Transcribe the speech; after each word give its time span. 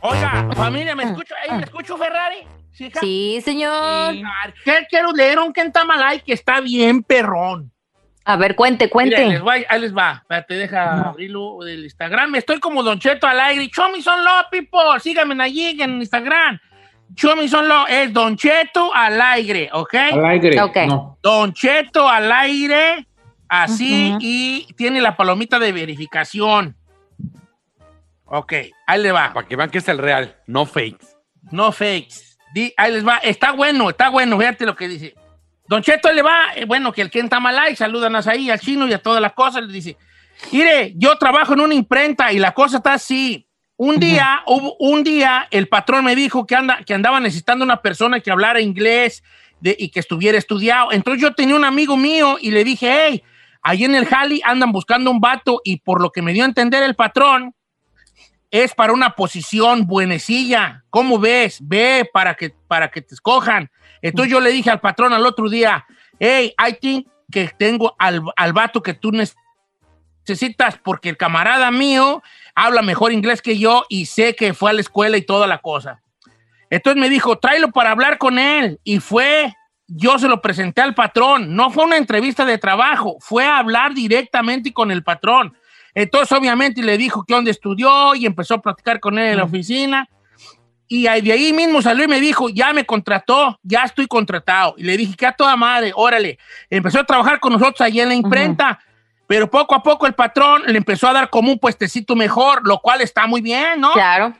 Oiga, 0.00 0.48
familia, 0.54 0.94
¿me 0.94 1.04
escucho, 1.04 1.34
me 1.50 1.62
escucho 1.64 1.96
Ferrari? 1.96 2.38
¿Sí, 2.72 3.40
señor. 3.40 4.12
Sí, 4.14 4.22
¿Qué 4.64 4.86
quiero 4.88 5.10
leer 5.12 5.38
un 5.40 5.52
Kentamalay 5.52 6.20
que 6.20 6.32
está 6.32 6.60
bien 6.60 7.02
perrón? 7.02 7.72
A 8.24 8.36
ver, 8.36 8.54
cuente, 8.54 8.88
cuente. 8.90 9.16
Mira, 9.16 9.28
les 9.30 9.40
voy- 9.40 9.66
ahí 9.68 9.80
les 9.80 9.96
va. 9.96 10.18
Espérate, 10.22 10.54
deja 10.54 11.08
abrirlo 11.08 11.58
del 11.64 11.82
Instagram. 11.84 12.34
Estoy 12.36 12.60
como 12.60 12.82
Don 12.82 12.98
Cheto 13.00 13.26
al 13.26 13.40
aire. 13.40 13.66
Show 13.74 13.90
me 13.90 14.02
son 14.02 14.22
law, 14.22 14.44
people. 14.50 15.00
Síganme 15.00 15.42
allí 15.42 15.80
en 15.80 15.94
Instagram. 15.98 16.60
Show 17.14 17.34
me 17.36 17.48
son 17.48 17.66
law 17.68 17.86
es 17.88 18.12
Don 18.12 18.36
Cheto 18.36 18.94
al 18.94 19.20
aire, 19.20 19.70
¿ok? 19.72 19.94
Al 20.12 20.24
aire. 20.26 20.60
Ok. 20.62 20.76
No. 20.86 21.18
Don 21.22 21.52
Cheto 21.52 22.08
al 22.08 22.30
aire, 22.30 23.06
así, 23.48 24.14
y 24.20 24.66
tiene 24.76 25.00
la 25.00 25.16
palomita 25.16 25.58
de 25.58 25.72
verificación. 25.72 26.76
Ok, 28.24 28.52
ahí 28.86 29.02
le 29.02 29.10
va. 29.10 29.32
Para 29.32 29.46
que 29.48 29.56
vean 29.56 29.70
que 29.70 29.78
es 29.78 29.88
el 29.88 29.98
real, 29.98 30.36
no 30.46 30.66
fakes. 30.66 31.06
No 31.50 31.72
fakes. 31.72 32.36
Di- 32.52 32.72
ahí 32.76 32.92
les 32.92 33.06
va. 33.06 33.16
Está 33.18 33.52
bueno, 33.52 33.88
está 33.90 34.10
bueno. 34.10 34.38
Fíjate 34.38 34.66
lo 34.66 34.76
que 34.76 34.86
dice. 34.86 35.14
Don 35.66 35.82
Cheto 35.82 36.12
le 36.12 36.22
va. 36.22 36.52
eh, 36.54 36.66
bueno, 36.66 36.92
que 36.92 37.00
el 37.02 37.10
Ken 37.10 37.28
Tamalay, 37.28 37.74
saludan 37.74 38.14
ahí 38.16 38.50
al 38.50 38.60
chino 38.60 38.86
y 38.86 38.92
a 38.92 38.98
todas 39.02 39.20
las 39.22 39.32
cosas. 39.32 39.64
Le 39.64 39.72
dice: 39.72 39.96
Mire, 40.52 40.92
yo 40.96 41.16
trabajo 41.16 41.54
en 41.54 41.60
una 41.60 41.74
imprenta 41.74 42.30
y 42.32 42.38
la 42.38 42.52
cosa 42.52 42.76
está 42.78 42.92
así. 42.94 43.47
Un 43.80 44.00
día, 44.00 44.42
hubo, 44.46 44.76
un 44.80 45.04
día, 45.04 45.46
el 45.52 45.68
patrón 45.68 46.04
me 46.04 46.16
dijo 46.16 46.44
que, 46.46 46.56
anda, 46.56 46.80
que 46.84 46.94
andaba 46.94 47.20
necesitando 47.20 47.64
una 47.64 47.80
persona 47.80 48.18
que 48.18 48.30
hablara 48.30 48.60
inglés 48.60 49.22
de- 49.60 49.76
y 49.78 49.88
que 49.90 50.00
estuviera 50.00 50.36
estudiado. 50.36 50.90
Entonces 50.92 51.22
yo 51.22 51.32
tenía 51.32 51.54
un 51.54 51.64
amigo 51.64 51.96
mío 51.96 52.38
y 52.40 52.50
le 52.50 52.64
dije, 52.64 52.90
hey, 52.92 53.22
ahí 53.62 53.84
en 53.84 53.94
el 53.94 54.04
Jali 54.04 54.42
andan 54.44 54.72
buscando 54.72 55.10
un 55.12 55.20
vato 55.20 55.60
y 55.64 55.76
por 55.76 56.02
lo 56.02 56.10
que 56.10 56.22
me 56.22 56.32
dio 56.32 56.42
a 56.42 56.46
entender 56.46 56.82
el 56.82 56.96
patrón, 56.96 57.54
es 58.50 58.74
para 58.74 58.92
una 58.92 59.10
posición 59.10 59.86
buenecilla. 59.86 60.82
¿Cómo 60.90 61.18
ves? 61.20 61.58
Ve 61.60 62.08
para 62.12 62.34
que, 62.34 62.50
para 62.66 62.90
que 62.90 63.00
te 63.02 63.14
escojan. 63.14 63.70
Entonces 64.02 64.32
yo 64.32 64.40
le 64.40 64.50
dije 64.50 64.70
al 64.70 64.80
patrón 64.80 65.12
al 65.12 65.24
otro 65.24 65.48
día, 65.48 65.84
hey, 66.18 66.52
I 66.58 66.72
think 66.80 67.06
que 67.30 67.48
tengo 67.56 67.94
al, 67.98 68.22
al 68.36 68.52
vato 68.52 68.82
que 68.82 68.94
tú 68.94 69.12
necesitas 69.12 69.42
porque 70.82 71.08
el 71.08 71.16
camarada 71.16 71.70
mío 71.70 72.22
habla 72.54 72.82
mejor 72.82 73.12
inglés 73.12 73.42
que 73.42 73.58
yo 73.58 73.84
y 73.88 74.06
sé 74.06 74.34
que 74.34 74.54
fue 74.54 74.70
a 74.70 74.74
la 74.74 74.80
escuela 74.80 75.16
y 75.16 75.22
toda 75.22 75.46
la 75.46 75.58
cosa. 75.58 76.02
Entonces 76.70 77.00
me 77.00 77.08
dijo, 77.08 77.38
tráelo 77.38 77.70
para 77.70 77.90
hablar 77.90 78.18
con 78.18 78.38
él. 78.38 78.80
Y 78.84 79.00
fue, 79.00 79.54
yo 79.86 80.18
se 80.18 80.28
lo 80.28 80.42
presenté 80.42 80.82
al 80.82 80.94
patrón. 80.94 81.54
No 81.54 81.70
fue 81.70 81.84
una 81.84 81.96
entrevista 81.96 82.44
de 82.44 82.58
trabajo, 82.58 83.16
fue 83.20 83.44
a 83.44 83.58
hablar 83.58 83.94
directamente 83.94 84.72
con 84.72 84.90
el 84.90 85.02
patrón. 85.02 85.56
Entonces, 85.94 86.30
obviamente, 86.36 86.82
le 86.82 86.98
dijo 86.98 87.24
que 87.24 87.34
dónde 87.34 87.50
estudió 87.50 88.14
y 88.14 88.26
empezó 88.26 88.54
a 88.54 88.62
platicar 88.62 89.00
con 89.00 89.18
él 89.18 89.32
en 89.32 89.36
la 89.38 89.44
oficina. 89.44 90.08
Y 90.86 91.02
de 91.02 91.32
ahí 91.32 91.52
mismo 91.52 91.82
salió 91.82 92.04
y 92.04 92.08
me 92.08 92.20
dijo, 92.20 92.48
ya 92.48 92.72
me 92.72 92.86
contrató, 92.86 93.58
ya 93.62 93.82
estoy 93.82 94.06
contratado. 94.06 94.74
Y 94.78 94.84
le 94.84 94.96
dije, 94.96 95.16
que 95.16 95.26
a 95.26 95.32
toda 95.32 95.54
madre, 95.56 95.92
órale. 95.94 96.38
Empezó 96.70 97.00
a 97.00 97.04
trabajar 97.04 97.40
con 97.40 97.52
nosotros 97.52 97.80
allí 97.82 98.00
en 98.00 98.08
la 98.08 98.14
imprenta. 98.14 98.78
Pero 99.28 99.48
poco 99.48 99.74
a 99.74 99.82
poco 99.82 100.06
el 100.06 100.14
patrón 100.14 100.62
le 100.66 100.78
empezó 100.78 101.06
a 101.06 101.12
dar 101.12 101.30
como 101.30 101.52
un 101.52 101.58
puestecito 101.58 102.16
mejor, 102.16 102.66
lo 102.66 102.80
cual 102.80 103.02
está 103.02 103.26
muy 103.26 103.42
bien, 103.42 103.78
¿no? 103.78 103.92
Claro. 103.92 104.32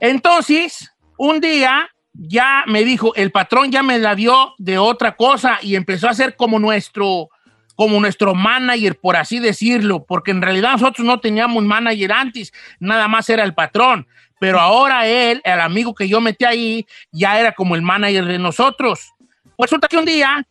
Entonces, 0.00 0.90
un 1.18 1.40
día 1.40 1.90
ya 2.14 2.64
me 2.66 2.82
dijo, 2.82 3.14
el 3.14 3.30
patrón 3.30 3.70
ya 3.70 3.82
me 3.82 3.98
la 3.98 4.14
dio 4.14 4.54
de 4.56 4.78
otra 4.78 5.14
cosa 5.14 5.58
y 5.60 5.76
empezó 5.76 6.08
a 6.08 6.14
ser 6.14 6.36
como 6.36 6.58
nuestro, 6.58 7.28
como 7.76 8.00
nuestro 8.00 8.34
manager, 8.34 8.98
por 8.98 9.16
así 9.16 9.38
decirlo, 9.40 10.04
porque 10.06 10.30
en 10.30 10.40
realidad 10.40 10.72
nosotros 10.72 11.06
no 11.06 11.20
teníamos 11.20 11.62
manager 11.62 12.12
antes, 12.12 12.52
nada 12.78 13.08
más 13.08 13.28
era 13.28 13.44
el 13.44 13.52
patrón. 13.52 14.08
Pero 14.38 14.58
ahora 14.58 15.06
él, 15.06 15.42
el 15.44 15.60
amigo 15.60 15.94
que 15.94 16.08
yo 16.08 16.18
metí 16.22 16.46
ahí, 16.46 16.86
ya 17.12 17.38
era 17.38 17.52
como 17.52 17.74
el 17.74 17.82
manager 17.82 18.24
de 18.24 18.38
nosotros. 18.38 19.12
Pues 19.54 19.70
resulta 19.70 19.86
que 19.86 19.98
un 19.98 20.06
día 20.06 20.46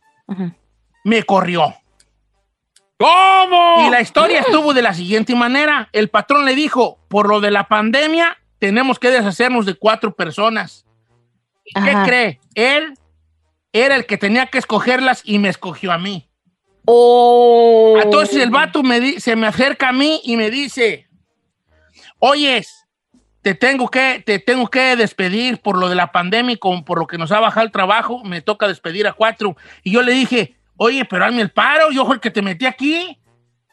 me 1.02 1.24
corrió. 1.24 1.74
¿Cómo? 3.00 3.86
Y 3.86 3.90
la 3.90 4.02
historia 4.02 4.40
estuvo 4.40 4.74
de 4.74 4.82
la 4.82 4.92
siguiente 4.92 5.34
manera. 5.34 5.88
El 5.92 6.10
patrón 6.10 6.44
le 6.44 6.54
dijo, 6.54 6.98
por 7.08 7.28
lo 7.30 7.40
de 7.40 7.50
la 7.50 7.66
pandemia, 7.66 8.36
tenemos 8.58 8.98
que 8.98 9.10
deshacernos 9.10 9.64
de 9.64 9.72
cuatro 9.74 10.14
personas. 10.14 10.84
¿Y 11.64 11.72
qué 11.82 11.94
cree? 12.04 12.40
Él 12.54 12.92
era 13.72 13.96
el 13.96 14.04
que 14.04 14.18
tenía 14.18 14.46
que 14.48 14.58
escogerlas 14.58 15.22
y 15.24 15.38
me 15.38 15.48
escogió 15.48 15.92
a 15.92 15.98
mí. 15.98 16.28
Oh. 16.84 17.98
Entonces 18.02 18.36
el 18.42 18.50
vato 18.50 18.82
me 18.82 19.00
di- 19.00 19.18
se 19.18 19.34
me 19.34 19.46
acerca 19.46 19.88
a 19.88 19.92
mí 19.92 20.20
y 20.24 20.36
me 20.36 20.50
dice, 20.50 21.08
oyes, 22.18 22.86
te 23.40 23.54
tengo 23.54 23.88
que, 23.88 24.22
te 24.26 24.38
tengo 24.40 24.68
que 24.68 24.94
despedir 24.96 25.62
por 25.62 25.78
lo 25.78 25.88
de 25.88 25.94
la 25.94 26.12
pandemia 26.12 26.52
y 26.54 26.58
con- 26.58 26.84
por 26.84 26.98
lo 26.98 27.06
que 27.06 27.16
nos 27.16 27.32
ha 27.32 27.40
bajado 27.40 27.64
el 27.64 27.72
trabajo, 27.72 28.22
me 28.24 28.42
toca 28.42 28.68
despedir 28.68 29.06
a 29.06 29.14
cuatro. 29.14 29.56
Y 29.82 29.92
yo 29.92 30.02
le 30.02 30.12
dije, 30.12 30.56
oye, 30.82 31.04
pero 31.04 31.26
hazme 31.26 31.42
el 31.42 31.50
paro, 31.50 31.90
yo 31.90 32.06
fui 32.06 32.14
el 32.14 32.20
que 32.20 32.30
te 32.30 32.40
metí 32.40 32.64
aquí, 32.64 33.18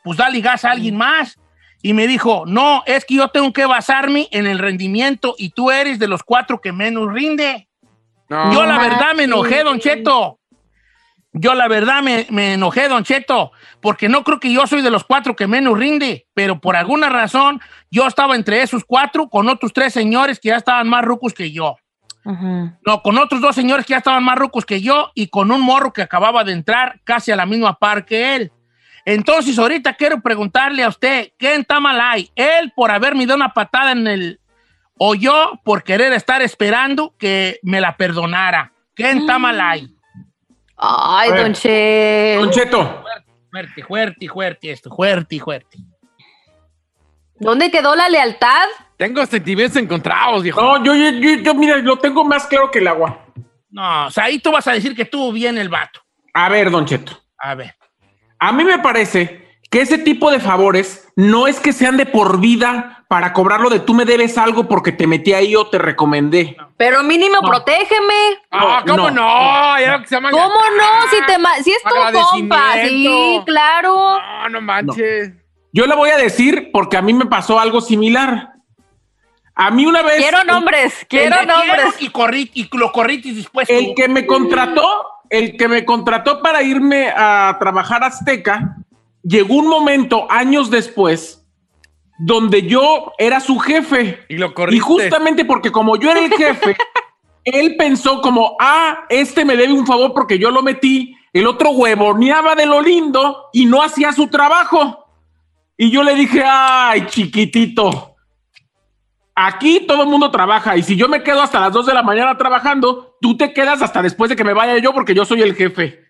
pues 0.03 0.18
dale 0.18 0.41
gas 0.41 0.66
a 0.66 0.72
alguien 0.72 0.97
más. 0.97 1.40
Y 1.81 1.94
me 1.94 2.06
dijo, 2.06 2.44
no, 2.45 2.84
es 2.85 3.06
que 3.06 3.16
yo 3.16 3.29
tengo 3.29 3.53
que 3.53 3.66
basarme 3.66 4.28
en 4.31 4.45
el 4.45 4.59
rendimiento 4.59 5.34
y 5.38 5.51
tú 5.51 5.72
eres 5.72 6.00
de 6.00 6.09
los 6.09 6.22
cuatro 6.22 6.59
que 6.59 6.73
menos 6.73 7.13
rinde. 7.13 7.69
No. 8.28 8.53
Yo 8.53 8.66
la 8.66 8.78
verdad 8.78 9.13
me 9.16 9.23
enojé. 9.23 9.63
Don 9.63 9.79
Cheto. 9.79 10.40
Yo 11.31 11.53
la 11.53 11.69
verdad 11.69 12.01
me, 12.01 12.28
me 12.29 12.53
enojé, 12.53 12.90
Don 12.90 13.03
Cheto, 13.03 13.51
porque 13.79 14.09
no 14.09 14.23
creo 14.23 14.40
que 14.40 14.51
yo 14.51 14.66
soy 14.66 14.81
de 14.81 14.90
los 14.90 15.03
cuatro 15.03 15.35
que 15.35 15.46
menos 15.46 15.78
rinde, 15.78 16.25
pero 16.34 16.59
por 16.59 16.75
alguna 16.75 17.09
razón 17.09 17.62
yo 17.91 18.07
estaba 18.07 18.35
entre 18.35 18.63
esos 18.63 18.84
cuatro 18.84 19.29
con 19.29 19.47
otros 19.47 19.72
tres 19.72 19.94
señores 19.94 20.40
que 20.40 20.50
ya 20.50 20.56
estaban 20.56 20.90
más 20.90 21.06
rucos 21.06 21.34
que 21.34 21.51
yo. 21.51 21.78
No, 22.86 23.02
con 23.02 23.18
otros 23.18 23.40
dos 23.40 23.56
señores 23.56 23.86
que 23.86 23.92
ya 23.92 23.98
estaban 23.98 24.24
más 24.24 24.38
rucos 24.38 24.66
que 24.66 24.82
yo 24.82 25.12
y 25.16 25.28
con 25.28 25.52
un 25.52 25.62
morro 25.62 25.94
que 25.94 26.02
acababa 26.02 26.44
de 26.44 26.52
entrar 26.52 27.00
casi 27.04 27.32
a 27.32 27.36
la 27.36 27.46
misma 27.46 27.80
par 27.80 28.06
que 28.06 28.36
él. 28.36 28.52
Entonces, 29.06 29.58
ahorita 29.58 29.94
quiero 29.94 30.20
preguntarle 30.20 30.84
a 30.84 30.90
usted, 30.90 31.32
¿qué 31.38 31.56
está 31.56 31.80
mal 31.80 32.00
ahí? 32.02 32.30
¿Él 32.36 32.74
por 32.76 32.92
haberme 32.92 33.26
dado 33.26 33.38
una 33.38 33.54
patada 33.54 33.94
en 33.94 34.06
el... 34.06 34.40
o 34.98 35.16
yo 35.16 35.62
por 35.64 35.84
querer 35.84 36.12
estar 36.12 36.42
esperando 36.42 37.16
que 37.18 37.60
me 37.64 37.80
la 37.80 37.96
perdonara? 37.96 38.74
¿Qué 38.94 39.12
está 39.12 39.40
mal 39.40 39.62
ahí? 39.62 39.88
Ay. 40.76 41.30
Don 42.40 42.52
Cheto, 42.52 43.04
Fuerte, 43.50 43.84
fuerte, 43.84 44.28
fuerte 44.28 44.72
esto, 44.72 44.94
fuerte, 44.94 45.40
fuerte. 45.40 45.78
¿Dónde 47.40 47.72
quedó 47.72 47.96
la 47.96 48.09
lealtad? 48.09 48.66
Tengo 48.98 49.25
sentimientos 49.25 49.78
encontrados, 49.81 50.42
viejo. 50.44 50.59
no, 50.62 50.84
yo, 50.84 50.96
yo, 50.96 51.09
yo, 51.12 51.36
yo, 51.44 51.53
mira, 51.53 51.78
lo 51.78 51.98
tengo 52.00 52.24
más 52.25 52.48
claro 52.48 52.72
que 52.72 52.80
el 52.80 52.88
agua. 52.88 53.25
No, 53.70 54.08
o 54.08 54.12
sea, 54.12 54.25
ahí 54.25 54.40
tú 54.40 54.52
vas 54.52 54.68
a 54.68 54.72
decir 54.74 54.96
que 54.96 55.03
estuvo 55.03 55.31
bien 55.31 55.58
el 55.58 55.70
vato. 55.70 56.02
A 56.34 56.50
ver, 56.50 56.72
Don 56.72 56.86
Cheto. 56.86 57.14
A 57.38 57.53
ver. 57.53 57.76
A 58.40 58.52
mí 58.52 58.64
me 58.64 58.80
parece 58.80 59.59
que 59.70 59.81
ese 59.81 59.97
tipo 60.00 60.31
de 60.31 60.40
favores 60.40 61.08
no 61.16 61.47
es 61.47 61.59
que 61.59 61.74
sean 61.74 61.97
de 61.97 62.06
por 62.06 62.40
vida 62.40 63.06
para 63.08 63.34
cobrarlo 63.34 63.70
de 63.70 63.80
tú 63.80 63.94
me 63.94 64.06
debes 64.06 64.38
algo 64.38 64.68
porque 64.68 64.92
te 64.92 65.06
metí 65.08 65.34
ahí 65.34 65.56
o 65.56 65.68
te 65.68 65.78
recomendé. 65.78 66.58
Pero 66.78 67.03
mínimo, 67.03 67.36
No. 67.42 67.47
protégeme. 67.47 68.14
Ah, 68.52 68.84
¿cómo 68.86 69.09
no. 69.09 69.12
no? 69.12 69.80
Ya 69.80 69.94
lo 69.97 70.02
que 70.02 70.08
se 70.08 70.16
llama 70.16 70.31
¿Cómo 70.31 70.56
no? 70.56 71.09
Si, 71.12 71.26
te 71.26 71.38
ma- 71.38 71.56
si 71.64 71.72
es 71.72 71.84
tu 71.84 71.90
compa. 72.30 72.74
Sí, 72.84 73.42
claro. 73.46 74.20
No, 74.20 74.50
no 74.50 74.62
manches. 74.62 75.31
Yo 75.73 75.85
le 75.85 75.95
voy 75.95 76.09
a 76.09 76.17
decir 76.17 76.69
porque 76.72 76.97
a 76.97 77.01
mí 77.01 77.13
me 77.13 77.25
pasó 77.25 77.59
algo 77.59 77.81
similar. 77.81 78.53
A 79.55 79.72
mí 79.72 79.85
una 79.85 80.01
vez... 80.01 80.17
Quiero 80.17 80.44
nombres, 80.44 81.05
quiero 81.09 81.39
El 81.39 81.47
nombres. 81.47 81.95
Y, 82.00 82.09
corrí, 82.09 82.51
y 82.53 82.69
lo 82.78 82.91
corriste 82.91 83.29
dispuesto. 83.29 83.73
El 83.73 83.94
que 83.95 84.07
me 84.07 84.25
contrató, 84.25 84.88
el 85.29 85.57
que 85.57 85.67
me 85.67 85.83
contrató 85.83 86.41
para 86.41 86.61
irme 86.61 87.09
a 87.09 87.57
trabajar 87.59 88.03
a 88.03 88.08
Azteca, 88.08 88.78
llegó 89.23 89.55
un 89.55 89.67
momento 89.67 90.28
años 90.29 90.69
después 90.69 91.43
donde 92.17 92.63
yo 92.63 93.13
era 93.17 93.40
su 93.40 93.59
jefe. 93.59 94.20
Y 94.29 94.37
lo 94.37 94.53
Y 94.70 94.79
justamente 94.79 95.46
porque 95.46 95.72
como 95.72 95.97
yo 95.97 96.11
era 96.11 96.20
el 96.20 96.34
jefe, 96.34 96.75
él 97.43 97.75
pensó 97.78 98.22
como, 98.22 98.58
ah, 98.59 99.05
este 99.09 99.46
me 99.46 99.55
debe 99.55 99.73
un 99.73 99.85
favor 99.85 100.13
porque 100.13 100.40
yo 100.40 100.52
lo 100.52 100.61
metí, 100.61 101.16
el 101.34 101.47
otro 101.47 101.72
huevoneaba 101.72 102.55
de 102.55 102.66
lo 102.66 102.81
lindo 102.81 103.49
y 103.53 103.66
no 103.66 103.81
hacía 103.81 104.11
su 104.11 104.28
trabajo. 104.28 105.07
Y 105.78 105.91
yo 105.91 106.03
le 106.03 106.16
dije, 106.16 106.44
ay, 106.44 107.06
chiquitito, 107.06 108.16
aquí 109.35 109.85
todo 109.88 110.02
el 110.02 110.09
mundo 110.09 110.32
trabaja 110.32 110.76
y 110.76 110.82
si 110.82 110.96
yo 110.96 111.08
me 111.08 111.22
quedo 111.22 111.44
hasta 111.44 111.59
las 111.59 111.72
2 111.72 111.85
de 111.85 111.94
la 111.94 112.02
mañana 112.02 112.35
trabajando, 112.35 113.16
tú 113.22 113.38
te 113.38 113.53
quedas 113.53 113.84
hasta 113.84 114.02
después 114.02 114.29
de 114.29 114.35
que 114.35 114.44
me 114.44 114.53
vaya 114.53 114.79
yo 114.79 114.94
porque 114.94 115.14
yo 115.14 115.24
soy 115.24 115.44
el 115.44 115.53
jefe. 115.53 116.07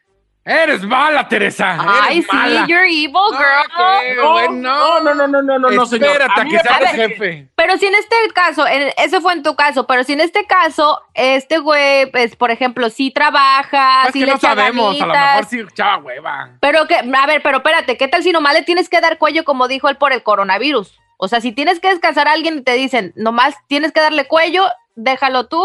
Eres 0.48 0.82
mala, 0.84 1.28
Teresa. 1.28 1.78
Ay, 1.78 2.22
sí, 2.22 2.28
mala. 2.32 2.66
you're 2.68 2.86
evil, 2.88 3.12
girl. 3.32 4.16
No, 4.16 4.32
bueno. 4.32 4.52
no, 4.54 5.00
no, 5.02 5.14
no, 5.14 5.28
no, 5.28 5.42
no, 5.60 5.70
no, 5.70 5.86
señor. 5.86 6.08
Espérate 6.22 6.42
A 6.42 6.46
que 6.46 6.60
seas 6.60 6.92
jefe. 6.92 7.50
Pero 7.54 7.78
si 7.78 7.88
en 7.88 7.96
este 7.96 8.16
caso, 8.34 8.66
en- 8.66 8.94
ese 8.98 9.20
fue 9.20 9.34
en 9.34 9.44
tu 9.44 9.58
caso, 9.58 9.86
pero 9.86 10.06
si 10.06 10.14
en 10.14 10.22
este 10.22 10.46
caso, 10.46 11.02
este 11.14 11.58
güey, 11.58 12.10
pues, 12.12 12.38
por 12.38 12.50
ejemplo, 12.52 12.90
sí 12.90 13.12
trabaja, 13.12 14.04
Es 14.08 14.14
sí 14.14 14.20
que 14.20 14.26
le 14.26 14.32
no 14.32 14.38
echa 14.38 14.48
sabemos. 14.50 15.02
A 15.02 15.06
lo 15.06 15.14
mejor 15.14 15.46
sí 15.46 15.60
echaba 15.60 15.98
hueva. 15.98 16.50
Pero 16.62 16.88
que, 16.88 16.96
a 16.96 17.26
ver, 17.28 17.42
pero 17.44 17.58
espérate, 17.58 17.98
¿qué 17.98 18.08
tal 18.08 18.24
si 18.24 18.32
nomás 18.32 18.54
le 18.54 18.64
tienes 18.64 18.88
que 18.88 19.02
dar 19.02 19.18
cuello 19.18 19.44
como 19.44 19.68
dijo 19.68 19.90
él 19.90 19.98
por 19.98 20.14
el 20.14 20.24
coronavirus? 20.24 20.98
O 21.18 21.28
sea, 21.28 21.42
si 21.42 21.52
tienes 21.52 21.82
que 21.82 21.90
descansar 21.90 22.30
a 22.30 22.32
alguien 22.32 22.60
y 22.60 22.62
te 22.62 22.74
dicen, 22.74 23.12
nomás 23.18 23.56
tienes 23.68 23.92
que 23.92 24.00
darle 24.00 24.28
cuello, 24.28 24.66
déjalo 24.96 25.48
tú, 25.48 25.62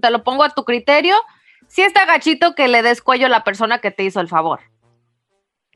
te 0.00 0.10
lo 0.10 0.24
pongo 0.24 0.42
a 0.44 0.50
tu 0.50 0.64
criterio. 0.64 1.16
Sí 1.68 1.82
está 1.82 2.04
gachito 2.06 2.54
que 2.54 2.68
le 2.68 2.82
des 2.82 3.02
cuello 3.02 3.26
a 3.26 3.28
la 3.28 3.44
persona 3.44 3.78
que 3.80 3.90
te 3.90 4.04
hizo 4.04 4.20
el 4.20 4.28
favor. 4.28 4.60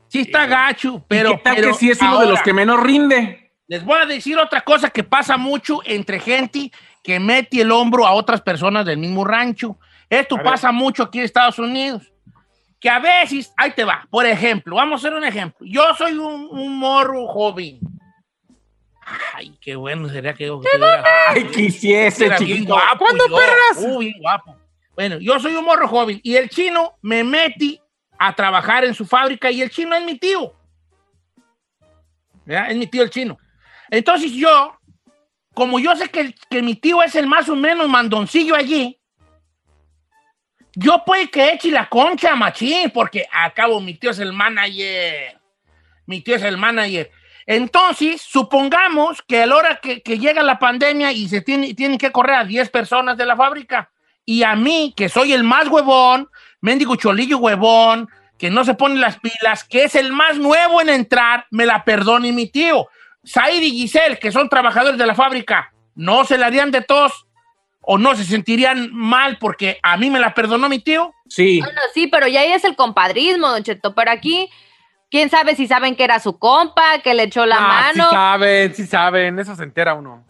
Sí 0.08 0.20
está 0.20 0.46
gacho, 0.46 1.04
pero... 1.06 1.30
¿Qué 1.32 1.38
tal 1.38 1.54
pero 1.56 1.68
que 1.68 1.74
sí 1.74 1.90
es 1.90 2.00
uno 2.02 2.20
de 2.20 2.26
los 2.26 2.42
que 2.42 2.52
menos 2.52 2.80
rinde? 2.80 3.52
Les 3.68 3.84
voy 3.84 3.98
a 4.00 4.06
decir 4.06 4.36
otra 4.38 4.62
cosa 4.62 4.90
que 4.90 5.04
pasa 5.04 5.36
mucho 5.36 5.80
entre 5.84 6.18
gente 6.18 6.72
que 7.04 7.20
mete 7.20 7.60
el 7.60 7.70
hombro 7.70 8.06
a 8.06 8.12
otras 8.12 8.40
personas 8.40 8.84
del 8.84 8.98
mismo 8.98 9.24
rancho. 9.24 9.78
Esto 10.08 10.34
A 10.34 10.38
ver. 10.38 10.46
pasa 10.46 10.72
mucho 10.72 11.04
aquí 11.04 11.18
en 11.18 11.24
Estados 11.26 11.58
Unidos. 11.60 12.12
Que 12.80 12.90
a 12.90 12.98
veces, 12.98 13.52
ahí 13.56 13.70
te 13.72 13.84
va, 13.84 14.06
por 14.10 14.26
ejemplo, 14.26 14.76
vamos 14.76 14.94
a 15.04 15.06
hacer 15.06 15.16
un 15.16 15.24
ejemplo. 15.24 15.64
Yo 15.70 15.94
soy 15.94 16.14
un, 16.14 16.48
un 16.50 16.76
morro 16.78 17.26
joven. 17.28 17.78
Ay, 19.34 19.56
qué 19.60 19.76
bueno 19.76 20.08
sería 20.08 20.34
que 20.34 20.46
yo 20.46 20.60
estuviera- 20.62 21.04
Ay, 21.28 21.44
quisiese, 21.44 22.34
chiquito. 22.36 22.74
guapo. 22.74 22.98
¿Cuándo, 22.98 23.24
perras? 23.26 23.98
Bien 23.98 24.14
guapo. 24.20 24.56
Bueno, 25.00 25.18
yo 25.18 25.40
soy 25.40 25.54
un 25.54 25.64
morro 25.64 25.88
joven 25.88 26.20
y 26.22 26.36
el 26.36 26.50
chino 26.50 26.98
me 27.00 27.24
metí 27.24 27.80
a 28.18 28.34
trabajar 28.34 28.84
en 28.84 28.94
su 28.94 29.06
fábrica 29.06 29.50
y 29.50 29.62
el 29.62 29.70
chino 29.70 29.96
es 29.96 30.04
mi 30.04 30.18
tío. 30.18 30.52
¿Verdad? 32.44 32.70
Es 32.70 32.76
mi 32.76 32.86
tío 32.86 33.02
el 33.02 33.08
chino. 33.08 33.38
Entonces 33.88 34.30
yo, 34.32 34.78
como 35.54 35.78
yo 35.78 35.96
sé 35.96 36.10
que, 36.10 36.34
que 36.50 36.60
mi 36.60 36.74
tío 36.74 37.02
es 37.02 37.14
el 37.14 37.26
más 37.26 37.48
o 37.48 37.56
menos 37.56 37.88
mandoncillo 37.88 38.54
allí, 38.54 39.00
yo 40.74 41.02
puede 41.06 41.30
que 41.30 41.54
eche 41.54 41.70
la 41.70 41.88
concha, 41.88 42.36
machín, 42.36 42.90
porque 42.90 43.24
a 43.32 43.50
cabo 43.54 43.80
mi 43.80 43.94
tío 43.94 44.10
es 44.10 44.18
el 44.18 44.34
manager. 44.34 45.40
Mi 46.04 46.20
tío 46.20 46.36
es 46.36 46.42
el 46.42 46.58
manager. 46.58 47.10
Entonces, 47.46 48.20
supongamos 48.20 49.22
que 49.22 49.44
a 49.44 49.46
la 49.46 49.56
hora 49.56 49.76
que, 49.76 50.02
que 50.02 50.18
llega 50.18 50.42
la 50.42 50.58
pandemia 50.58 51.10
y 51.10 51.26
se 51.26 51.40
tiene, 51.40 51.72
tienen 51.72 51.96
que 51.96 52.12
correr 52.12 52.36
a 52.36 52.44
10 52.44 52.68
personas 52.68 53.16
de 53.16 53.24
la 53.24 53.34
fábrica, 53.34 53.90
y 54.38 54.42
a 54.44 54.54
mí, 54.54 54.92
que 54.96 55.08
soy 55.08 55.32
el 55.32 55.42
más 55.42 55.66
huevón, 55.68 56.28
mendigo 56.60 56.94
cholillo 56.96 57.38
huevón, 57.38 58.08
que 58.38 58.48
no 58.50 58.64
se 58.64 58.74
pone 58.74 58.94
las 58.96 59.18
pilas, 59.18 59.64
que 59.64 59.84
es 59.84 59.94
el 59.94 60.12
más 60.12 60.38
nuevo 60.38 60.80
en 60.80 60.88
entrar, 60.88 61.46
me 61.50 61.66
la 61.66 61.84
perdone 61.84 62.30
mi 62.32 62.46
tío. 62.46 62.86
Said 63.24 63.60
y 63.60 63.70
Giselle, 63.72 64.18
que 64.18 64.30
son 64.32 64.48
trabajadores 64.48 64.98
de 64.98 65.06
la 65.06 65.14
fábrica, 65.14 65.72
¿no 65.94 66.24
se 66.24 66.38
la 66.38 66.46
harían 66.46 66.70
de 66.70 66.80
tos? 66.82 67.26
¿O 67.80 67.98
no 67.98 68.14
se 68.14 68.24
sentirían 68.24 68.90
mal 68.92 69.38
porque 69.38 69.78
a 69.82 69.96
mí 69.96 70.10
me 70.10 70.20
la 70.20 70.32
perdonó 70.32 70.68
mi 70.68 70.78
tío? 70.78 71.12
Sí. 71.28 71.60
Bueno, 71.60 71.80
sí, 71.92 72.06
pero 72.06 72.28
ya 72.28 72.40
ahí 72.42 72.52
es 72.52 72.62
el 72.64 72.76
compadrismo, 72.76 73.48
Don 73.48 73.62
Cheto. 73.64 73.94
Pero 73.94 74.10
aquí, 74.10 74.48
quién 75.10 75.28
sabe 75.30 75.56
si 75.56 75.66
saben 75.66 75.96
que 75.96 76.04
era 76.04 76.20
su 76.20 76.38
compa, 76.38 77.00
que 77.02 77.14
le 77.14 77.24
echó 77.24 77.46
la 77.46 77.56
Ah, 77.58 77.90
Sí 77.92 77.98
mano. 77.98 78.10
saben, 78.10 78.74
sí 78.74 78.86
saben. 78.86 79.38
Eso 79.38 79.56
se 79.56 79.64
entera 79.64 79.94
uno. 79.94 80.24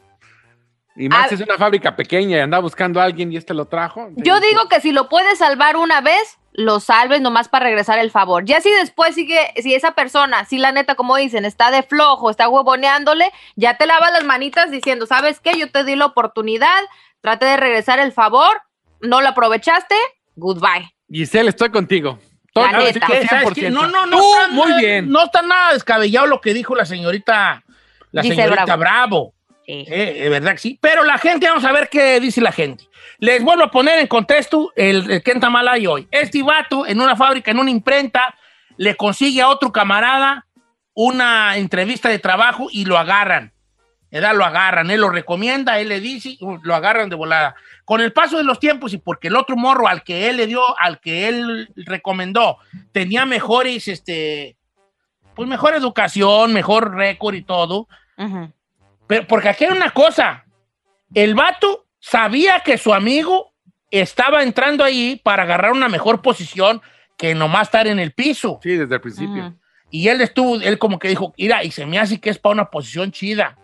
Y 0.96 1.08
más 1.08 1.31
es 1.32 1.40
una 1.40 1.56
fábrica 1.56 1.94
pequeña 1.96 2.38
y 2.38 2.40
anda 2.40 2.58
buscando 2.58 3.00
a 3.00 3.04
alguien 3.04 3.32
y 3.32 3.37
este 3.37 3.54
lo 3.54 3.66
trajo. 3.66 4.08
Yo 4.16 4.40
digo 4.40 4.69
que 4.69 4.81
si 4.81 4.92
lo 4.92 5.08
puedes 5.08 5.38
salvar 5.38 5.76
una 5.76 6.00
vez, 6.00 6.38
lo 6.52 6.81
salves 6.81 7.20
nomás 7.20 7.48
para 7.48 7.66
regresar 7.66 7.98
el 7.98 8.10
favor. 8.10 8.44
Ya 8.44 8.60
si 8.60 8.70
después 8.70 9.14
sigue, 9.14 9.38
si 9.62 9.75
esa 9.75 9.92
persona, 9.92 10.44
si 10.44 10.58
la 10.58 10.72
neta, 10.72 10.96
como 10.96 11.16
dicen, 11.16 11.44
está 11.44 11.70
de 11.70 11.82
flojo, 11.82 12.31
está 12.31 12.48
huevoneándole, 12.48 13.31
ya 13.56 13.76
te 13.76 13.87
lavas 13.87 14.12
las 14.12 14.25
manitas 14.25 14.70
diciendo, 14.70 15.06
¿sabes 15.06 15.40
qué? 15.40 15.58
Yo 15.58 15.70
te 15.70 15.84
di 15.84 15.96
la 15.96 16.06
oportunidad, 16.06 16.81
trate 17.20 17.46
de 17.46 17.56
regresar 17.56 18.00
el 18.00 18.12
favor, 18.12 18.62
no 19.00 19.20
lo 19.20 19.28
aprovechaste, 19.28 19.94
goodbye. 20.34 20.94
Giselle, 21.08 21.50
estoy 21.50 21.70
contigo. 21.70 22.19
La 22.54 22.64
Estoy 22.66 22.84
neta. 22.84 23.06
¿Qué? 23.06 23.26
¿Sabes 23.26 23.48
100%. 23.48 23.54
qué? 23.54 23.70
No, 23.70 23.87
no, 23.87 24.06
no. 24.06 24.19
Tú, 24.19 24.34
está 24.34 24.48
muy 24.48 24.72
bien. 24.75 25.08
No 25.08 25.25
está 25.25 25.42
nada 25.42 25.72
descabellado 25.72 26.26
lo 26.26 26.40
que 26.40 26.52
dijo 26.52 26.75
la 26.75 26.84
señorita, 26.84 27.62
la 28.10 28.22
Giselle 28.22 28.42
señorita 28.42 28.76
Bravo. 28.76 28.78
Bravo. 28.78 29.34
Sí. 29.67 29.85
Eh, 29.87 30.23
de 30.23 30.29
verdad 30.29 30.53
que 30.53 30.59
sí. 30.59 30.79
Pero 30.81 31.05
la 31.05 31.19
gente, 31.19 31.49
vamos 31.49 31.65
a 31.65 31.73
ver 31.73 31.89
qué 31.89 32.19
dice 32.21 32.41
la 32.41 32.53
gente. 32.53 32.85
Les 33.19 33.43
vuelvo 33.43 33.65
a 33.65 33.71
poner 33.71 33.99
en 33.99 34.07
contexto 34.07 34.73
el, 34.75 35.11
el 35.11 35.23
Kenta 35.23 35.51
Malay 35.51 35.87
hoy. 35.87 36.09
Este 36.11 36.43
vato 36.43 36.87
en 36.87 37.01
una 37.01 37.17
fábrica, 37.17 37.51
en 37.51 37.59
una 37.59 37.71
imprenta, 37.71 38.35
le 38.77 38.97
consigue 38.97 39.43
a 39.43 39.49
otro 39.49 39.73
camarada 39.73 40.47
una 40.95 41.57
entrevista 41.57 42.09
de 42.09 42.19
trabajo 42.19 42.69
y 42.71 42.85
lo 42.85 42.99
agarran. 42.99 43.53
¿verdad? 44.11 44.35
Lo 44.35 44.45
agarran, 44.45 44.91
él 44.91 45.01
lo 45.01 45.11
recomienda, 45.11 45.79
él 45.79 45.89
le 45.89 46.01
dice, 46.01 46.37
uh, 46.41 46.59
lo 46.62 46.75
agarran 46.75 47.09
de 47.09 47.17
volada. 47.17 47.55
Con 47.85 48.01
el 48.01 48.12
paso 48.12 48.37
de 48.37 48.45
los 48.45 48.59
tiempos 48.59 48.93
y 48.93 48.99
porque 48.99 49.29
el 49.29 49.37
otro 49.37 49.57
morro 49.57 49.87
al 49.87 50.03
que 50.03 50.29
él 50.29 50.37
le 50.37 50.47
dio, 50.47 50.62
al 50.81 51.01
que 51.01 51.29
él 51.29 51.69
recomendó, 51.77 52.59
tenía 52.93 53.25
mejores, 53.25 53.87
este, 53.89 54.57
pues 55.35 55.49
mejor 55.49 55.75
educación, 55.75 56.53
mejor 56.53 56.95
récord 56.95 57.35
y 57.35 57.43
todo, 57.43 57.87
Ujú. 58.19 58.53
Pero 59.11 59.27
porque 59.27 59.49
aquí 59.49 59.65
hay 59.65 59.73
una 59.73 59.91
cosa. 59.91 60.45
El 61.12 61.35
vato 61.35 61.89
sabía 61.99 62.61
que 62.61 62.79
su 62.79 62.95
amigo 62.95 63.53
estaba 63.91 64.45
entrando 64.45 64.85
ahí 64.85 65.21
para 65.25 65.43
agarrar 65.43 65.73
una 65.73 65.89
mejor 65.89 66.23
posición 66.23 66.81
que 67.19 67.35
nomás 67.35 67.67
estar 67.67 67.89
en 67.89 67.99
el 67.99 68.12
piso. 68.12 68.61
Sí, 68.62 68.77
desde 68.77 68.95
el 68.95 69.01
principio. 69.01 69.59
Y 69.91 70.07
él 70.07 70.21
estuvo, 70.21 70.61
él 70.61 70.79
como 70.79 71.01
que 71.01 71.09
dijo, 71.09 71.35
mira, 71.37 71.65
y 71.65 71.73
se 71.73 71.87
me 71.87 71.99
hace 71.99 72.21
que 72.21 72.31
es 72.31 72.39
para 72.39 72.53
una 72.53 72.71
posición 72.71 73.11
chida. 73.11 73.59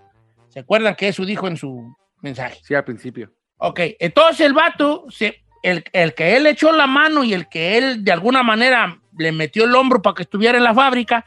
¿Se 0.49 0.59
acuerdan 0.59 0.97
que 0.97 1.07
eso 1.07 1.25
dijo 1.25 1.47
en 1.47 1.57
su 1.57 1.95
mensaje? 2.23 2.59
Sí, 2.65 2.75
al 2.75 2.83
principio. 2.83 3.33
Ok, 3.59 3.79
entonces 4.01 4.45
el 4.45 4.53
vato, 4.53 5.05
se, 5.11 5.45
el, 5.63 5.85
el 5.93 6.15
que 6.15 6.37
él 6.37 6.49
echó 6.49 6.73
la 6.73 6.89
mano 6.89 7.23
y 7.23 7.35
el 7.35 7.49
que 7.49 7.79
él 7.79 8.03
de 8.03 8.11
alguna 8.11 8.43
manera 8.43 8.99
le 9.17 9.31
metió 9.31 9.63
el 9.63 9.77
hombro 9.77 10.03
para 10.03 10.17
que 10.17 10.23
estuviera 10.25 10.59
en 10.59 10.65
la 10.65 10.75
fábrica, 10.75 11.25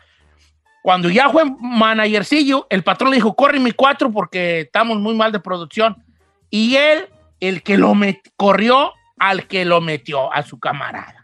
cuando 0.81 1.09
ya 1.09 1.29
fue 1.29 1.43
managercillo, 1.59 2.67
el 2.69 2.83
patrón 2.83 3.09
le 3.11 3.17
dijo, 3.17 3.35
corre 3.35 3.59
mi 3.59 3.71
cuatro 3.71 4.11
porque 4.11 4.61
estamos 4.61 4.97
muy 4.99 5.13
mal 5.15 5.31
de 5.31 5.39
producción. 5.39 6.03
Y 6.49 6.75
él, 6.77 7.07
el 7.39 7.61
que 7.63 7.77
lo 7.77 7.93
corrió 8.37 8.93
al 9.17 9.47
que 9.47 9.65
lo 9.65 9.81
metió, 9.81 10.31
a 10.33 10.41
su 10.43 10.59
camarada. 10.59 11.23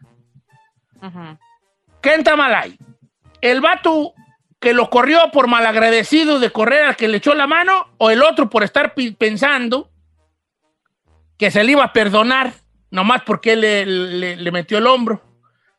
Ujú. 1.02 1.38
Kenta 2.02 2.36
Malay, 2.36 2.78
el 3.42 3.62
vato 3.62 4.14
que 4.60 4.74
lo 4.74 4.90
corrió 4.90 5.32
por 5.32 5.48
malagradecido 5.48 6.40
de 6.40 6.52
correr 6.52 6.84
al 6.86 6.96
que 6.96 7.08
le 7.08 7.18
echó 7.18 7.34
la 7.36 7.48
mano, 7.48 7.88
o 7.98 8.10
el 8.12 8.22
otro 8.24 8.50
por 8.50 8.64
estar 8.64 8.94
pensando 9.18 9.90
que 11.38 11.52
se 11.52 11.64
le 11.64 11.72
iba 11.74 11.84
a 11.84 11.94
perdonar, 11.94 12.54
nomás 12.92 13.22
porque 13.24 13.56
le, 13.56 13.86
le- 13.86 14.36
le 14.38 14.52
metió 14.52 14.78
el 14.78 14.88
hombro. 14.88 15.22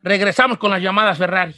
Regresamos 0.03 0.59
con 0.59 0.71
las 0.71 0.81
llamadas 0.83 1.19
Ferrari. 1.19 1.55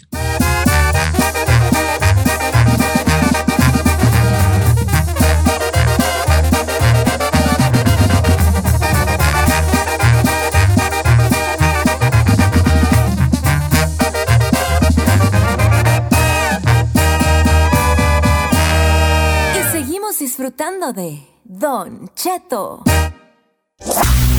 Disfrutando 20.48 20.94
de 20.94 21.26
Don 21.44 22.10
Cheto. 22.14 22.82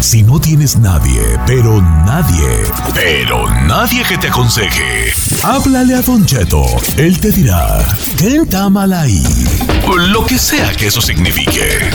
Si 0.02 0.24
no 0.24 0.40
tienes 0.42 0.76
nadie, 0.78 1.22
pero 1.46 1.80
nadie, 1.82 2.48
pero 2.96 3.48
nadie 3.68 4.04
que 4.04 4.18
te 4.18 4.30
aconseje, 4.30 5.12
háblale 5.44 5.94
a 5.94 6.02
Don 6.02 6.26
Cheto. 6.26 6.64
Él 6.98 7.20
te 7.20 7.32
dirá, 7.32 7.86
¿qué 8.18 8.38
está 8.38 8.70
mal 8.70 8.92
ahí? 8.92 9.24
Lo 10.12 10.26
que 10.26 10.40
sea 10.40 10.72
que 10.74 10.88
eso 10.88 11.00
signifique. 11.00 11.92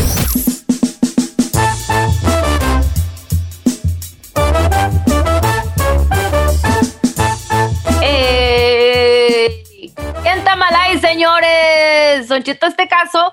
Eh, 8.00 9.64
en 10.25 10.44
Tamalay, 10.44 11.00
señores. 11.00 12.28
Don 12.28 12.44
Cheto, 12.44 12.66
este 12.66 12.87
caso 12.87 13.33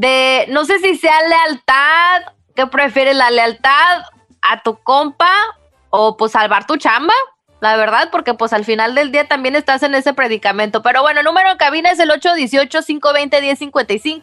de, 0.00 0.46
no 0.48 0.64
sé 0.64 0.78
si 0.78 0.96
sea 0.96 1.20
lealtad, 1.28 2.32
¿qué 2.56 2.66
prefieres, 2.66 3.14
la 3.14 3.30
lealtad 3.30 4.04
a 4.40 4.62
tu 4.62 4.82
compa 4.82 5.30
o 5.90 6.16
pues 6.16 6.32
salvar 6.32 6.66
tu 6.66 6.78
chamba? 6.78 7.12
La 7.60 7.76
verdad, 7.76 8.08
porque 8.10 8.32
pues 8.32 8.54
al 8.54 8.64
final 8.64 8.94
del 8.94 9.12
día 9.12 9.28
también 9.28 9.56
estás 9.56 9.82
en 9.82 9.94
ese 9.94 10.14
predicamento. 10.14 10.80
Pero 10.80 11.02
bueno, 11.02 11.22
número 11.22 11.50
de 11.50 11.58
cabina 11.58 11.90
es 11.90 11.98
el 11.98 12.08
818-520-1055 12.12 14.22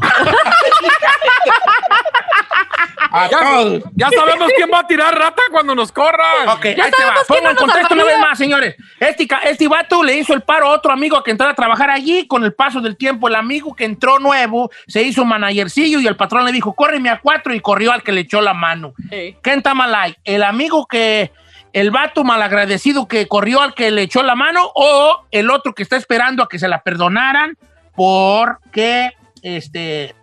A 3.12 3.30
Ya, 3.30 3.40
todos. 3.40 3.84
ya 3.96 4.10
sabemos 4.10 4.52
quién 4.56 4.70
va 4.74 4.80
a 4.80 4.88
tirar 4.88 5.18
rata 5.18 5.42
cuando 5.52 5.74
nos 5.74 5.92
corran. 5.92 6.50
Ok, 6.50 6.66
ahí 6.66 6.76
te 6.76 7.06
va. 7.06 7.14
Pongo 7.28 7.50
en 7.50 7.56
contexto 7.56 7.94
una 7.94 8.04
vez 8.04 8.20
más, 8.20 8.38
señores. 8.38 8.76
Este, 9.00 9.28
este 9.46 9.68
vato 9.70 10.04
le 10.04 10.18
hizo 10.18 10.34
el 10.34 10.42
paro 10.42 10.68
a 10.68 10.72
otro 10.72 10.92
amigo 10.92 11.16
a 11.18 11.24
que 11.24 11.32
entrara 11.32 11.54
a 11.54 11.56
trabajar 11.56 11.90
allí. 11.90 12.28
Con 12.28 12.44
el 12.44 12.54
paso 12.54 12.82
del 12.82 12.98
tiempo, 12.98 13.28
el 13.30 13.36
amigo 13.36 13.74
que 13.74 13.86
entró 13.86 14.20
nuevo 14.20 14.70
se 14.88 15.02
hizo 15.04 15.24
managercillo 15.24 16.00
y 16.02 16.08
el 16.08 16.18
patrón 16.18 16.44
le 16.46 16.52
dijo, 16.52 16.74
córreme 16.74 17.10
a 17.10 17.20
cuatro 17.22 17.54
y 17.54 17.62
corrió 17.62 17.94
al 17.94 18.04
que 18.04 18.12
le 18.12 18.22
echó 18.22 18.42
la 18.42 18.54
mano. 18.54 18.94
¿Quién 19.10 19.58
está 19.60 19.74
mal 19.74 19.96
ahí? 19.96 20.16
¿El 20.26 20.44
amigo 20.44 20.86
que, 20.88 21.32
el 21.72 21.92
vato 21.92 22.24
malagradecido 22.26 23.08
que 23.08 23.28
corrió 23.28 23.62
al 23.62 23.74
que 23.74 23.92
le 23.92 24.02
echó 24.04 24.24
la 24.24 24.36
mano 24.36 24.72
o 24.76 25.26
el 25.32 25.52
otro 25.52 25.74
que 25.74 25.84
está 25.84 25.96
esperando 25.96 26.44
a 26.44 26.50
que 26.50 26.60
se 26.60 26.68
la 26.68 26.82
perdonaran 26.84 27.58
porque, 27.96 29.12
este, 29.42 30.16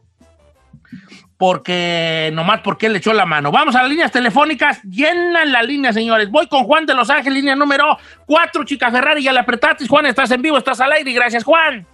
porque 1.38 2.30
nomás 2.32 2.60
porque 2.60 2.86
él 2.86 2.92
le 2.92 2.98
echó 2.98 3.12
la 3.12 3.26
mano. 3.26 3.50
Vamos 3.50 3.74
a 3.74 3.82
las 3.82 3.90
líneas 3.90 4.12
telefónicas. 4.12 4.82
Llenan 4.84 5.50
la 5.50 5.62
línea, 5.62 5.92
señores. 5.92 6.30
Voy 6.30 6.46
con 6.46 6.64
Juan 6.64 6.86
de 6.86 6.94
Los 6.94 7.10
Ángeles, 7.10 7.38
línea 7.38 7.56
número 7.56 7.98
4, 8.26 8.64
Chica 8.64 8.90
Ferrari. 8.90 9.22
Ya 9.22 9.32
le 9.32 9.40
apretaste. 9.40 9.88
Juan, 9.88 10.06
estás 10.06 10.30
en 10.30 10.40
vivo, 10.40 10.56
estás 10.56 10.80
al 10.80 10.92
aire. 10.92 11.12
Gracias, 11.12 11.42
Juan. 11.42 11.84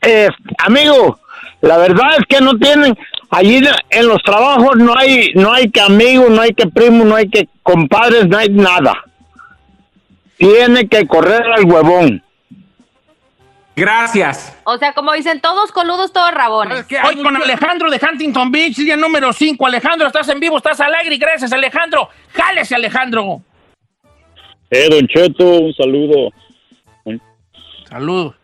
Eh, 0.00 0.28
amigo, 0.58 1.20
la 1.60 1.76
verdad 1.76 2.16
es 2.18 2.24
que 2.28 2.40
no 2.40 2.58
tienen, 2.58 2.96
allí 3.30 3.62
en 3.90 4.08
los 4.08 4.22
trabajos 4.22 4.76
no 4.76 4.96
hay, 4.96 5.32
no 5.34 5.52
hay 5.52 5.70
que 5.70 5.80
amigos, 5.80 6.30
no 6.30 6.40
hay 6.40 6.54
que 6.54 6.66
primos, 6.66 7.06
no 7.06 7.14
hay 7.14 7.28
que 7.28 7.48
compadres, 7.62 8.26
no 8.26 8.36
hay 8.36 8.48
nada. 8.48 9.04
Tiene 10.38 10.88
que 10.88 11.06
correr 11.06 11.42
al 11.42 11.64
huevón. 11.64 12.24
Gracias. 13.74 14.58
O 14.64 14.76
sea, 14.76 14.92
como 14.92 15.12
dicen, 15.12 15.40
todos 15.40 15.72
coludos, 15.72 16.12
todos 16.12 16.32
rabones. 16.32 16.84
Hoy 17.06 17.22
con 17.22 17.36
Alejandro 17.36 17.90
de 17.90 17.98
Huntington 17.98 18.52
Beach, 18.52 18.76
línea 18.78 18.96
número 18.96 19.32
5. 19.32 19.66
Alejandro, 19.66 20.06
estás 20.06 20.28
en 20.28 20.40
vivo, 20.40 20.58
estás 20.58 20.80
al 20.80 20.94
aire. 20.94 21.16
Gracias, 21.16 21.52
Alejandro. 21.52 22.08
Jálese, 22.32 22.74
Alejandro. 22.74 23.40
Eh, 24.70 24.88
don 24.90 25.06
Cheto, 25.06 25.60
un 25.60 25.74
saludo. 25.74 26.30
Saludos. 27.88 28.34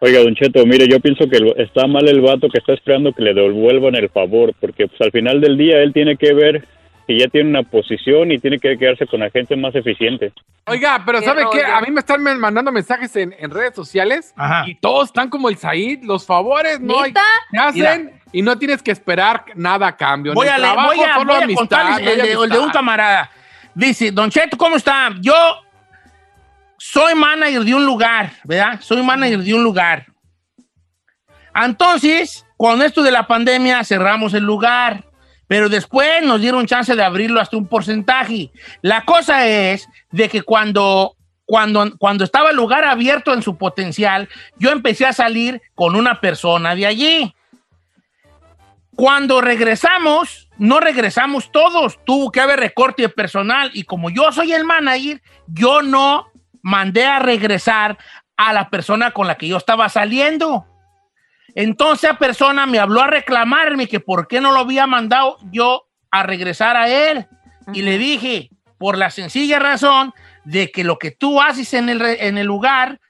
Oiga, 0.00 0.20
don 0.20 0.34
Cheto, 0.34 0.66
mire, 0.66 0.86
yo 0.88 1.00
pienso 1.00 1.28
que 1.28 1.38
está 1.56 1.86
mal 1.86 2.06
el 2.08 2.20
vato 2.20 2.48
que 2.48 2.58
está 2.58 2.74
esperando 2.74 3.12
que 3.12 3.22
le 3.22 3.32
devuelvan 3.32 3.94
el 3.94 4.10
favor, 4.10 4.52
porque 4.60 4.88
pues 4.88 5.00
al 5.00 5.10
final 5.10 5.40
del 5.40 5.56
día 5.56 5.78
él 5.78 5.92
tiene 5.92 6.16
que 6.16 6.34
ver 6.34 6.66
que 7.06 7.18
ya 7.18 7.28
tiene 7.28 7.50
una 7.50 7.62
posición 7.62 8.32
y 8.32 8.38
tiene 8.38 8.58
que 8.58 8.76
quedarse 8.76 9.06
con 9.06 9.20
la 9.20 9.30
gente 9.30 9.54
más 9.56 9.74
eficiente. 9.74 10.32
Oiga, 10.66 11.02
pero 11.06 11.22
¿sabe 11.22 11.44
qué? 11.52 11.62
rollo. 11.62 11.76
A 11.76 11.80
mí 11.82 11.90
me 11.90 12.00
están 12.00 12.22
mandando 12.22 12.72
mensajes 12.72 13.14
en, 13.16 13.34
en 13.38 13.50
redes 13.50 13.74
sociales 13.74 14.34
Ajá. 14.36 14.64
y 14.66 14.74
todos 14.74 15.06
están 15.06 15.28
como 15.30 15.48
el 15.48 15.56
Said, 15.56 16.02
los 16.02 16.26
favores 16.26 16.80
no 16.80 17.04
se 17.04 17.12
hacen 17.58 18.20
y 18.32 18.42
no 18.42 18.58
tienes 18.58 18.82
que 18.82 18.90
esperar 18.90 19.44
nada 19.54 19.86
a 19.86 19.96
cambio. 19.96 20.34
Voy 20.34 20.48
a, 20.48 20.56
trabajo, 20.56 20.88
voy 20.88 21.04
a, 21.04 21.18
voy 21.24 21.34
a 21.36 21.44
amistad, 21.44 21.60
contarles 21.60 21.98
el 21.98 22.04
de, 22.04 22.12
el 22.12 22.28
de 22.28 22.36
un 22.36 22.52
amistad. 22.52 22.72
camarada. 22.72 23.30
Dice, 23.74 24.10
Don 24.10 24.30
Cheto, 24.30 24.56
¿cómo 24.56 24.76
está? 24.76 25.14
Yo 25.20 25.34
soy 26.78 27.14
manager 27.14 27.62
de 27.62 27.74
un 27.74 27.86
lugar, 27.86 28.32
¿verdad? 28.44 28.80
Soy 28.80 29.02
manager 29.02 29.38
de 29.38 29.54
un 29.54 29.62
lugar. 29.62 30.06
Entonces, 31.54 32.44
con 32.56 32.82
esto 32.82 33.02
de 33.02 33.10
la 33.10 33.26
pandemia 33.26 33.84
cerramos 33.84 34.34
el 34.34 34.44
lugar, 34.44 35.04
pero 35.48 35.68
después 35.68 36.22
nos 36.24 36.40
dieron 36.40 36.66
chance 36.66 36.94
de 36.94 37.04
abrirlo 37.04 37.40
hasta 37.40 37.56
un 37.56 37.66
porcentaje. 37.66 38.50
La 38.82 39.04
cosa 39.04 39.46
es 39.46 39.88
de 40.10 40.28
que 40.28 40.42
cuando, 40.42 41.16
cuando, 41.44 41.96
cuando 41.98 42.24
estaba 42.24 42.50
el 42.50 42.56
lugar 42.56 42.84
abierto 42.84 43.32
en 43.32 43.42
su 43.42 43.56
potencial, 43.56 44.28
yo 44.58 44.70
empecé 44.70 45.06
a 45.06 45.12
salir 45.12 45.62
con 45.74 45.94
una 45.94 46.20
persona 46.20 46.74
de 46.74 46.86
allí. 46.86 47.34
Cuando 48.96 49.40
regresamos, 49.40 50.48
no 50.56 50.80
regresamos 50.80 51.52
todos. 51.52 52.02
Tuvo 52.04 52.32
que 52.32 52.40
haber 52.40 52.58
recorte 52.58 53.02
de 53.02 53.08
personal. 53.08 53.70
Y 53.74 53.84
como 53.84 54.10
yo 54.10 54.32
soy 54.32 54.52
el 54.52 54.64
manager, 54.64 55.22
yo 55.46 55.82
no 55.82 56.28
mandé 56.62 57.04
a 57.04 57.18
regresar 57.18 57.98
a 58.36 58.52
la 58.52 58.70
persona 58.70 59.12
con 59.12 59.26
la 59.26 59.36
que 59.36 59.48
yo 59.48 59.58
estaba 59.58 59.88
saliendo. 59.88 60.66
Entonces 61.56 62.04
esa 62.10 62.18
persona 62.18 62.66
me 62.66 62.78
habló 62.78 63.00
a 63.02 63.06
reclamarme 63.08 63.88
que 63.88 63.98
por 63.98 64.28
qué 64.28 64.40
no 64.40 64.52
lo 64.52 64.60
había 64.60 64.86
mandado 64.86 65.38
yo 65.50 65.88
a 66.12 66.22
regresar 66.22 66.76
a 66.76 66.88
él. 66.88 67.26
Y 67.72 67.82
le 67.82 67.98
dije, 67.98 68.50
por 68.78 68.96
la 68.96 69.10
sencilla 69.10 69.58
razón 69.58 70.14
de 70.44 70.70
que 70.70 70.84
lo 70.84 70.98
que 70.98 71.10
tú 71.10 71.40
haces 71.40 71.74
en 71.74 71.88
el, 71.88 72.00
en 72.02 72.38
el 72.38 72.46
lugar 72.46 73.00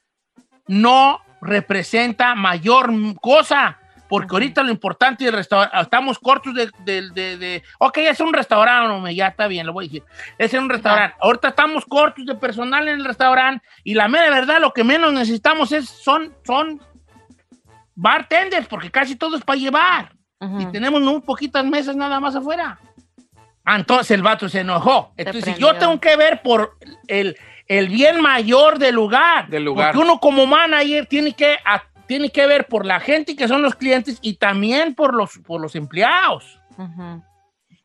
no 0.67 1.21
representa 1.43 2.35
mayor 2.35 2.91
cosa. 3.21 3.79
Porque 4.09 4.29
ahorita 4.37 4.63
lo 4.63 4.71
importante 4.71 5.25
del 5.25 5.35
restaurante, 5.35 5.77
estamos 5.81 6.21
cortos 6.21 6.55
de, 6.55 6.71
de, 6.85 7.11
de- 7.11 7.37
de- 7.39 7.63
ok, 7.81 7.99
es 7.99 8.21
un 8.21 8.33
restaurante, 8.33 9.13
ya 9.13 9.27
está 9.27 9.49
bien, 9.49 9.67
lo 9.67 9.73
voy 9.73 9.87
a 9.87 9.89
decir. 9.89 10.05
Es 10.39 10.55
un 10.55 10.69
restaurante. 10.71 11.17
Ahorita 11.21 11.49
estamos 11.49 11.85
cortos 11.85 12.25
de 12.25 12.37
personal 12.37 12.87
en 12.87 13.01
el 13.01 13.05
restaurante 13.05 13.67
y 13.83 13.95
la 13.95 14.07
mera 14.07 14.31
verdad, 14.31 14.61
lo 14.61 14.73
que 14.73 14.85
menos 14.85 15.13
necesitamos 15.13 15.73
es, 15.73 15.89
son, 15.89 16.33
son 16.45 16.81
bartenders, 17.97 18.69
porque 18.69 18.91
casi 18.91 19.17
todo 19.17 19.37
es 19.37 19.43
para 19.45 19.59
llevar. 19.59 20.13
Y 20.61 20.67
tenemos 20.67 21.03
un 21.03 21.23
poquitas 21.23 21.65
mesas 21.65 21.97
nada 21.97 22.21
más 22.21 22.37
afuera. 22.37 22.79
Ah, 23.65 23.77
Entonces 23.77 24.11
el 24.13 24.23
vato 24.23 24.49
se 24.49 24.61
enojó. 24.61 25.13
Entonces 25.17 25.59
yo 25.59 25.75
tengo 25.81 25.99
que 26.01 26.15
ver 26.17 26.43
por 26.43 26.77
el, 27.09 27.37
el 27.67 27.89
bien 27.89 28.21
mayor 28.21 28.79
del 28.79 28.95
lugar. 28.95 29.49
Del 29.49 29.65
lugar. 29.65 29.93
Porque 29.93 30.05
uno 30.07 30.21
como 30.21 30.47
manager 30.47 31.07
tiene 31.07 31.33
que, 31.33 31.57
a- 31.65 31.83
tiene 32.07 32.31
que 32.31 32.47
ver 32.47 32.69
por 32.69 32.87
la 32.87 33.01
gente 33.01 33.35
que 33.35 33.49
son 33.49 33.63
los 33.63 33.75
clientes 33.75 34.19
y 34.23 34.35
también 34.35 34.95
por 34.95 35.15
los, 35.15 35.39
por 35.39 35.61
los 35.61 35.75
empleados. 35.75 36.61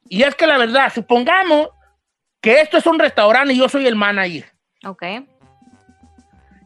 Y 0.09 0.21
es 0.23 0.35
que 0.35 0.45
la 0.45 0.57
verdad, 0.57 0.91
supongamos 0.93 1.69
que 2.41 2.59
esto 2.59 2.77
es 2.77 2.85
un 2.85 2.99
restaurante 2.99 3.53
y 3.53 3.57
yo 3.57 3.69
soy 3.69 3.87
el 3.87 3.95
manager. 3.95 4.45
Ok. 4.85 5.03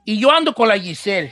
Y 0.03 0.19
yo 0.19 0.31
ando 0.31 0.53
con 0.53 0.67
la 0.67 0.77
Giselle. 0.79 1.31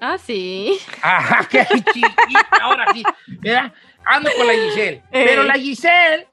Ah, 0.00 0.18
sí. 0.18 0.78
Ajá, 1.02 1.44
qué 1.50 1.66
chiquita, 1.92 2.48
ahora 2.60 2.86
sí. 2.92 3.02
¿verdad? 3.40 3.72
Ando 4.04 4.30
con 4.36 4.46
la 4.46 4.52
Giselle. 4.52 5.02
Eh. 5.10 5.24
Pero 5.26 5.42
la 5.42 5.54
Giselle, 5.54 6.28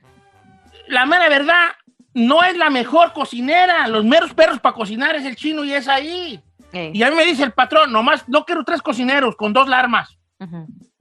la 0.88 1.06
mera 1.06 1.30
verdad, 1.30 1.70
no 2.14 2.44
es 2.44 2.58
la 2.58 2.70
mejor 2.70 3.14
cocinera. 3.14 3.88
Los 3.88 4.06
meros 4.06 4.34
perros 4.34 4.60
para 4.60 4.76
cocinar 4.76 5.16
es 5.16 5.26
el 5.26 5.36
chino 5.36 5.64
y 5.64 5.74
es 5.74 5.88
ahí. 5.88 6.42
Ey. 6.72 6.92
Y 6.94 7.04
a 7.04 7.10
mí 7.10 7.16
me 7.16 7.26
dice 7.26 7.44
el 7.44 7.52
patrón, 7.52 7.92
nomás 7.92 8.28
no 8.28 8.46
quiero 8.46 8.64
tres 8.64 8.82
cocineros 8.82 9.36
con 9.36 9.54
dos 9.54 9.68
larmas. 9.68 10.18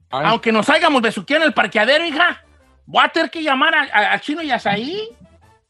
Aunque 0.09 0.51
nos 0.51 0.69
hayamos 0.69 1.01
besuqueado 1.01 1.43
en 1.43 1.47
el 1.47 1.53
parqueadero, 1.53 2.05
hija, 2.05 2.43
voy 2.85 3.03
a 3.03 3.09
tener 3.09 3.29
que 3.29 3.41
llamar 3.41 3.73
al 3.75 4.21
chino 4.21 4.41
y 4.41 4.51
a 4.51 4.59
Saí. 4.59 5.09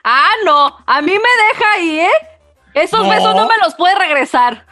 Ah, 0.04 0.32
no. 0.46 0.78
A 0.86 1.02
mí 1.02 1.12
me 1.12 1.18
deja 1.18 1.72
ahí, 1.76 2.00
¿eh? 2.02 2.12
Esos 2.74 3.03
No. 3.03 3.10
besos 3.10 3.36
no 3.36 3.48
me 3.48 3.53
los 3.63 3.75
puede 3.75 3.96
regresar. 3.96 4.65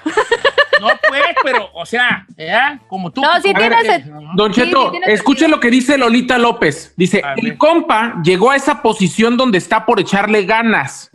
No, 0.79 0.88
pues, 1.08 1.22
pero, 1.43 1.70
o 1.74 1.86
sea, 1.86 2.25
¿verdad? 2.36 2.79
Como 2.88 3.12
tú. 3.12 3.22
No, 3.22 3.39
sí 3.41 3.53
tienes 3.53 3.84
que- 3.84 3.96
el- 3.96 4.12
Don 4.36 4.51
Cheto, 4.51 4.91
sí, 4.91 5.00
escuche 5.05 5.48
lo 5.48 5.60
que 5.60 5.70
dice 5.70 5.98
Lolita 5.98 6.38
López. 6.39 6.93
Dice, 6.98 7.22
el 7.38 7.58
compa 7.58 8.15
llegó 8.24 8.50
a 8.51 8.55
esa 8.55 8.81
posición 8.81 9.38
donde 9.38 9.60
está 9.60 9.86
por 9.86 10.00
echarle 10.00 10.43
ganas. 10.46 11.12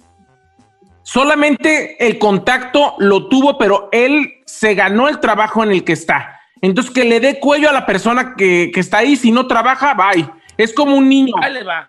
Solamente 1.02 2.04
el 2.06 2.18
contacto 2.18 2.94
lo 2.98 3.28
tuvo, 3.28 3.58
pero 3.58 3.88
él 3.92 4.34
se 4.44 4.74
ganó 4.74 5.08
el 5.08 5.20
trabajo 5.20 5.62
en 5.62 5.70
el 5.70 5.84
que 5.84 5.92
está. 5.92 6.40
Entonces, 6.62 6.92
que 6.92 7.04
le 7.04 7.20
dé 7.20 7.38
cuello 7.38 7.68
a 7.68 7.72
la 7.72 7.86
persona 7.86 8.34
que, 8.36 8.70
que 8.72 8.80
está 8.80 8.98
ahí. 8.98 9.14
Si 9.16 9.30
no 9.30 9.46
trabaja, 9.46 9.94
bye. 9.94 10.28
Es 10.58 10.72
como 10.72 10.96
un 10.96 11.08
niño 11.08 11.34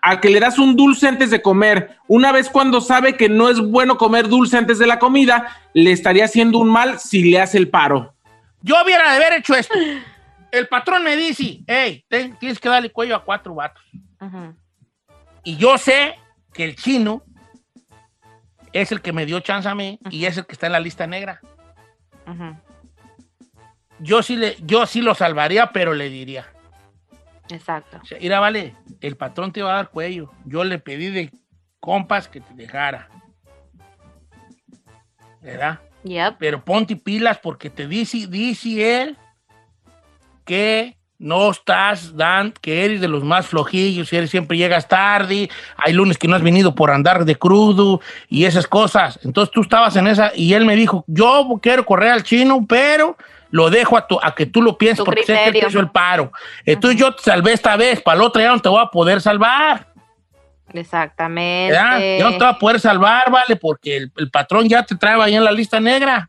al 0.02 0.20
que 0.20 0.28
le 0.28 0.40
das 0.40 0.58
un 0.58 0.76
dulce 0.76 1.08
antes 1.08 1.30
de 1.30 1.40
comer. 1.40 1.96
Una 2.06 2.32
vez 2.32 2.50
cuando 2.50 2.80
sabe 2.80 3.16
que 3.16 3.28
no 3.28 3.48
es 3.48 3.58
bueno 3.60 3.96
comer 3.96 4.28
dulce 4.28 4.58
antes 4.58 4.78
de 4.78 4.86
la 4.86 4.98
comida, 4.98 5.56
le 5.72 5.90
estaría 5.92 6.26
haciendo 6.26 6.58
un 6.58 6.68
mal 6.68 6.98
si 6.98 7.30
le 7.30 7.40
hace 7.40 7.56
el 7.58 7.68
paro. 7.70 8.14
Yo 8.60 8.74
hubiera 8.84 9.10
de 9.10 9.16
haber 9.16 9.38
hecho 9.38 9.54
esto. 9.54 9.74
El 10.50 10.66
patrón 10.68 11.02
me 11.04 11.16
dice, 11.16 11.60
hey, 11.66 12.04
ten- 12.08 12.36
tienes 12.38 12.58
que 12.58 12.68
darle 12.68 12.90
cuello 12.90 13.16
a 13.16 13.24
cuatro 13.24 13.54
vatos. 13.54 13.82
Y 15.44 15.56
yo 15.56 15.78
sé 15.78 16.14
que 16.52 16.64
el 16.64 16.76
chino 16.76 17.22
es 18.72 18.92
el 18.92 19.00
que 19.00 19.12
me 19.14 19.24
dio 19.24 19.40
chance 19.40 19.66
a 19.68 19.74
mí 19.74 19.98
y 20.10 20.26
es 20.26 20.36
el 20.36 20.44
que 20.44 20.52
está 20.52 20.66
en 20.66 20.72
la 20.72 20.80
lista 20.80 21.06
negra. 21.06 21.40
Yo 24.00 24.22
sí, 24.22 24.36
le, 24.36 24.56
yo 24.60 24.84
sí 24.86 25.00
lo 25.00 25.14
salvaría, 25.14 25.72
pero 25.72 25.94
le 25.94 26.10
diría. 26.10 26.46
Exacto. 27.50 27.98
O 28.02 28.04
sea, 28.04 28.18
mira, 28.20 28.40
vale, 28.40 28.74
el 29.00 29.16
patrón 29.16 29.52
te 29.52 29.62
va 29.62 29.72
a 29.72 29.76
dar 29.76 29.90
cuello. 29.90 30.30
Yo 30.44 30.64
le 30.64 30.78
pedí 30.78 31.10
de 31.10 31.30
compas 31.80 32.28
que 32.28 32.40
te 32.40 32.54
dejara. 32.54 33.08
¿Verdad? 35.40 35.80
Yep. 36.04 36.36
Pero 36.38 36.64
ponte 36.64 36.96
pilas 36.96 37.38
porque 37.38 37.70
te 37.70 37.86
dice, 37.86 38.26
dice 38.26 39.02
él 39.02 39.16
que 40.44 40.96
no 41.18 41.50
estás 41.50 42.16
dan, 42.16 42.52
que 42.60 42.84
eres 42.84 43.00
de 43.00 43.08
los 43.08 43.24
más 43.24 43.46
flojillos, 43.46 44.12
eres 44.12 44.30
siempre 44.30 44.56
llegas 44.56 44.86
tarde, 44.86 45.50
hay 45.76 45.92
lunes 45.92 46.16
que 46.16 46.28
no 46.28 46.36
has 46.36 46.42
venido 46.42 46.74
por 46.74 46.90
andar 46.90 47.24
de 47.24 47.34
crudo 47.34 48.00
y 48.28 48.44
esas 48.44 48.66
cosas. 48.66 49.18
Entonces 49.24 49.52
tú 49.52 49.62
estabas 49.62 49.96
en 49.96 50.06
esa 50.06 50.32
y 50.34 50.54
él 50.54 50.64
me 50.64 50.76
dijo, 50.76 51.04
yo 51.08 51.58
quiero 51.60 51.84
correr 51.84 52.12
al 52.12 52.22
chino, 52.22 52.64
pero 52.68 53.16
lo 53.50 53.70
dejo 53.70 53.96
a, 53.96 54.06
tu- 54.06 54.20
a 54.22 54.34
que 54.34 54.46
tú 54.46 54.60
lo 54.62 54.76
pienses 54.76 54.98
Tu 54.98 55.04
porque 55.04 55.22
sé 55.24 55.32
que 55.52 55.58
él 55.58 55.64
hizo 55.68 55.80
el 55.80 55.90
paro. 55.90 56.30
Entonces 56.64 56.98
yo 57.00 57.14
te 57.14 57.22
salvé 57.22 57.52
esta 57.52 57.76
vez, 57.76 58.00
para 58.02 58.18
la 58.18 58.24
otra 58.24 58.42
ya 58.42 58.50
no 58.52 58.60
te 58.60 58.68
voy 58.68 58.82
a 58.82 58.86
poder 58.90 59.20
salvar. 59.20 59.86
Exactamente. 60.72 61.72
¿verdad? 61.72 61.98
Ya 62.18 62.24
no 62.24 62.30
te 62.32 62.38
voy 62.38 62.46
a 62.54 62.58
poder 62.58 62.80
salvar, 62.80 63.30
vale, 63.30 63.56
porque 63.56 63.96
el, 63.96 64.12
el 64.16 64.30
patrón 64.30 64.68
ya 64.68 64.82
te 64.82 64.96
trae 64.96 65.20
ahí 65.22 65.34
en 65.34 65.44
la 65.44 65.52
lista 65.52 65.80
negra. 65.80 66.28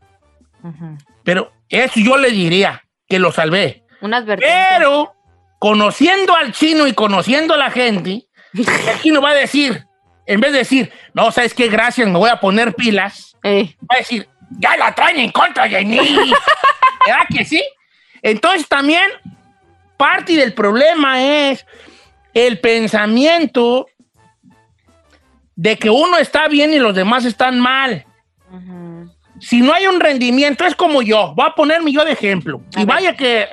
Pero 1.24 1.52
eso 1.68 2.00
yo 2.00 2.16
le 2.16 2.30
diría, 2.30 2.82
que 3.08 3.18
lo 3.18 3.32
salvé. 3.32 3.84
Una 4.00 4.18
advertencia. 4.18 4.76
Pero, 4.78 5.14
conociendo 5.58 6.34
al 6.34 6.52
chino 6.52 6.86
y 6.86 6.92
conociendo 6.94 7.52
a 7.54 7.58
la 7.58 7.70
gente, 7.70 8.24
el 8.54 9.00
chino 9.02 9.20
va 9.20 9.30
a 9.30 9.34
decir, 9.34 9.84
en 10.26 10.40
vez 10.40 10.52
de 10.52 10.58
decir, 10.58 10.92
no, 11.12 11.30
¿sabes 11.32 11.52
qué? 11.52 11.68
Gracias, 11.68 12.06
me 12.08 12.18
voy 12.18 12.30
a 12.30 12.36
poner 12.40 12.74
pilas, 12.74 13.36
Ey. 13.42 13.76
va 13.82 13.96
a 13.96 13.98
decir, 13.98 14.26
ya 14.58 14.76
la 14.78 14.94
traen 14.94 15.18
en 15.18 15.30
contra 15.32 15.68
de 15.68 15.84
mí. 15.84 15.98
¿Verdad 17.06 17.26
que 17.28 17.44
sí? 17.44 17.62
Entonces 18.22 18.68
también, 18.68 19.08
parte 19.96 20.34
del 20.34 20.52
problema 20.52 21.22
es 21.22 21.66
el 22.34 22.60
pensamiento 22.60 23.86
de 25.56 25.76
que 25.76 25.90
uno 25.90 26.16
está 26.18 26.48
bien 26.48 26.72
y 26.72 26.78
los 26.78 26.94
demás 26.94 27.24
están 27.24 27.60
mal. 27.60 28.06
Si 29.40 29.62
no 29.62 29.72
hay 29.72 29.86
un 29.86 30.00
rendimiento, 30.00 30.66
es 30.66 30.74
como 30.74 31.00
yo. 31.00 31.32
Voy 31.34 31.46
a 31.48 31.54
ponerme 31.54 31.92
yo 31.92 32.04
de 32.04 32.12
ejemplo. 32.12 32.62
A 32.76 32.80
Y 32.80 32.84
ver. 32.84 32.94
vaya 32.94 33.16
que 33.16 33.48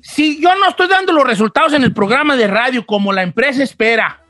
si 0.00 0.40
yo 0.42 0.54
no 0.56 0.68
estoy 0.68 0.88
dando 0.88 1.12
los 1.12 1.26
resultados 1.26 1.72
en 1.72 1.82
el 1.82 1.92
programa 1.94 2.36
de 2.36 2.46
radio 2.46 2.84
como 2.84 3.12
la 3.14 3.22
empresa 3.22 3.62
espera, 3.62 4.20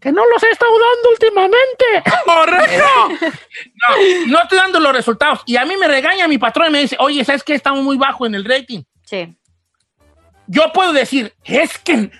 Que 0.00 0.12
no 0.12 0.22
los 0.28 0.42
he 0.44 0.50
estado 0.50 0.70
dando 0.72 1.10
últimamente. 1.10 1.84
¡Correcto! 2.24 3.32
No, 3.74 4.28
no 4.28 4.42
estoy 4.42 4.58
dando 4.58 4.78
los 4.78 4.92
resultados. 4.92 5.40
Y 5.46 5.56
a 5.56 5.64
mí 5.64 5.76
me 5.76 5.88
regaña 5.88 6.28
mi 6.28 6.38
patrón 6.38 6.68
y 6.68 6.72
me 6.72 6.80
dice, 6.80 6.96
oye, 7.00 7.24
¿sabes 7.24 7.42
qué? 7.42 7.54
Estamos 7.54 7.82
muy 7.82 7.96
bajo 7.96 8.26
en 8.26 8.36
el 8.36 8.44
rating. 8.44 8.82
Sí. 9.02 9.36
Yo 10.46 10.72
puedo 10.72 10.92
decir, 10.92 11.34
es 11.44 11.78
que, 11.78 12.10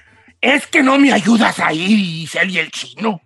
es 0.41 0.67
que 0.67 0.83
no 0.83 0.99
me 0.99 1.13
ayudas 1.13 1.61
ahí, 1.61 1.87
Giselle 1.87 2.53
y 2.53 2.59
el 2.59 2.71
chino. 2.71 3.21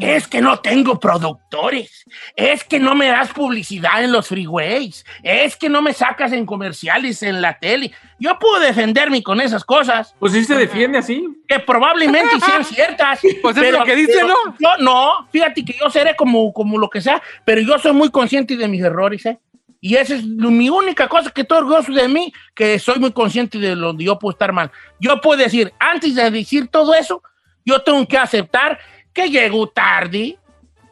Es 0.00 0.26
que 0.28 0.40
no 0.40 0.60
tengo 0.60 0.98
productores. 1.00 2.04
Es 2.36 2.64
que 2.64 2.78
no 2.78 2.94
me 2.94 3.08
das 3.08 3.30
publicidad 3.32 4.02
en 4.04 4.12
los 4.12 4.28
freeways. 4.28 5.04
Es 5.22 5.56
que 5.56 5.68
no 5.68 5.82
me 5.82 5.92
sacas 5.92 6.32
en 6.32 6.46
comerciales 6.46 7.22
en 7.22 7.40
la 7.42 7.58
tele. 7.58 7.92
Yo 8.18 8.38
puedo 8.38 8.60
defenderme 8.60 9.22
con 9.22 9.40
esas 9.40 9.64
cosas 9.64 10.14
Pues 10.18 10.32
sí 10.32 10.44
se 10.44 10.54
defiende 10.54 10.98
así. 10.98 11.26
que 11.48 11.58
probablemente 11.58 12.38
sean 12.40 12.64
ciertas. 12.64 13.20
Pues 13.42 13.56
es 13.56 13.72
lo 13.72 13.84
que 13.84 13.96
dice, 13.96 14.12
pero 14.14 14.28
¿no? 14.28 14.34
Yo 14.58 14.68
no. 14.78 15.28
Fíjate 15.32 15.64
que 15.64 15.74
yo 15.78 15.90
seré 15.90 16.14
como, 16.14 16.52
como 16.52 16.78
lo 16.78 16.88
que 16.88 17.00
sea, 17.00 17.20
pero 17.44 17.60
yo 17.60 17.78
soy 17.78 17.92
muy 17.92 18.10
consciente 18.10 18.56
de 18.56 18.68
mis 18.68 18.82
errores, 18.82 19.26
¿eh? 19.26 19.38
Y 19.84 19.96
esa 19.96 20.14
es 20.14 20.24
mi 20.24 20.70
única 20.70 21.08
cosa 21.08 21.30
que 21.30 21.40
estoy 21.40 21.58
orgulloso 21.58 21.92
de 21.92 22.06
mí, 22.06 22.32
que 22.54 22.78
soy 22.78 23.00
muy 23.00 23.10
consciente 23.10 23.58
de 23.58 23.74
donde 23.74 24.04
yo 24.04 24.16
puedo 24.16 24.30
estar 24.32 24.52
mal. 24.52 24.70
Yo 25.00 25.20
puedo 25.20 25.42
decir, 25.42 25.72
antes 25.80 26.14
de 26.14 26.30
decir 26.30 26.68
todo 26.68 26.94
eso, 26.94 27.20
yo 27.64 27.82
tengo 27.82 28.06
que 28.06 28.16
aceptar 28.16 28.78
que 29.12 29.30
llego 29.30 29.68
tarde, 29.68 30.38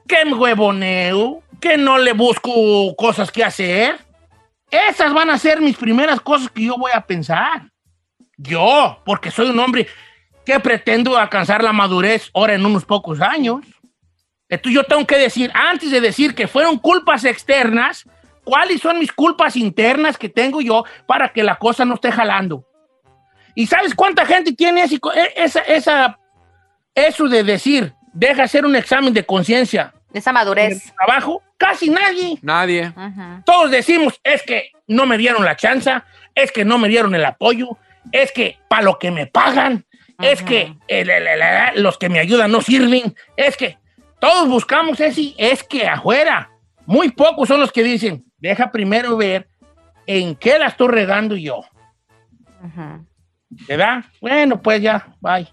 que 0.06 0.24
me 0.24 0.34
huevoneo, 0.34 1.42
que 1.60 1.76
no 1.76 1.98
le 1.98 2.12
busco 2.12 2.94
cosas 2.96 3.30
que 3.30 3.44
hacer. 3.44 3.98
Esas 4.70 5.12
van 5.12 5.30
a 5.30 5.38
ser 5.38 5.60
mis 5.60 5.76
primeras 5.76 6.20
cosas 6.20 6.50
que 6.50 6.64
yo 6.64 6.76
voy 6.76 6.92
a 6.94 7.00
pensar. 7.00 7.70
Yo, 8.36 9.00
porque 9.04 9.30
soy 9.30 9.50
un 9.50 9.58
hombre 9.58 9.86
que 10.44 10.58
pretendo 10.60 11.16
alcanzar 11.16 11.62
la 11.62 11.72
madurez 11.72 12.30
ahora 12.34 12.54
en 12.54 12.64
unos 12.64 12.84
pocos 12.84 13.20
años. 13.20 13.60
Entonces 14.48 14.74
yo 14.74 14.84
tengo 14.84 15.06
que 15.06 15.18
decir, 15.18 15.50
antes 15.54 15.90
de 15.90 16.00
decir 16.00 16.34
que 16.34 16.48
fueron 16.48 16.78
culpas 16.78 17.24
externas, 17.24 18.04
¿cuáles 18.42 18.80
son 18.80 18.98
mis 18.98 19.12
culpas 19.12 19.56
internas 19.56 20.16
que 20.18 20.28
tengo 20.28 20.60
yo 20.60 20.84
para 21.06 21.32
que 21.32 21.44
la 21.44 21.56
cosa 21.56 21.84
no 21.84 21.94
esté 21.94 22.10
jalando? 22.10 22.64
¿Y 23.54 23.66
sabes 23.66 23.94
cuánta 23.94 24.24
gente 24.24 24.52
tiene 24.52 24.82
ese 24.82 24.96
e- 24.96 25.32
esa, 25.36 25.60
esa, 25.60 26.18
eso 26.94 27.28
de 27.28 27.44
decir, 27.44 27.94
deja 28.12 28.44
hacer 28.44 28.64
un 28.64 28.76
examen 28.76 29.12
de 29.14 29.24
conciencia 29.24 29.92
Esa 30.12 30.30
en 30.30 30.36
el 30.36 30.40
madurez. 30.42 30.92
trabajo? 30.94 31.42
Casi 31.56 31.90
nadie. 31.90 32.38
Nadie. 32.42 32.92
Todos 33.44 33.70
decimos, 33.70 34.18
es 34.24 34.42
que 34.42 34.72
no 34.86 35.06
me 35.06 35.18
dieron 35.18 35.44
la 35.44 35.56
chance, 35.56 35.92
es 36.34 36.50
que 36.52 36.64
no 36.64 36.78
me 36.78 36.88
dieron 36.88 37.14
el 37.14 37.24
apoyo, 37.24 37.76
es 38.12 38.32
que 38.32 38.58
para 38.68 38.82
lo 38.82 38.98
que 38.98 39.10
me 39.10 39.26
pagan, 39.26 39.84
es 40.20 40.38
Ajá. 40.40 40.48
que 40.48 40.74
el- 40.88 41.10
el- 41.10 41.26
el- 41.26 41.42
el- 41.42 41.82
los 41.82 41.96
que 41.98 42.08
me 42.08 42.18
ayudan 42.18 42.50
no 42.50 42.60
sirven, 42.60 43.14
es 43.36 43.56
que 43.56 43.78
todos 44.20 44.48
buscamos 44.48 45.00
ese, 45.00 45.34
es 45.38 45.62
que 45.62 45.86
afuera, 45.86 46.50
muy 46.86 47.10
pocos 47.10 47.48
son 47.48 47.60
los 47.60 47.70
que 47.72 47.82
dicen, 47.82 48.24
deja 48.38 48.70
primero 48.70 49.16
ver 49.16 49.48
en 50.06 50.34
qué 50.34 50.58
la 50.58 50.66
estoy 50.66 50.88
regando 50.88 51.36
yo, 51.36 51.58
Ujú. 52.64 53.06
¿verdad? 53.68 54.04
Bueno, 54.20 54.60
pues 54.60 54.80
ya, 54.82 55.06
bye. 55.20 55.48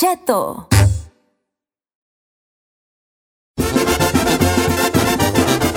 Cheto. 0.00 0.66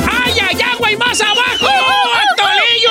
¡Ay, 0.09 0.33
ay, 0.41 0.61
agua 0.73 0.91
y 0.91 0.97
más 0.97 1.19
abajo! 1.21 1.67
¡Tolillo, 2.37 2.89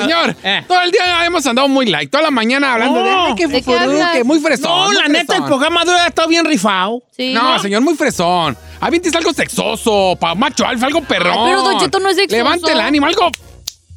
Señor, 0.00 0.36
Eh. 0.42 0.64
todo 0.66 0.80
el 0.82 0.90
día 0.92 1.26
hemos 1.26 1.46
andado 1.46 1.68
muy 1.68 1.84
light. 1.86 2.10
Toda 2.10 2.22
la 2.22 2.30
mañana 2.30 2.72
hablando 2.72 3.02
de, 3.02 3.10
No. 3.10 3.34
qué 3.36 3.46
¿De 3.48 3.62
que 3.62 4.24
muy 4.24 4.40
fresón. 4.40 4.70
No, 4.70 4.86
muy 4.86 4.96
la 4.96 5.08
neta, 5.08 5.36
el 5.36 5.44
programa 5.44 5.84
de 5.84 5.90
hoy 5.90 5.98
ha 5.98 6.06
estado 6.06 6.28
bien 6.28 6.44
rifado. 6.46 7.02
Sí. 7.14 7.34
No, 7.34 7.58
señor, 7.58 7.82
muy 7.82 7.96
fresón. 7.96 8.56
Avientes 8.80 9.14
algo 9.14 9.34
sexoso, 9.34 10.16
pa' 10.18 10.34
macho 10.34 10.64
alfa, 10.66 10.86
algo 10.86 11.02
perrón. 11.02 11.34
Ay, 11.36 11.44
pero 11.50 11.62
Don 11.62 11.78
Cheto 11.80 11.98
no 12.00 12.08
es 12.08 12.16
sexoso. 12.16 12.36
Levante 12.36 12.72
el 12.72 12.80
ánimo, 12.80 13.04
algo 13.06 13.30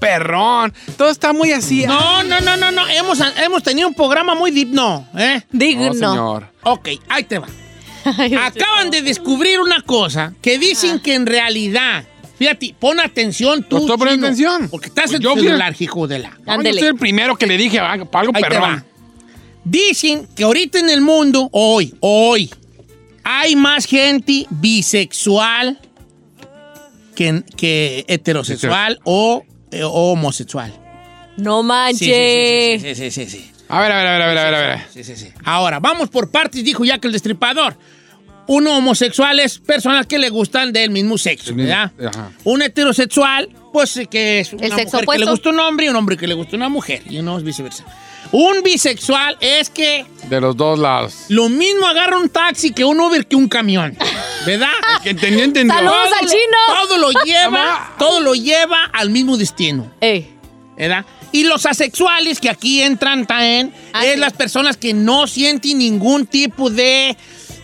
perrón. 0.04 0.74
Todo 0.98 1.10
está 1.10 1.34
muy 1.34 1.52
así. 1.52 1.86
No, 1.86 2.24
no, 2.24 2.40
no, 2.42 2.58
no, 2.58 2.72
no. 2.72 2.88
Hemos, 2.88 3.20
hemos 3.38 3.64
tenido 3.64 3.88
un 3.88 3.94
programa 3.94 4.36
muy 4.36 4.52
digno, 4.52 5.08
¿eh? 5.18 5.42
Digno. 5.52 5.94
No, 5.94 5.94
señor. 5.94 6.48
Ok, 6.64 6.90
ahí 7.10 7.24
te 7.24 7.40
va. 7.40 7.48
Acaban 8.06 8.90
de 8.92 9.02
descubrir 9.02 9.60
una 9.60 9.82
cosa 9.82 10.34
que 10.42 10.58
dicen 10.60 11.00
que 11.00 11.14
en 11.16 11.26
realidad, 11.26 12.04
fíjate, 12.38 12.76
pon 12.80 13.00
atención 13.00 13.64
tú. 13.64 13.78
No 13.78 13.82
estoy 13.84 13.98
poniendo 13.98 14.28
chino, 14.34 14.50
atención. 14.50 14.70
Porque 14.70 14.88
estás 14.88 15.06
Pues 15.06 15.16
en 15.16 15.22
yo 15.22 15.34
tu 15.34 15.40
celular, 15.42 15.76
hijo 15.80 16.08
de 16.08 16.20
la. 16.20 16.38
No, 16.46 16.62
yo 16.62 16.74
soy 16.74 16.88
el 16.88 16.96
primero 16.98 17.36
que 17.38 17.48
le 17.48 17.58
dije 17.58 17.80
ah, 17.80 17.98
pa' 18.12 18.20
algo 18.20 18.34
Ahí 18.36 18.44
te 18.44 18.50
perrón. 18.50 18.76
va. 18.78 18.86
Dicen 19.64 20.28
que 20.36 20.44
ahorita 20.44 20.80
en 20.80 20.90
el 20.90 21.00
mundo, 21.00 21.48
hoy, 21.54 21.96
hoy, 22.02 22.50
hay 23.24 23.56
más 23.56 23.86
gente 23.86 24.46
bisexual 24.50 25.80
que, 27.16 27.44
que 27.56 28.04
heterosexual 28.10 29.00
o 29.06 29.46
homosexual. 29.84 30.74
No 31.38 31.64
manches. 31.64 32.00
sí, 32.00 32.78
sí, 32.80 32.96
sí, 32.96 33.12
sí, 33.12 33.26
sí, 33.26 33.38
sí. 33.38 33.52
A 33.70 33.82
ver, 33.82 33.92
a 33.92 33.96
ver, 33.98 34.08
a 34.08 34.12
ver, 34.12 34.22
a 34.22 34.28
ver, 34.28 34.38
a 34.38 34.44
ver, 34.44 34.56
a 34.56 34.68
ver. 34.76 34.80
Sí, 34.94 35.04
sí, 35.04 35.16
sí. 35.16 35.30
Ahora, 35.46 35.80
vamos 35.80 36.10
por 36.10 36.30
partes, 36.30 36.64
dijo 36.64 36.86
ya 36.86 37.00
que 37.00 37.08
el 37.08 37.14
destripador. 37.14 37.76
Uno 38.48 38.78
homosexual 38.78 39.40
es 39.40 39.60
personas 39.60 40.06
que 40.06 40.20
le 40.20 40.30
gustan 40.30 40.74
del 40.74 40.90
mismo 40.90 41.18
sexo, 41.18 41.54
¿verdad? 41.56 41.92
ajá. 42.06 42.32
Un 42.44 42.62
heterosexual, 42.62 43.50
pues 43.72 44.00
que 44.12 44.40
es 44.42 44.52
una 44.54 44.66
El 44.68 44.74
sexo 44.74 44.98
mujer 44.98 45.08
que 45.20 45.26
le 45.26 45.32
gusta 45.32 45.50
un 45.50 45.60
hombre 45.60 45.86
y 45.86 45.90
un 45.90 45.96
hombre 45.96 46.18
que 46.18 46.28
le 46.28 46.34
gusta 46.34 46.56
una 46.58 46.70
mujer, 46.70 47.02
y 47.10 47.22
no 47.22 47.38
es 47.38 47.44
viceversa. 47.44 47.86
Un 48.32 48.64
bisexual 48.64 49.38
es 49.40 49.70
que 49.70 50.06
De 50.30 50.42
los 50.42 50.58
dos 50.58 50.78
lados. 50.80 51.26
lo 51.30 51.50
mismo 51.50 51.86
agarra 51.86 52.18
un 52.18 52.30
taxi 52.30 52.72
que 52.72 52.84
un 52.84 53.00
Uber 53.00 53.26
que 53.28 53.36
un 53.36 53.48
camión, 53.48 53.96
¿verdad? 54.46 54.68
Que 55.04 55.12
entendió, 55.12 55.44
entendió. 55.44 55.76
Saludos 55.76 55.96
Todo 56.10 56.16
al 56.16 56.26
lo- 56.26 56.32
chino. 56.32 56.58
Todo 56.82 56.98
lo 56.98 57.12
lleva, 57.26 57.96
todo 58.00 58.20
lo 58.22 58.34
lleva 58.36 58.86
al 58.92 59.10
mismo 59.10 59.38
destino. 59.38 59.92
Ey. 60.02 60.30
¿verdad? 60.76 61.06
Y 61.32 61.44
los 61.44 61.66
asexuales, 61.68 62.40
que 62.40 62.50
aquí 62.50 62.82
entran 62.82 63.26
también, 63.28 63.74
Ah, 63.94 64.06
es 64.06 64.18
las 64.20 64.34
personas 64.34 64.76
que 64.78 64.94
no 64.94 65.28
sienten 65.28 65.78
ningún 65.78 66.26
tipo 66.26 66.70
de 66.72 67.16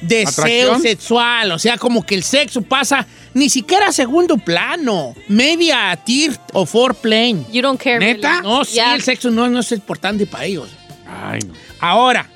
deseo 0.01 0.29
¿Atracción? 0.73 0.81
sexual. 0.81 1.51
O 1.51 1.59
sea, 1.59 1.77
como 1.77 2.05
que 2.05 2.15
el 2.15 2.23
sexo 2.23 2.61
pasa 2.61 3.05
ni 3.33 3.49
siquiera 3.49 3.87
a 3.87 3.91
segundo 3.91 4.37
plano. 4.37 5.15
Maybe 5.27 5.71
a 5.73 5.95
tier 5.97 6.37
o 6.53 6.65
four 6.65 6.95
plane. 6.95 7.45
You 7.51 7.61
don't 7.61 7.81
care. 7.81 7.99
¿Neta? 7.99 8.29
really. 8.41 8.47
No, 8.47 8.65
sí, 8.65 8.75
Yeah. 8.75 8.95
el 8.95 9.01
sexo 9.03 9.29
no, 9.31 9.47
no 9.49 9.59
es 9.59 9.71
importante 9.71 10.25
para 10.25 10.45
ellos. 10.45 10.69
Ay, 11.07 11.39
no. 11.47 11.53
Ahora, 11.79 12.29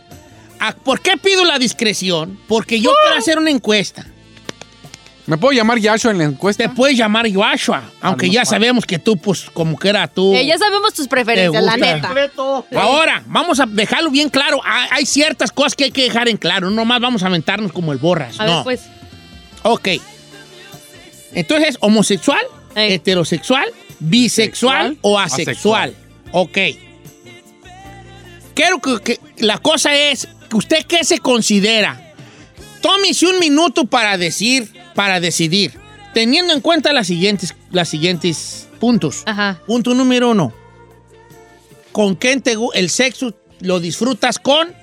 ¿a- 0.60 0.74
¿por 0.76 1.02
qué 1.02 1.18
pido 1.18 1.44
la 1.46 1.60
discreción? 1.60 2.40
Porque 2.48 2.80
yo 2.80 2.92
quiero 3.04 3.18
hacer 3.20 3.38
una 3.38 3.50
encuesta. 3.52 4.06
¿Me 5.26 5.38
puedo 5.38 5.54
llamar 5.54 5.80
Yashua 5.80 6.12
en 6.12 6.18
la 6.18 6.24
encuesta? 6.26 6.64
Te 6.64 6.70
puedes 6.70 6.98
llamar 6.98 7.26
Joshua, 7.34 7.84
aunque 8.02 8.28
no, 8.28 8.34
ya 8.34 8.42
ah. 8.42 8.46
sabemos 8.46 8.86
que 8.86 9.00
tú, 9.00 9.16
pues, 9.16 9.50
como 9.54 9.80
que 9.80 9.88
era 9.88 10.08
tú. 10.08 10.36
Eh, 10.36 10.46
ya 10.46 10.58
sabemos 10.58 10.94
tus 10.94 11.08
preferencias, 11.08 11.64
la 11.64 11.78
neta. 11.78 12.14
Ahora, 12.76 13.24
vamos 13.28 13.60
a 13.62 13.66
dejarlo 13.66 14.12
bien 14.12 14.30
claro. 14.30 14.60
Hay, 14.64 15.06
ciertas 15.06 15.52
cosas 15.52 15.76
que 15.76 15.86
hay 15.86 15.92
que 15.92 16.04
dejar 16.04 16.28
en 16.28 16.38
claro. 16.38 16.70
No 16.70 16.84
más 16.84 17.00
vamos 17.00 17.24
a 17.24 17.28
aventarnos 17.28 17.72
como 17.72 17.94
el 17.94 18.00
borras. 18.00 18.40
A 18.40 18.46
no. 18.46 18.56
ver, 18.56 18.64
pues. 18.64 18.82
Ok. 19.64 19.88
Entonces, 21.34 21.78
homosexual, 21.80 22.42
Ey. 22.76 22.94
heterosexual, 22.94 23.66
bisexual 24.00 24.88
Sexual, 24.90 24.98
o 25.02 25.20
asexual. 25.20 25.96
Ok. 26.32 26.58
Quiero 28.54 28.80
que, 28.80 29.00
que 29.00 29.20
la 29.38 29.58
cosa 29.58 29.96
es, 29.96 30.28
que 30.50 30.58
¿usted 30.58 30.86
qué 30.86 31.04
se 31.06 31.20
considera? 31.20 32.14
Tómese 32.82 33.26
un 33.28 33.40
minuto 33.40 33.86
para 33.86 34.18
decir, 34.18 34.83
para 34.94 35.20
decidir, 35.20 35.74
teniendo 36.14 36.54
en 36.54 36.62
cuenta 36.62 36.94
las 36.94 37.08
siguientes, 37.08 37.56
las 37.72 37.90
siguientes 37.90 38.68
puntos. 38.80 39.24
Ajá. 39.26 39.62
Punto 39.66 39.94
número 39.94 40.32
uno. 40.32 40.54
¿Con 41.92 42.16
quién 42.16 42.42
te 42.42 42.56
el 42.74 42.90
sexo 42.90 43.34
lo 43.60 43.80
disfrutas 43.80 44.40
con? 44.40 44.74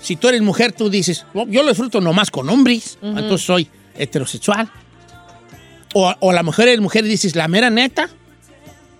Si 0.00 0.16
tú 0.16 0.28
eres 0.28 0.42
mujer, 0.42 0.72
tú 0.72 0.90
dices, 0.90 1.26
"No, 1.34 1.46
yo 1.46 1.62
lo 1.62 1.68
disfruto 1.68 2.00
nomás 2.00 2.30
con 2.30 2.48
hombres, 2.48 2.98
entonces 3.02 3.46
soy 3.46 3.68
heterosexual. 3.96 4.70
O, 5.94 6.12
o 6.20 6.32
la 6.32 6.42
mujer 6.42 6.68
es 6.68 6.80
mujer 6.80 7.04
y 7.04 7.08
dices, 7.08 7.36
la 7.36 7.48
mera 7.48 7.68
neta, 7.68 8.08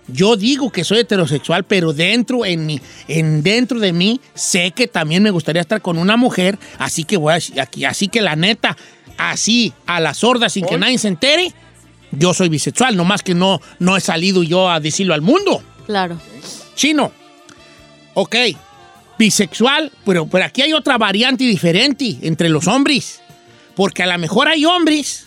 yo 0.09 0.37
digo 0.37 0.71
que 0.71 0.85
soy 0.85 0.99
heterosexual, 0.99 1.65
pero 1.65 1.93
dentro, 1.93 2.45
en 2.45 2.67
mi, 2.67 2.81
en 3.09 3.43
dentro 3.43 3.79
de 3.81 3.93
mí, 3.93 4.21
sé 4.35 4.73
que 4.73 4.87
también 4.89 5.23
me 5.23 5.31
gustaría 5.31 5.63
estar 5.63 5.81
con 5.81 5.97
una 5.97 6.17
mujer, 6.17 6.59
así 6.79 7.05
que 7.05 7.17
voy 7.17 7.35
a 7.35 7.63
aquí, 7.63 7.85
así 7.85 8.09
que 8.09 8.21
la 8.21 8.37
neta, 8.37 8.77
así, 9.31 9.73
a 9.87 10.01
la 10.01 10.15
sorda, 10.15 10.49
sin 10.49 10.67
que 10.67 10.79
nadie 10.79 10.99
se 10.99 11.09
entere, 11.09 11.53
yo 12.13 12.35
soy 12.35 12.49
bisexual, 12.49 12.97
nomás 12.97 13.23
que 13.23 13.35
no, 13.35 13.61
no 13.79 13.97
he 13.97 14.01
salido 14.01 14.43
yo 14.43 14.71
a 14.71 14.81
decirlo 14.81 15.15
al 15.15 15.23
mundo. 15.23 15.63
Claro. 15.87 16.19
Chino. 16.75 17.13
Ok. 18.15 18.37
Bisexual, 19.19 19.93
pero, 20.05 20.27
pero 20.27 20.45
aquí 20.45 20.63
hay 20.63 20.73
otra 20.73 20.99
variante 20.99 21.45
diferente 21.45 22.19
entre 22.23 22.49
los 22.49 22.67
hombres. 22.67 23.21
Porque 23.75 24.03
a 24.03 24.07
lo 24.07 24.19
mejor 24.19 24.49
hay 24.49 24.65
hombres 24.65 25.27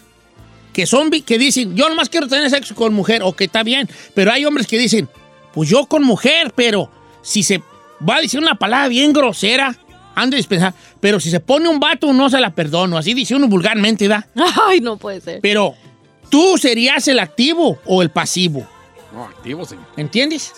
que 0.73 0.85
son 0.85 1.09
que 1.09 1.37
dicen, 1.37 1.75
yo 1.75 1.87
nomás 1.87 2.09
quiero 2.09 2.27
tener 2.27 2.49
sexo 2.49 2.75
con 2.75 2.93
mujer, 2.93 3.23
ok, 3.23 3.41
está 3.41 3.63
bien. 3.63 3.89
Pero 4.13 4.31
hay 4.31 4.45
hombres 4.45 4.67
que 4.67 4.77
dicen, 4.77 5.09
pues 5.53 5.69
yo 5.69 5.85
con 5.85 6.03
mujer, 6.03 6.51
pero 6.55 6.91
si 7.21 7.43
se 7.43 7.63
va 8.07 8.17
a 8.17 8.21
decir 8.21 8.39
una 8.39 8.55
palabra 8.55 8.89
bien 8.89 9.13
grosera, 9.13 9.75
ando 10.15 10.35
a 10.35 10.37
dispensar, 10.37 10.73
pero 10.99 11.19
si 11.19 11.29
se 11.29 11.39
pone 11.39 11.69
un 11.69 11.79
vato 11.79 12.11
no 12.13 12.29
se 12.29 12.39
la 12.39 12.55
perdono. 12.55 12.97
Así 12.97 13.13
dice 13.13 13.35
uno 13.35 13.47
vulgarmente, 13.47 14.07
¿da? 14.07 14.27
Ay, 14.67 14.81
no 14.81 14.97
puede 14.97 15.21
ser. 15.21 15.39
Pero 15.41 15.75
tú 16.29 16.57
serías 16.57 17.07
el 17.07 17.19
activo 17.19 17.79
o 17.85 18.01
el 18.01 18.09
pasivo. 18.09 18.67
No, 19.13 19.25
activo, 19.25 19.65
señor. 19.65 19.85
¿Entiendes? 19.97 20.53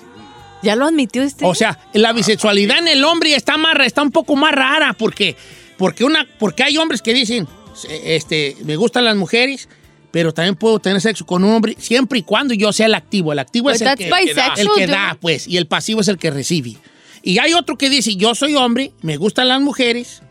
¿Ya 0.64 0.76
lo 0.76 0.86
admitió 0.86 1.22
este? 1.22 1.46
O 1.46 1.54
sea, 1.54 1.80
la 1.94 2.14
bisexualidad 2.14 2.80
en 2.80 2.88
el 2.88 3.04
hombre 3.04 3.36
está 3.36 3.58
más 3.58 3.76
está 3.86 4.02
un 4.02 4.12
poco 4.12 4.36
más 4.36 4.54
rara 4.54 4.94
porque 4.94 5.36
porque 5.78 6.04
una 6.04 6.28
porque 6.40 6.64
hay 6.64 6.78
hombres 6.78 7.02
que 7.02 7.14
dicen 7.14 7.48
este 7.88 8.58
me 8.64 8.76
gustan 8.76 9.06
las 9.06 9.16
mujeres, 9.16 9.70
pero 10.12 10.34
también 10.34 10.56
puedo 10.56 10.80
tener 10.80 11.00
sexo 11.00 11.26
con 11.26 11.44
un 11.44 11.54
hombre 11.54 11.76
siempre 11.78 12.20
y 12.20 12.24
cuando 12.24 12.54
yo 12.54 12.74
sea 12.74 12.88
el 12.88 12.96
activo. 12.96 13.32
El 13.32 13.40
activo 13.40 13.66
But 13.66 13.76
es 13.76 13.82
el 13.82 13.96
que, 13.98 14.06
el 14.06 14.10
que 14.10 14.16
da, 14.16 14.20
bisexual, 14.20 14.60
el 14.60 14.68
que 14.68 14.82
dude. 14.82 14.88
da, 14.88 15.18
pues, 15.22 15.48
y 15.48 15.58
el 15.58 15.68
pasivo 15.68 16.02
es 16.02 16.08
el 16.08 16.18
que 16.18 16.32
recibe. 16.32 16.78
Y 17.24 17.40
hay 17.40 17.54
otro 17.54 17.78
que 17.78 17.90
dice, 17.90 18.16
"Yo 18.16 18.36
soy 18.36 18.56
hombre, 18.56 18.92
me 19.02 19.18
gustan 19.18 19.48
las 19.48 19.62
mujeres 19.62 20.22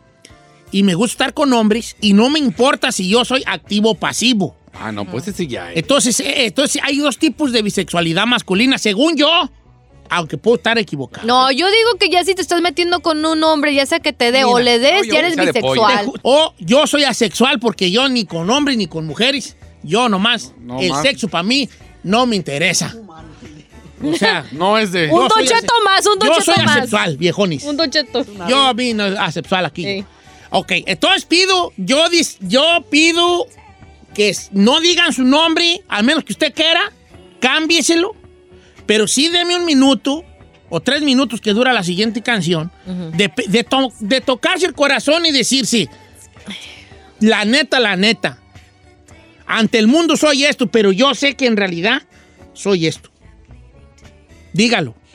y 0.72 0.82
me 0.82 0.94
gusta 0.94 1.12
estar 1.12 1.34
con 1.34 1.52
hombres 1.52 1.96
y 2.00 2.12
no 2.12 2.30
me 2.30 2.38
importa 2.38 2.92
si 2.92 3.08
yo 3.08 3.24
soy 3.24 3.42
activo 3.46 3.90
o 3.92 3.94
pasivo." 3.94 4.56
Ah, 4.78 4.92
no, 4.92 5.04
pues 5.06 5.26
ese 5.28 5.46
ya 5.46 5.70
es. 5.72 5.78
Entonces, 5.78 6.20
eh, 6.20 6.46
entonces 6.46 6.82
hay 6.84 6.98
dos 6.98 7.18
tipos 7.18 7.50
de 7.52 7.62
bisexualidad 7.62 8.26
masculina, 8.26 8.76
según 8.76 9.16
yo, 9.16 9.28
aunque 10.10 10.36
puedo 10.36 10.56
estar 10.56 10.76
equivocado. 10.78 11.26
No, 11.26 11.50
yo 11.50 11.66
digo 11.66 11.98
que 11.98 12.10
ya 12.10 12.22
si 12.24 12.34
te 12.34 12.42
estás 12.42 12.60
metiendo 12.60 13.00
con 13.00 13.24
un 13.24 13.42
hombre, 13.42 13.74
ya 13.74 13.86
sea 13.86 14.00
que 14.00 14.12
te 14.12 14.32
dé 14.32 14.44
o 14.44 14.58
le 14.60 14.78
des, 14.78 15.08
ya 15.08 15.20
eres 15.20 15.36
bisexual. 15.36 16.12
O 16.22 16.52
yo 16.58 16.86
soy 16.86 17.04
asexual 17.04 17.58
porque 17.58 17.90
yo 17.90 18.08
ni 18.08 18.26
con 18.26 18.50
hombres 18.50 18.76
ni 18.76 18.86
con 18.86 19.06
mujeres, 19.06 19.56
yo 19.82 20.08
nomás, 20.10 20.52
No 20.60 20.78
el 20.80 20.90
más. 20.90 21.02
sexo 21.02 21.28
para 21.28 21.42
mí 21.42 21.68
no 22.02 22.26
me 22.26 22.36
interesa. 22.36 22.94
O 24.02 24.14
sea, 24.14 24.44
No 24.52 24.76
es 24.78 24.92
de. 24.92 25.08
yo 25.08 25.14
Un 25.14 25.30
soy 25.30 25.46
doncheto 25.46 25.72
ase- 25.74 25.84
más, 25.84 26.06
un 26.06 26.12
Yo 26.14 26.26
doncheto 26.28 26.42
soy 26.54 26.64
más. 26.64 26.76
asexual, 26.76 27.16
viejonis. 27.16 27.64
Un 27.64 27.76
doncheto. 27.76 28.24
Yo 28.48 28.58
a 28.66 28.74
mí 28.74 28.92
no 28.94 29.04
asexual 29.04 29.64
aquí. 29.66 29.84
Sí. 29.84 30.04
Ok, 30.50 30.72
entonces 30.86 31.24
pido, 31.24 31.72
yo, 31.76 32.06
dis- 32.08 32.36
yo 32.40 32.62
pido 32.90 33.46
que 34.14 34.34
no 34.52 34.80
digan 34.80 35.12
su 35.12 35.24
nombre, 35.24 35.82
al 35.88 36.04
menos 36.04 36.24
que 36.24 36.32
usted 36.32 36.54
quiera, 36.54 36.92
cámbieselo, 37.40 38.14
pero 38.86 39.08
sí 39.08 39.28
deme 39.28 39.56
un 39.56 39.64
minuto 39.64 40.24
o 40.68 40.80
tres 40.80 41.02
minutos 41.02 41.40
que 41.40 41.52
dura 41.52 41.72
la 41.72 41.82
siguiente 41.82 42.22
canción, 42.22 42.70
de, 42.86 43.30
de 43.48 43.64
to- 43.64 43.92
de 44.00 44.20
tocarse 44.20 44.66
el 44.66 44.74
corazón 44.74 45.26
y 45.26 45.32
decirse, 45.32 45.88
la 47.20 47.44
neta, 47.44 47.80
la 47.80 47.96
neta, 47.96 48.38
ante 49.46 49.78
el 49.78 49.86
mundo 49.86 50.16
soy 50.16 50.44
esto, 50.44 50.66
pero 50.68 50.92
yo 50.92 51.14
sé 51.14 51.34
que 51.34 51.46
en 51.46 51.56
realidad 51.56 52.02
soy 52.54 52.86
esto. 52.86 53.10
Dígalo. 54.56 54.94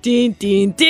Tin, 0.00 0.32
tin, 0.34 0.72
tin. 0.72 0.88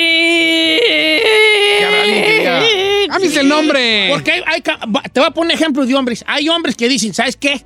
"Cámbiese 3.09 3.41
el 3.41 3.47
nombre. 3.49 4.07
Porque 4.13 4.31
hay, 4.31 4.41
hay 4.45 4.61
te 4.61 5.19
voy 5.19 5.27
a 5.27 5.31
poner 5.31 5.55
ejemplos 5.55 5.85
de 5.87 5.95
hombres. 5.95 6.23
Hay 6.27 6.47
hombres 6.47 6.75
que 6.77 6.87
dicen, 6.87 7.13
¿sabes 7.13 7.35
qué? 7.35 7.61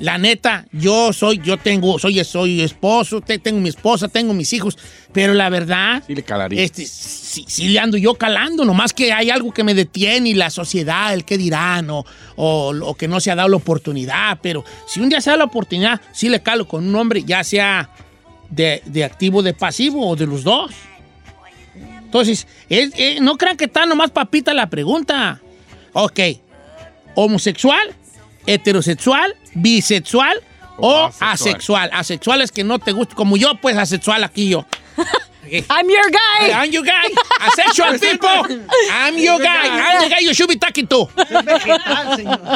La 0.00 0.18
neta, 0.18 0.66
yo 0.72 1.12
soy, 1.12 1.40
yo 1.44 1.56
tengo, 1.58 2.00
soy, 2.00 2.24
soy 2.24 2.60
esposo, 2.62 3.20
te- 3.20 3.38
tengo 3.38 3.60
mi 3.60 3.68
esposa, 3.68 4.08
tengo 4.08 4.34
mis 4.34 4.52
hijos, 4.52 4.76
pero 5.12 5.32
la 5.34 5.48
verdad, 5.48 6.02
Sí 6.04 6.16
le 6.16 6.24
calaría. 6.24 6.60
este, 6.64 6.84
sí, 6.84 7.44
sí 7.46 7.68
le 7.68 7.78
ando 7.78 7.96
yo 7.96 8.14
calando, 8.14 8.64
nomás 8.64 8.92
que 8.92 9.12
hay 9.12 9.30
algo 9.30 9.52
que 9.52 9.62
me 9.62 9.72
detiene 9.74 10.30
y 10.30 10.34
la 10.34 10.50
sociedad, 10.50 11.14
el 11.14 11.24
que 11.24 11.38
dirán, 11.38 11.88
o, 11.90 12.04
o, 12.34 12.74
o 12.82 12.94
que 12.96 13.06
no 13.06 13.20
se 13.20 13.30
ha 13.30 13.36
dado 13.36 13.48
la 13.48 13.56
oportunidad, 13.56 14.40
pero 14.42 14.64
si 14.88 14.98
un 14.98 15.08
día 15.10 15.20
se 15.20 15.30
da 15.30 15.36
la 15.36 15.44
oportunidad, 15.44 16.00
sí 16.12 16.28
le 16.28 16.42
calo 16.42 16.66
con 16.66 16.84
un 16.88 16.96
hombre, 16.96 17.22
ya 17.24 17.44
sea 17.44 17.88
de, 18.50 18.82
de 18.86 19.04
activo, 19.04 19.42
de 19.42 19.54
pasivo 19.54 20.08
o 20.08 20.16
de 20.16 20.26
los 20.26 20.44
dos. 20.44 20.72
Entonces, 22.04 22.46
es- 22.68 22.92
eh, 22.96 23.18
no 23.20 23.36
crean 23.36 23.56
que 23.56 23.64
está 23.64 23.86
nomás 23.86 24.10
papita 24.10 24.54
la 24.54 24.68
pregunta. 24.70 25.40
Ok, 25.92 26.20
homosexual, 27.14 27.94
heterosexual, 28.46 29.34
bisexual 29.54 30.40
o, 30.76 30.88
O 30.88 31.06
asexual. 31.06 31.32
asexual. 31.32 31.90
Asexual 31.92 32.40
es 32.42 32.52
que 32.52 32.64
no 32.64 32.78
te 32.78 32.92
gusta, 32.92 33.14
como 33.14 33.36
yo, 33.36 33.54
pues 33.60 33.76
asexual 33.76 34.22
aquí 34.24 34.48
yo. 34.48 34.64
I'm 35.46 35.86
your 35.88 36.10
guy. 36.10 36.50
I'm 36.50 36.70
your 36.70 36.84
guy. 36.84 37.12
Asexual 37.40 37.98
people. 38.00 38.64
I'm 38.90 39.16
your 39.18 39.38
guy. 39.38 39.68
I'm 39.68 40.02
the 40.02 40.08
guy 40.08 40.24
you 40.24 40.32
should 40.34 40.48
be 40.48 40.56
talking 40.56 40.86
to. 40.86 41.08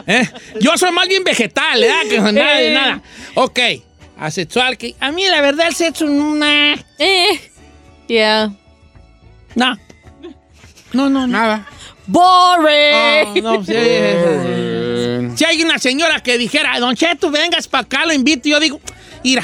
¿Eh? 0.06 0.26
Yo 0.60 0.76
soy 0.78 0.90
más 0.92 1.06
bien 1.06 1.22
vegetal, 1.22 1.82
¿eh? 1.84 1.92
Que 2.08 2.18
nada 2.18 2.56
de 2.58 2.70
nada. 2.72 3.02
Ok. 3.34 3.58
Asexual, 4.18 4.76
que 4.76 4.94
a 5.00 5.12
mí 5.12 5.24
la 5.26 5.40
verdad 5.40 5.68
el 5.68 5.74
sexo 5.74 6.06
no. 6.06 6.44
Eh. 6.98 7.50
Yeah. 8.08 8.50
No. 9.54 9.76
No, 10.92 11.08
no. 11.08 11.26
Nada. 11.26 11.66
Boring. 12.06 13.42
No, 13.42 13.54
no, 13.58 13.64
sí. 13.64 13.72
Si 15.36 15.44
hay 15.44 15.62
una 15.62 15.78
señora 15.78 16.20
que 16.20 16.38
dijera, 16.38 16.80
Don 16.80 16.96
Cheto, 16.96 17.30
vengas 17.30 17.68
para 17.68 17.84
acá, 17.84 18.06
lo 18.06 18.12
invito, 18.12 18.48
yo 18.48 18.58
digo, 18.58 18.80
mira, 19.22 19.42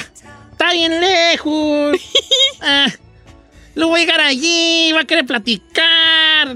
está 0.51 0.73
bien 0.73 1.01
lejos. 1.01 1.99
Ah, 2.67 2.87
lo 3.75 3.89
voy 3.89 4.01
a 4.01 4.05
llegar 4.05 4.21
allí, 4.23 4.91
va 4.95 5.01
a 5.01 5.05
querer 5.05 5.27
platicar. 5.27 6.49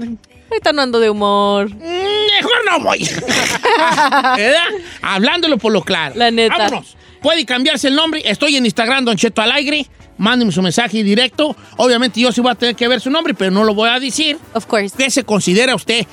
Ahorita 0.49 0.73
no 0.73 0.81
ando 0.81 0.99
de 0.99 1.11
humor. 1.11 1.69
Mm, 1.69 1.79
Mejor 1.79 2.65
no 2.65 2.79
voy. 2.79 2.99
¿Verdad? 4.37 4.63
Hablándolo 5.03 5.59
por 5.59 5.71
lo 5.71 5.83
claro. 5.83 6.15
La 6.17 6.31
neta. 6.31 6.57
Vámonos. 6.57 6.97
Puede 7.21 7.45
cambiarse 7.45 7.87
el 7.89 7.95
nombre. 7.95 8.21
Estoy 8.25 8.55
en 8.55 8.65
Instagram, 8.65 9.05
Don 9.05 9.17
Cheto 9.17 9.41
Alegre. 9.41 9.85
Mándenme 10.17 10.51
su 10.51 10.61
mensaje 10.61 11.03
directo. 11.03 11.55
Obviamente 11.77 12.19
yo 12.19 12.31
sí 12.31 12.41
voy 12.41 12.51
a 12.51 12.55
tener 12.55 12.75
que 12.75 12.87
ver 12.87 12.99
su 12.99 13.09
nombre, 13.09 13.33
pero 13.33 13.51
no 13.51 13.63
lo 13.63 13.73
voy 13.73 13.89
a 13.89 13.99
decir. 13.99 14.37
Of 14.53 14.65
course. 14.65 14.95
¿Qué 14.97 15.09
se 15.09 15.23
considera 15.23 15.75
usted 15.75 16.05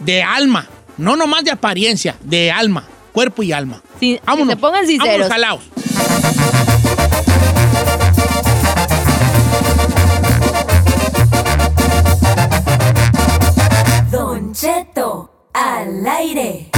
de 0.00 0.22
alma? 0.22 0.66
No 0.96 1.16
nomás 1.16 1.44
de 1.44 1.52
apariencia, 1.52 2.16
de 2.22 2.50
alma, 2.50 2.84
cuerpo 3.12 3.42
y 3.42 3.52
alma. 3.52 3.82
Sí, 4.00 4.20
vámonos. 4.24 4.48
Que 4.48 4.54
se 4.54 4.60
pongan 4.60 4.86
sinceros. 4.86 5.28
Vámonos, 5.28 5.32
jalaos. 5.32 5.62
Doncheto 14.10 15.30
al 15.52 16.06
aire. 16.06 16.70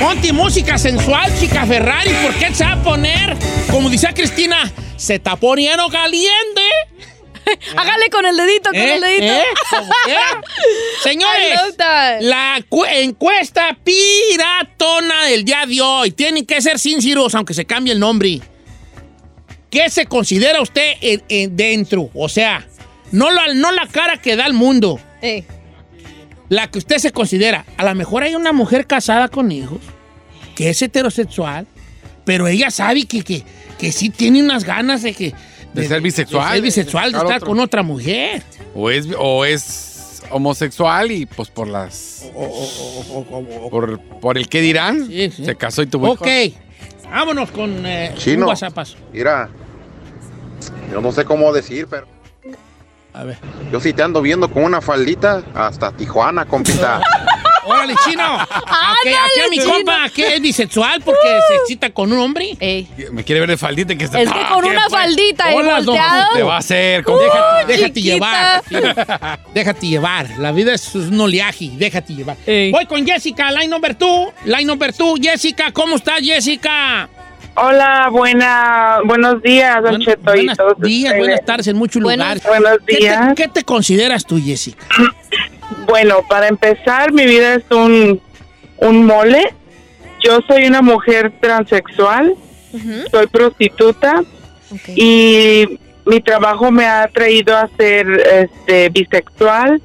Ponte 0.00 0.32
música 0.32 0.78
sensual, 0.78 1.30
chica 1.38 1.66
Ferrari. 1.66 2.10
¿Por 2.22 2.34
qué 2.34 2.54
se 2.54 2.64
va 2.64 2.72
a 2.72 2.82
poner? 2.82 3.36
Como 3.70 3.90
dice 3.90 4.08
Cristina, 4.14 4.70
se 4.96 5.16
está 5.16 5.36
poniendo 5.36 5.88
caliente. 5.90 6.62
Hágale 7.76 8.08
con 8.10 8.24
el 8.24 8.36
dedito, 8.36 8.70
con 8.70 8.78
¿Eh? 8.78 8.94
el 8.94 9.00
dedito. 9.00 9.24
¿Eh? 9.32 9.44
¿Cómo 9.70 9.92
qué? 10.06 10.16
Señores, 11.02 11.58
la 12.20 12.62
cu- 12.68 12.84
encuesta 12.86 13.76
piratona 13.84 15.26
del 15.26 15.44
día 15.44 15.66
de 15.66 15.80
hoy. 15.80 16.10
Tienen 16.12 16.46
que 16.46 16.60
ser 16.62 16.78
sinceros, 16.78 17.34
aunque 17.34 17.52
se 17.54 17.66
cambie 17.66 17.92
el 17.92 18.00
nombre. 18.00 18.40
¿Qué 19.70 19.88
se 19.90 20.06
considera 20.06 20.62
usted 20.62 20.94
en- 21.02 21.22
en 21.28 21.56
dentro? 21.56 22.10
O 22.14 22.28
sea, 22.28 22.66
no 23.12 23.30
la, 23.30 23.52
no 23.54 23.70
la 23.70 23.86
cara 23.86 24.16
que 24.16 24.34
da 24.34 24.46
el 24.46 24.54
mundo. 24.54 24.98
La 26.50 26.70
que 26.70 26.78
usted 26.78 26.98
se 26.98 27.10
considera. 27.12 27.64
A 27.78 27.84
lo 27.84 27.94
mejor 27.94 28.22
hay 28.24 28.34
una 28.34 28.52
mujer 28.52 28.86
casada 28.86 29.28
con 29.28 29.50
hijos 29.50 29.78
que 30.54 30.68
es 30.68 30.82
heterosexual, 30.82 31.66
pero 32.26 32.46
ella 32.48 32.70
sabe 32.70 33.06
que, 33.06 33.22
que, 33.24 33.42
que 33.78 33.92
sí 33.92 34.10
tiene 34.10 34.42
unas 34.42 34.64
ganas 34.64 35.02
de 35.02 35.14
que. 35.14 35.32
De 35.72 35.86
ser 35.88 36.02
bisexual, 36.02 36.48
De 36.48 36.54
ser 36.56 36.62
bisexual, 36.62 37.12
de 37.12 37.18
estar 37.18 37.36
otro. 37.36 37.46
con 37.48 37.60
otra 37.60 37.82
mujer. 37.82 38.42
O 38.74 38.90
es, 38.90 39.06
o 39.18 39.44
es 39.46 40.22
homosexual 40.30 41.10
y 41.12 41.24
pues 41.24 41.48
por 41.48 41.68
las. 41.68 42.26
por, 43.70 44.00
por 44.20 44.36
el 44.36 44.48
que 44.48 44.60
dirán, 44.60 45.06
Sí, 45.06 45.30
sí. 45.30 45.44
se 45.44 45.54
casó 45.54 45.82
y 45.82 45.86
tuvo 45.86 46.10
Ok. 46.10 46.26
Vámonos 47.10 47.50
con 47.50 47.86
eh, 47.86 48.12
Chino. 48.16 48.48
un. 48.48 48.56
Mira, 49.12 49.48
yo 50.92 51.00
no 51.00 51.10
sé 51.12 51.24
cómo 51.24 51.52
decir, 51.52 51.86
pero 51.88 52.06
A 53.12 53.24
ver. 53.24 53.38
yo 53.72 53.80
sí 53.80 53.92
te 53.92 54.02
ando 54.02 54.22
viendo 54.22 54.48
con 54.50 54.62
una 54.64 54.80
faldita 54.80 55.42
hasta 55.54 55.92
Tijuana, 55.92 56.44
compita. 56.46 57.00
Órale, 57.66 57.94
chino. 58.04 58.34
Ok, 58.34 59.06
aquí 59.06 59.40
a 59.46 59.48
mi 59.50 59.58
chino. 59.58 59.72
compa 59.72 60.08
que 60.14 60.34
es 60.34 60.40
bisexual 60.40 61.02
porque 61.02 61.38
se 61.46 61.54
excita 61.56 61.90
con 61.90 62.10
un 62.12 62.18
hombre. 62.18 62.56
Me 63.12 63.22
quiere 63.22 63.40
ver 63.40 63.50
de 63.50 63.56
faldita 63.56 63.94
que 63.94 64.04
está. 64.04 64.20
Es 64.20 64.32
que 64.32 64.38
¡Ah, 64.38 64.50
con 64.54 64.64
una 64.64 64.86
pues! 64.88 64.92
faldita 64.92 65.44
Hola, 65.54 65.76
don 65.76 65.86
volteado. 65.86 66.32
Te 66.34 66.42
va 66.42 66.54
a 66.56 66.58
hacer. 66.58 67.04
¿cómo? 67.04 67.18
Déjate, 67.18 67.72
déjate 67.72 68.02
llevar. 68.02 68.62
Déjate 69.54 69.86
llevar. 69.86 70.30
La 70.38 70.52
vida 70.52 70.72
es 70.74 70.94
un 70.94 71.20
oleaje. 71.20 71.70
Déjate 71.74 72.14
llevar. 72.14 72.36
Ey. 72.46 72.72
Voy 72.72 72.86
con 72.86 73.06
Jessica, 73.06 73.52
line 73.52 73.68
number 73.68 73.94
two. 73.94 74.32
Line 74.44 74.64
number 74.64 74.92
two. 74.92 75.16
Jessica, 75.20 75.70
¿cómo 75.70 75.96
estás, 75.96 76.20
Jessica? 76.22 77.08
Hola, 77.62 78.08
buena, 78.10 79.00
buenos 79.04 79.42
días, 79.42 79.74
Don 79.82 79.96
Buen- 79.96 80.00
Cheto. 80.02 80.20
y 80.34 80.38
buenos 80.38 80.56
todos 80.56 80.80
días, 80.80 81.10
ustedes. 81.12 81.18
buenas 81.26 81.44
tardes 81.44 81.66
en 81.66 81.76
muchos 81.76 82.02
Buenos- 82.02 82.24
lugares. 82.26 82.42
Buenos 82.46 82.78
¿Qué 82.86 82.94
te, 82.94 83.00
días. 83.02 83.34
qué 83.36 83.48
te 83.48 83.64
consideras 83.64 84.24
tú, 84.24 84.40
Jessica? 84.42 84.84
Bueno, 85.86 86.16
para 86.28 86.48
empezar, 86.48 87.12
mi 87.12 87.26
vida 87.26 87.54
es 87.54 87.64
un, 87.70 88.20
un 88.78 89.06
mole. 89.06 89.54
Yo 90.22 90.38
soy 90.48 90.66
una 90.66 90.82
mujer 90.82 91.32
transexual, 91.40 92.34
soy 93.10 93.26
prostituta 93.28 94.22
y 94.88 95.78
mi 96.04 96.20
trabajo 96.20 96.70
me 96.72 96.86
ha 96.86 97.08
traído 97.08 97.56
a 97.56 97.68
ser 97.76 98.06
este, 98.32 98.88
bisexual, 98.90 99.80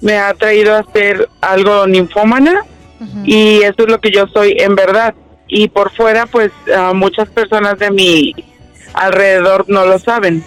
me 0.00 0.18
ha 0.18 0.34
traído 0.34 0.74
a 0.76 0.84
ser 0.92 1.28
algo 1.40 1.86
ninfómana 1.86 2.64
y 3.24 3.62
eso 3.62 3.76
es 3.84 3.88
lo 3.88 4.00
que 4.00 4.10
yo 4.10 4.26
soy 4.34 4.56
en 4.58 4.74
verdad. 4.74 5.14
Y 5.50 5.68
por 5.68 5.92
fuera, 5.92 6.26
pues 6.26 6.52
ah, 6.74 6.92
muchas 6.94 7.28
personas 7.28 7.78
de 7.78 7.90
mi 7.90 8.34
alrededor 8.94 9.64
no 9.68 9.84
lo 9.84 9.98
saben. 9.98 10.44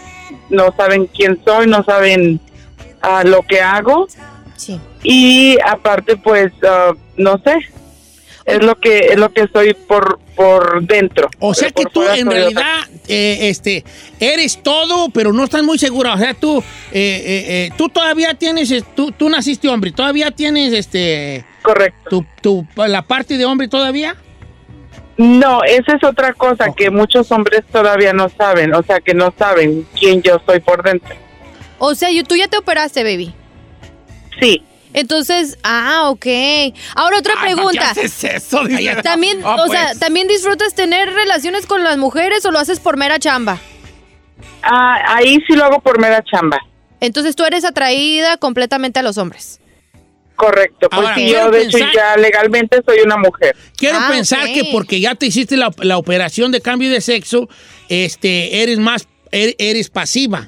No 0.49 0.73
saben 0.75 1.07
quién 1.07 1.39
soy, 1.43 1.67
no 1.67 1.83
saben 1.83 2.39
ah, 3.01 3.23
lo 3.25 3.41
que 3.43 3.61
hago. 3.61 4.07
Sí. 4.55 4.79
Y 5.03 5.57
aparte, 5.65 6.15
pues, 6.17 6.51
ah, 6.67 6.93
no 7.17 7.37
sé. 7.43 7.55
Es 8.45 8.61
lo 8.61 8.75
que 8.75 8.99
es 9.11 9.17
lo 9.17 9.31
que 9.31 9.47
soy 9.47 9.73
por 9.73 10.19
por 10.35 10.85
dentro. 10.85 11.29
O 11.39 11.53
sea 11.53 11.69
que 11.71 11.85
tú 11.85 12.03
en 12.03 12.29
realidad 12.29 12.79
eh, 13.07 13.49
este, 13.49 13.83
eres 14.19 14.61
todo, 14.61 15.09
pero 15.09 15.31
no 15.33 15.43
estás 15.43 15.63
muy 15.63 15.77
segura. 15.77 16.13
O 16.13 16.17
sea, 16.17 16.33
tú, 16.33 16.59
eh, 16.59 16.63
eh, 16.93 17.45
eh, 17.47 17.71
tú 17.77 17.89
todavía 17.89 18.33
tienes, 18.33 18.71
eh, 18.71 18.83
tú, 18.95 19.11
tú 19.11 19.29
naciste 19.29 19.69
hombre, 19.69 19.91
todavía 19.91 20.31
tienes 20.31 20.73
este, 20.73 21.45
Correcto. 21.61 22.09
tu, 22.09 22.25
tu- 22.41 22.67
la 22.87 23.01
parte 23.03 23.37
de 23.37 23.45
hombre 23.45 23.67
todavía. 23.67 24.15
No, 25.17 25.63
esa 25.63 25.95
es 25.95 26.03
otra 26.03 26.33
cosa 26.33 26.67
que 26.75 26.89
muchos 26.89 27.31
hombres 27.31 27.61
todavía 27.71 28.13
no 28.13 28.29
saben. 28.29 28.73
O 28.73 28.81
sea, 28.83 28.99
que 28.99 29.13
no 29.13 29.33
saben 29.37 29.85
quién 29.97 30.21
yo 30.21 30.41
soy 30.45 30.59
por 30.59 30.83
dentro. 30.83 31.15
O 31.77 31.93
sea, 31.95 32.09
yo- 32.11 32.23
tú 32.23 32.35
ya 32.35 32.47
te 32.47 32.57
operaste, 32.57 33.03
baby. 33.03 33.33
Sí. 34.39 34.63
Entonces, 34.95 35.57
ah, 35.63 36.03
ok. 36.09 36.25
Ahora 36.95 37.17
otra 37.19 37.33
Ay, 37.37 37.39
¿para 37.39 37.55
pregunta. 37.55 37.91
¿Qué 37.93 38.01
haces 38.01 38.23
eso? 38.23 38.63
Dice. 38.65 38.95
También, 39.03 39.39
Ah, 39.43 39.55
o 39.59 39.67
sea, 39.67 39.87
pues. 39.87 39.99
¿también 39.99 40.27
disfrutas 40.27 40.75
tener 40.75 41.11
relaciones 41.13 41.65
con 41.65 41.83
las 41.83 41.97
mujeres 41.97 42.45
o 42.45 42.51
lo 42.51 42.59
haces 42.59 42.79
por 42.79 42.97
mera 42.97 43.17
chamba? 43.19 43.59
Ah, 44.61 45.15
ahí 45.15 45.39
sí 45.47 45.53
lo 45.55 45.65
hago 45.65 45.79
por 45.81 45.99
mera 45.99 46.23
chamba. 46.23 46.59
Entonces 46.99 47.35
tú 47.35 47.43
eres 47.43 47.65
atraída 47.65 48.37
completamente 48.37 48.99
a 48.99 49.03
los 49.03 49.17
hombres. 49.17 49.59
Correcto. 50.35 50.89
Pues 50.89 51.01
Ahora, 51.01 51.15
sí, 51.15 51.29
yo 51.29 51.51
de 51.51 51.61
hecho 51.63 51.77
ya 51.93 52.17
legalmente 52.17 52.79
soy 52.85 52.99
una 53.05 53.17
mujer. 53.17 53.55
Quiero 53.77 53.97
Ah, 53.99 54.09
pensar 54.11 54.45
que 54.51 54.69
porque 54.71 54.99
ya 54.99 55.15
te 55.15 55.27
hiciste 55.27 55.55
la, 55.57 55.71
la 55.77 55.97
operación 55.97 56.51
de 56.51 56.59
cambio 56.61 56.89
de 56.89 57.01
sexo, 57.01 57.47
este, 57.89 58.63
eres 58.63 58.79
más, 58.79 59.07
er- 59.31 59.55
eres 59.59 59.89
pasiva. 59.89 60.47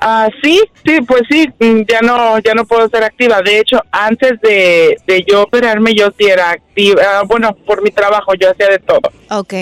Ah, 0.00 0.28
sí, 0.42 0.60
sí, 0.84 0.98
pues 1.06 1.22
sí, 1.30 1.46
mm, 1.58 1.82
ya 1.88 2.00
no, 2.00 2.38
ya 2.40 2.54
no 2.54 2.64
puedo 2.66 2.88
ser 2.88 3.04
activa. 3.04 3.42
De 3.42 3.58
hecho, 3.60 3.78
antes 3.90 4.40
de, 4.42 4.96
de 5.06 5.24
yo 5.28 5.42
operarme, 5.42 5.94
yo 5.94 6.08
sí 6.18 6.26
era 6.26 6.50
activa. 6.50 7.02
Ah, 7.06 7.22
bueno, 7.26 7.54
por 7.66 7.82
mi 7.82 7.90
trabajo, 7.90 8.32
yo 8.34 8.50
hacía 8.50 8.68
de 8.68 8.78
todo. 8.78 9.00
Ok. 9.30 9.54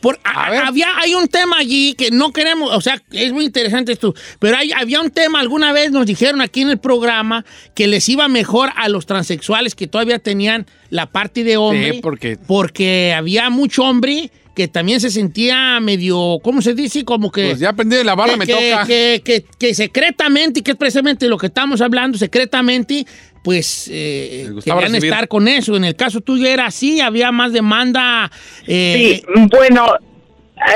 Por, 0.00 0.18
a- 0.24 0.66
había, 0.66 0.86
hay 0.98 1.14
un 1.14 1.28
tema 1.28 1.58
allí 1.58 1.94
que 1.94 2.10
no 2.10 2.32
queremos, 2.32 2.74
o 2.74 2.80
sea, 2.80 2.98
es 3.12 3.32
muy 3.32 3.44
interesante 3.44 3.92
esto, 3.92 4.14
pero 4.38 4.56
hay, 4.56 4.72
había 4.72 5.00
un 5.00 5.10
tema, 5.10 5.40
alguna 5.40 5.72
vez 5.72 5.90
nos 5.90 6.06
dijeron 6.06 6.40
aquí 6.40 6.62
en 6.62 6.70
el 6.70 6.78
programa 6.78 7.44
que 7.74 7.86
les 7.86 8.08
iba 8.08 8.28
mejor 8.28 8.70
a 8.76 8.88
los 8.88 9.04
transexuales 9.04 9.74
que 9.74 9.86
todavía 9.86 10.18
tenían 10.18 10.66
la 10.90 11.06
parte 11.06 11.44
de 11.44 11.56
hombre. 11.56 11.92
Sí, 11.92 12.00
porque- 12.00 12.38
Porque 12.46 13.12
había 13.14 13.50
mucho 13.50 13.82
hombre 13.82 14.30
que 14.54 14.68
también 14.68 15.00
se 15.00 15.10
sentía 15.10 15.80
medio, 15.80 16.38
¿cómo 16.42 16.62
se 16.62 16.74
dice? 16.74 17.04
Como 17.04 17.30
que... 17.32 17.46
Pues 17.48 17.58
ya 17.60 17.70
aprendí 17.70 17.96
de 17.96 18.04
la 18.04 18.14
barra, 18.14 18.32
que, 18.32 18.38
me 18.38 18.46
que- 18.46 18.70
toca. 18.70 18.86
que- 18.86 19.22
que- 19.24 19.44
que 19.58 19.74
secretamente, 19.74 20.60
y 20.60 20.62
que 20.62 20.70
es 20.72 20.76
precisamente 20.76 21.26
lo 21.28 21.36
que 21.38 21.46
estamos 21.46 21.80
hablando, 21.80 22.16
secretamente, 22.18 23.04
pues 23.42 23.88
eh, 23.92 24.50
querían 24.64 24.80
recibir. 24.92 25.04
estar 25.12 25.28
con 25.28 25.48
eso. 25.48 25.76
En 25.76 25.84
el 25.84 25.96
caso 25.96 26.20
tuyo 26.20 26.46
era 26.46 26.66
así, 26.66 27.00
había 27.00 27.32
más 27.32 27.52
demanda. 27.52 28.30
eh, 28.66 29.20
Sí, 29.22 29.46
bueno, 29.50 29.86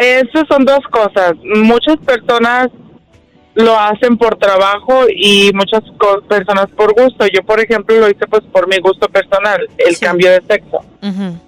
eso 0.02 0.44
son 0.50 0.64
dos 0.64 0.80
cosas. 0.90 1.34
Muchas 1.44 1.96
personas 1.98 2.68
lo 3.54 3.78
hacen 3.78 4.16
por 4.18 4.36
trabajo 4.38 5.06
y 5.08 5.50
muchas 5.54 5.82
co- 5.98 6.20
personas 6.28 6.66
por 6.76 6.92
gusto. 7.00 7.26
Yo, 7.32 7.42
por 7.42 7.58
ejemplo, 7.60 7.96
lo 7.98 8.08
hice 8.08 8.26
pues 8.28 8.42
por 8.52 8.68
mi 8.68 8.78
gusto 8.78 9.08
personal, 9.08 9.60
el 9.78 9.94
Sí. 9.96 10.04
cambio 10.04 10.30
de 10.30 10.42
sexo. 10.48 10.78
Ujú. 11.02 11.38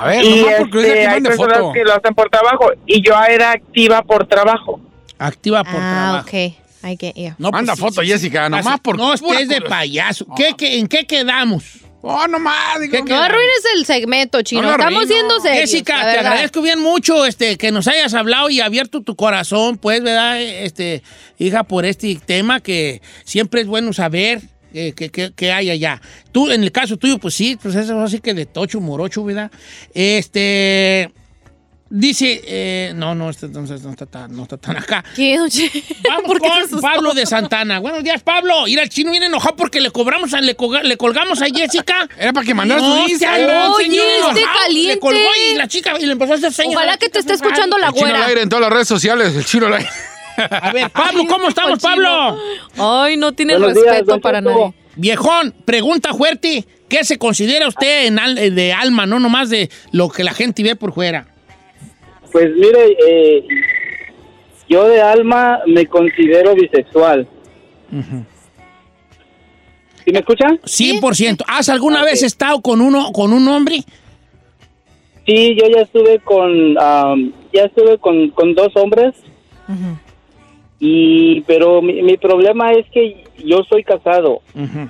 A 0.00 0.06
ver, 0.08 0.24
y 0.24 0.40
nomás 0.42 0.54
porque 0.60 0.78
este, 0.80 0.92
que 0.94 1.00
hay 1.00 1.06
mande 1.06 1.28
personas 1.30 1.58
foto. 1.58 1.72
que 1.72 1.84
lo 1.84 1.94
hacen 1.94 2.14
por 2.14 2.30
trabajo 2.30 2.70
y 2.86 3.02
yo 3.02 3.14
era 3.28 3.52
activa 3.52 4.02
por 4.02 4.26
trabajo. 4.26 4.80
activa 5.18 5.64
por 5.64 5.74
Ah, 5.80 6.22
trabajo. 6.22 6.28
ok. 6.28 6.54
I 6.84 6.96
get 6.96 7.14
you. 7.16 7.32
No, 7.38 7.50
Manda 7.50 7.74
sí, 7.74 7.80
foto, 7.80 8.02
sí, 8.02 8.06
Jessica, 8.06 8.44
sí. 8.46 8.50
nomás 8.52 8.78
por 8.80 8.96
No 8.96 9.12
estés 9.12 9.48
de 9.48 9.60
payaso. 9.62 10.26
¿Qué, 10.36 10.54
qué, 10.56 10.78
en 10.78 10.86
qué 10.86 11.06
quedamos? 11.06 11.64
Oh, 12.00 12.28
nomás. 12.28 12.80
digo, 12.80 12.92
¿Qué 13.04 13.12
No 13.12 13.20
arruines 13.20 13.64
el 13.74 13.84
segmento, 13.84 14.40
chino. 14.42 14.62
No 14.62 14.70
Estamos 14.70 15.08
siendo 15.08 15.40
serios. 15.40 15.68
Jessica, 15.68 15.98
te 15.98 16.06
verdad. 16.06 16.26
agradezco 16.26 16.62
bien 16.62 16.78
mucho 16.80 17.26
este, 17.26 17.58
que 17.58 17.72
nos 17.72 17.88
hayas 17.88 18.14
hablado 18.14 18.48
y 18.50 18.60
abierto 18.60 19.02
tu 19.02 19.16
corazón, 19.16 19.76
pues, 19.78 20.00
¿verdad? 20.04 20.40
Este, 20.40 21.02
hija, 21.38 21.64
por 21.64 21.84
este 21.84 22.14
tema 22.24 22.60
que 22.60 23.02
siempre 23.24 23.62
es 23.62 23.66
bueno 23.66 23.92
saber 23.92 24.42
eh, 24.74 24.92
que, 24.94 25.10
que- 25.10 25.32
que 25.34 25.52
hay 25.52 25.70
allá. 25.70 26.00
Tú, 26.32 26.50
en 26.50 26.62
el 26.62 26.72
caso 26.72 26.96
tuyo, 26.96 27.18
pues 27.18 27.34
sí, 27.34 27.58
pues 27.62 27.74
eso 27.74 28.00
así 28.00 28.20
que 28.20 28.34
de 28.34 28.46
tocho, 28.46 28.80
morocho, 28.80 29.24
¿verdad? 29.24 29.50
Este. 29.94 31.10
Dice, 31.90 32.42
eh, 32.44 32.92
no, 32.94 33.14
no, 33.14 33.30
este, 33.30 33.46
entonces 33.46 33.80
no 33.82 33.88
está 33.92 34.04
tan, 34.04 34.36
no 34.36 34.42
está 34.42 34.58
tan 34.58 34.76
acá. 34.76 35.02
¿Qué? 35.16 35.38
Vamos 35.38 36.24
¿Por 36.26 36.38
qué 36.38 36.48
se 36.66 36.72
con? 36.72 36.80
Pablo 36.82 37.14
de 37.14 37.24
Santana. 37.24 37.78
Buenos 37.78 38.04
días, 38.04 38.22
Pablo. 38.22 38.68
Ir 38.68 38.78
al 38.78 38.90
chino 38.90 39.10
viene 39.10 39.24
enojado 39.24 39.56
porque 39.56 39.80
le 39.80 39.90
cobramos, 39.90 40.34
a- 40.34 40.42
le, 40.42 40.54
colga- 40.54 40.82
le 40.82 40.98
colgamos 40.98 41.40
a 41.40 41.46
Jessica. 41.46 42.06
Era 42.18 42.34
para 42.34 42.44
que 42.44 42.52
mandara 42.52 42.82
No, 42.82 43.04
su 43.06 43.08
Instagram. 43.10 43.48
no, 43.70 43.72
Oye, 43.76 43.86
señor, 43.86 44.04
este 44.06 44.40
enojado. 44.40 44.58
caliente. 44.64 44.94
Le 44.96 45.00
colgó 45.00 45.28
y 45.50 45.54
la 45.54 45.66
chica 45.66 45.94
y 45.98 46.04
le 46.04 46.12
empezó 46.12 46.32
a 46.34 46.36
hacer 46.36 46.52
señas. 46.52 46.76
Ojalá 46.76 46.98
que 46.98 47.08
te 47.08 47.20
esté 47.20 47.32
escuchando 47.32 47.78
la 47.78 47.86
El 47.86 47.94
chino 47.94 48.04
al 48.08 48.12
güera. 48.12 48.26
aire 48.26 48.42
en 48.42 48.48
todas 48.50 48.60
las 48.64 48.72
redes 48.74 48.88
sociales. 48.88 49.34
El 49.34 49.46
chino 49.46 49.64
al 49.68 49.72
aire. 49.76 49.88
A 50.38 50.72
ver, 50.72 50.90
Pablo, 50.90 51.22
¿cómo 51.28 51.48
estamos, 51.48 51.78
Pablo? 51.80 52.36
Ay, 52.78 53.16
no 53.16 53.32
tiene 53.32 53.56
Buenos 53.58 53.74
respeto 53.82 54.20
para 54.20 54.40
nadie. 54.40 54.72
Viejón, 54.96 55.54
pregunta 55.64 56.14
fuerte. 56.14 56.64
¿Qué 56.88 57.04
se 57.04 57.18
considera 57.18 57.68
usted 57.68 58.06
en 58.06 58.18
al- 58.18 58.54
de 58.54 58.72
alma, 58.72 59.04
no 59.06 59.18
nomás 59.20 59.50
de 59.50 59.68
lo 59.92 60.08
que 60.08 60.24
la 60.24 60.32
gente 60.32 60.62
ve 60.62 60.74
por 60.76 60.92
fuera? 60.92 61.26
Pues 62.32 62.48
mire, 62.54 62.96
eh, 63.08 63.44
yo 64.68 64.88
de 64.88 65.00
alma 65.00 65.60
me 65.66 65.86
considero 65.86 66.54
bisexual. 66.54 67.26
¿Sí 70.04 70.12
me 70.12 70.18
escuchan? 70.20 70.58
100%. 70.64 71.44
¿Has 71.46 71.68
alguna 71.68 72.02
vez 72.02 72.22
estado 72.22 72.60
con 72.62 72.80
uno 72.80 73.12
con 73.12 73.32
un 73.32 73.46
hombre? 73.48 73.80
Sí, 75.26 75.54
yo 75.60 75.66
ya 75.74 75.82
estuve 75.82 76.18
con, 76.20 76.74
ya 77.52 77.64
estuve 77.64 77.98
con, 77.98 78.30
con 78.30 78.54
dos 78.54 78.74
hombres. 78.76 79.14
Y, 80.80 81.40
pero 81.42 81.82
mi, 81.82 82.02
mi 82.02 82.16
problema 82.16 82.72
es 82.72 82.86
que 82.90 83.24
yo 83.44 83.64
soy 83.64 83.82
casado. 83.82 84.42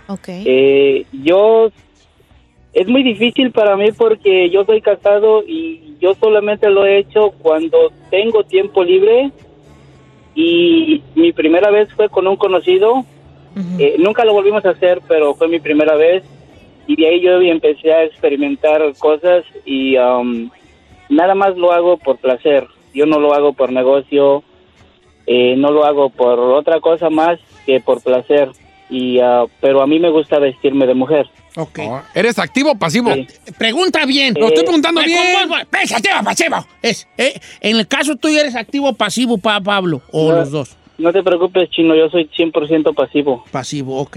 Ok. 0.09 0.29
Eh, 0.29 1.07
yo, 1.13 1.71
es 2.73 2.89
muy 2.89 3.03
difícil 3.03 3.51
para 3.53 3.77
mí 3.77 3.93
porque 3.93 4.51
yo 4.51 4.65
soy 4.65 4.81
casado 4.81 5.43
y 5.47 5.97
yo 6.01 6.15
solamente 6.15 6.69
lo 6.69 6.85
he 6.85 6.99
hecho 6.99 7.31
cuando 7.43 7.91
tengo 8.11 8.45
tiempo 8.45 8.85
libre. 8.85 9.31
Y 10.35 11.03
mi 11.15 11.33
primera 11.33 11.71
vez 11.71 11.93
fue 11.95 12.09
con 12.09 12.27
un 12.27 12.37
conocido. 12.37 13.05
Eh, 13.79 13.97
nunca 13.99 14.25
lo 14.25 14.35
volvimos 14.35 14.65
a 14.65 14.71
hacer, 14.71 15.01
pero 15.09 15.35
fue 15.35 15.49
mi 15.49 15.59
primera 15.59 15.97
vez. 15.97 16.23
Y 16.87 16.97
de 16.97 17.09
ahí 17.09 17.21
yo 17.21 17.41
empecé 17.41 17.93
a 17.93 18.05
experimentar 18.05 18.81
cosas 18.99 19.45
y 19.65 19.97
um, 19.99 20.49
nada 21.09 21.35
más 21.35 21.57
lo 21.57 21.73
hago 21.73 21.97
por 21.97 22.19
placer. 22.19 22.67
Yo 22.95 23.05
no 23.05 23.19
lo 23.19 23.35
hago 23.35 23.53
por 23.53 23.73
negocio, 23.73 24.45
eh, 25.29 25.55
no 25.57 25.71
lo 25.71 25.85
hago 25.85 26.11
por 26.11 26.39
otra 26.41 26.81
cosa 26.81 27.11
más 27.11 27.39
que 27.67 27.81
por 27.81 28.03
placer. 28.03 28.51
Y, 28.91 29.21
ah, 29.21 29.45
pero 29.61 29.83
a 29.83 29.87
mí 29.87 29.99
me 30.01 30.09
gusta 30.11 30.39
vestirme 30.39 30.87
de 30.87 30.95
mujer. 30.95 31.27
Ok. 31.57 31.81
¿Eres 32.15 32.39
activo 32.39 32.71
o 32.71 32.75
pasivo? 32.79 33.11
Pregunta 33.59 34.07
bien. 34.07 34.33
Lo 34.39 34.49
estoy 34.49 34.63
preguntando 34.65 35.01
Eh, 35.03 35.05
bien. 35.07 35.27
Ves, 35.71 35.93
activo, 35.93 36.15
pasivo. 36.25 36.57
Es, 36.81 37.07
eh, 37.19 37.39
en 37.61 37.77
el 37.77 37.87
caso 37.87 38.17
tuyo 38.17 38.41
eres 38.41 38.55
activo 38.57 38.89
o 38.89 38.93
pasivo, 38.95 39.37
pa- 39.37 39.61
Pablo, 39.61 40.01
o 40.11 40.31
No, 40.31 40.37
los 40.39 40.51
dos. 40.51 40.77
No 40.97 41.13
te 41.13 41.23
preocupes, 41.23 41.69
chino, 41.71 41.95
yo 41.95 42.09
soy 42.09 42.31
100% 42.35 42.95
pasivo. 42.95 43.45
Pasivo, 43.51 43.99
ok. 44.01 44.17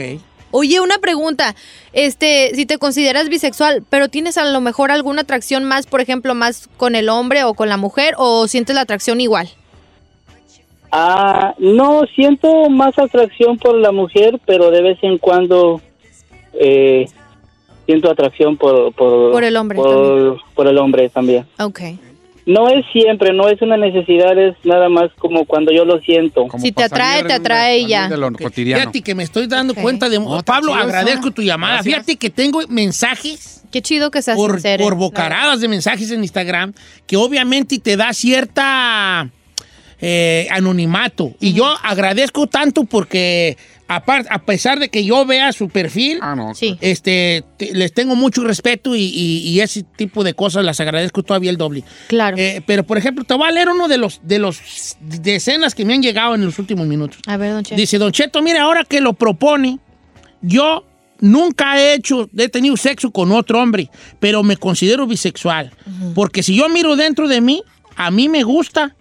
Oye, 0.52 0.80
una 0.80 0.98
pregunta. 1.00 1.56
Este, 1.94 2.52
si 2.56 2.66
te 2.66 2.78
consideras 2.78 3.30
bisexual, 3.30 3.84
pero 3.90 4.08
tienes 4.10 4.38
a 4.38 4.46
lo 4.46 4.62
mejor 4.62 4.92
alguna 4.92 5.22
atracción 5.22 5.64
más, 5.64 5.86
por 5.88 6.02
ejemplo, 6.02 6.34
más 6.36 6.70
con 6.78 6.96
el 6.96 7.10
hombre 7.10 7.44
o 7.44 7.54
con 7.54 7.70
la 7.70 7.78
mujer, 7.78 8.16
o 8.18 8.48
sientes 8.48 8.76
la 8.76 8.82
atracción 8.82 9.22
igual? 9.22 9.50
Ah, 10.92 11.56
no, 11.58 12.02
siento 12.16 12.70
más 12.70 12.98
atracción 13.00 13.58
por 13.58 13.78
la 13.78 13.92
mujer, 13.92 14.40
pero 14.46 14.72
de 14.72 14.82
vez 14.82 14.98
en 15.04 15.18
cuando 15.18 15.82
eh, 16.54 17.06
siento 17.86 18.12
atracción 18.12 18.58
por, 18.58 18.94
por, 18.94 19.32
Por 19.32 19.44
el 19.44 19.56
hombre 19.56 19.78
por, 19.78 20.40
por 20.54 20.68
el 20.68 20.78
hombre 20.78 21.10
también. 21.10 21.46
Ok. 21.60 21.82
No 22.46 22.68
es 22.70 22.84
siempre, 22.92 23.34
no 23.34 23.48
es 23.48 23.62
una 23.62 23.78
necesidad, 23.78 24.38
es 24.38 24.56
nada 24.64 24.90
más 24.90 25.12
como 25.20 25.46
cuando 25.46 25.72
yo 25.72 25.86
lo 25.86 26.00
siento. 26.00 26.48
Si 26.58 26.72
te 26.72 26.84
atrae, 26.84 27.24
te 27.24 27.34
atrae 27.34 27.86
ya. 27.86 28.10
Fíjate 28.52 29.02
que 29.02 29.14
me 29.14 29.24
estoy 29.24 29.48
dando 29.48 29.76
cuenta 29.76 30.10
de... 30.10 30.20
Pablo, 30.44 30.74
chido 30.74 30.84
agradezco 30.84 31.32
tu 31.32 31.44
llamada. 31.44 31.76
Gracias. 31.76 31.96
Fíjate 31.96 32.16
que 32.18 32.30
tengo 32.32 32.60
mensajes 32.68 33.62
Qué 33.72 33.82
chido 33.82 34.12
que 34.12 34.22
seas 34.22 34.36
por, 34.36 34.52
sincero. 34.52 34.84
por 34.84 34.96
bocaradas 34.96 35.62
de 35.62 35.68
mensajes 35.68 36.12
en 36.12 36.22
Instagram 36.22 36.74
que 37.08 37.16
obviamente 37.16 37.80
te 37.80 37.96
da 37.96 38.12
cierta 38.14 39.30
eh, 40.02 40.48
anonimato. 40.52 41.34
Y 41.40 41.54
yo 41.54 41.66
agradezco 41.84 42.48
tanto 42.48 42.84
porque 42.86 43.58
a 43.94 44.40
pesar 44.46 44.80
de 44.80 44.88
que 44.88 45.04
yo 45.04 45.26
vea 45.26 45.52
su 45.52 45.68
perfil, 45.68 46.18
este, 46.80 47.44
te- 47.58 47.74
les 47.74 47.94
tengo 47.94 48.16
mucho 48.16 48.42
respeto 48.42 48.96
y, 48.96 49.02
y- 49.02 49.40
y 49.50 49.60
ese 49.60 49.84
tipo 49.84 50.24
de 50.24 50.34
cosas 50.34 50.64
las 50.64 50.80
agradezco 50.80 51.24
todavía 51.24 51.50
el 51.52 51.58
doble. 51.58 51.84
Claro. 52.08 52.38
Eh, 52.38 52.62
pero, 52.66 52.84
por 52.86 52.98
ejemplo, 52.98 53.26
te 53.26 53.34
voy 53.34 53.50
a 53.50 53.52
leer 53.52 53.68
uno 53.68 53.90
de 53.90 53.98
los, 53.98 54.22
de 54.24 54.40
los 54.40 54.96
decenas 55.02 55.76
que 55.76 55.84
me 55.84 55.94
han 55.94 56.02
llegado 56.02 56.36
en 56.36 56.46
los 56.46 56.58
últimos 56.58 56.88
minutos. 56.88 57.20
A 57.28 57.36
ver, 57.36 57.52
don 57.52 57.64
Che. 57.66 57.76
Dice, 57.76 57.98
Don 57.98 58.14
Cheto, 58.14 58.42
mire, 58.42 58.60
ahora 58.60 58.86
que 58.86 59.02
lo 59.02 59.12
propone, 59.12 59.80
yo 60.42 60.86
nunca 61.20 61.78
he 61.78 61.94
hecho, 61.96 62.30
he 62.38 62.48
tenido 62.48 62.78
sexo 62.78 63.12
con 63.12 63.32
otro 63.34 63.60
hombre, 63.62 63.90
pero 64.22 64.42
me 64.42 64.56
considero 64.56 65.06
bisexual. 65.06 65.70
Porque 66.16 66.44
si 66.44 66.56
yo 66.56 66.70
miro 66.70 66.96
dentro 66.96 67.28
de 67.28 67.42
mí, 67.42 67.62
a 67.98 68.10
mí 68.10 68.30
me 68.30 68.44
gusta, 68.44 68.96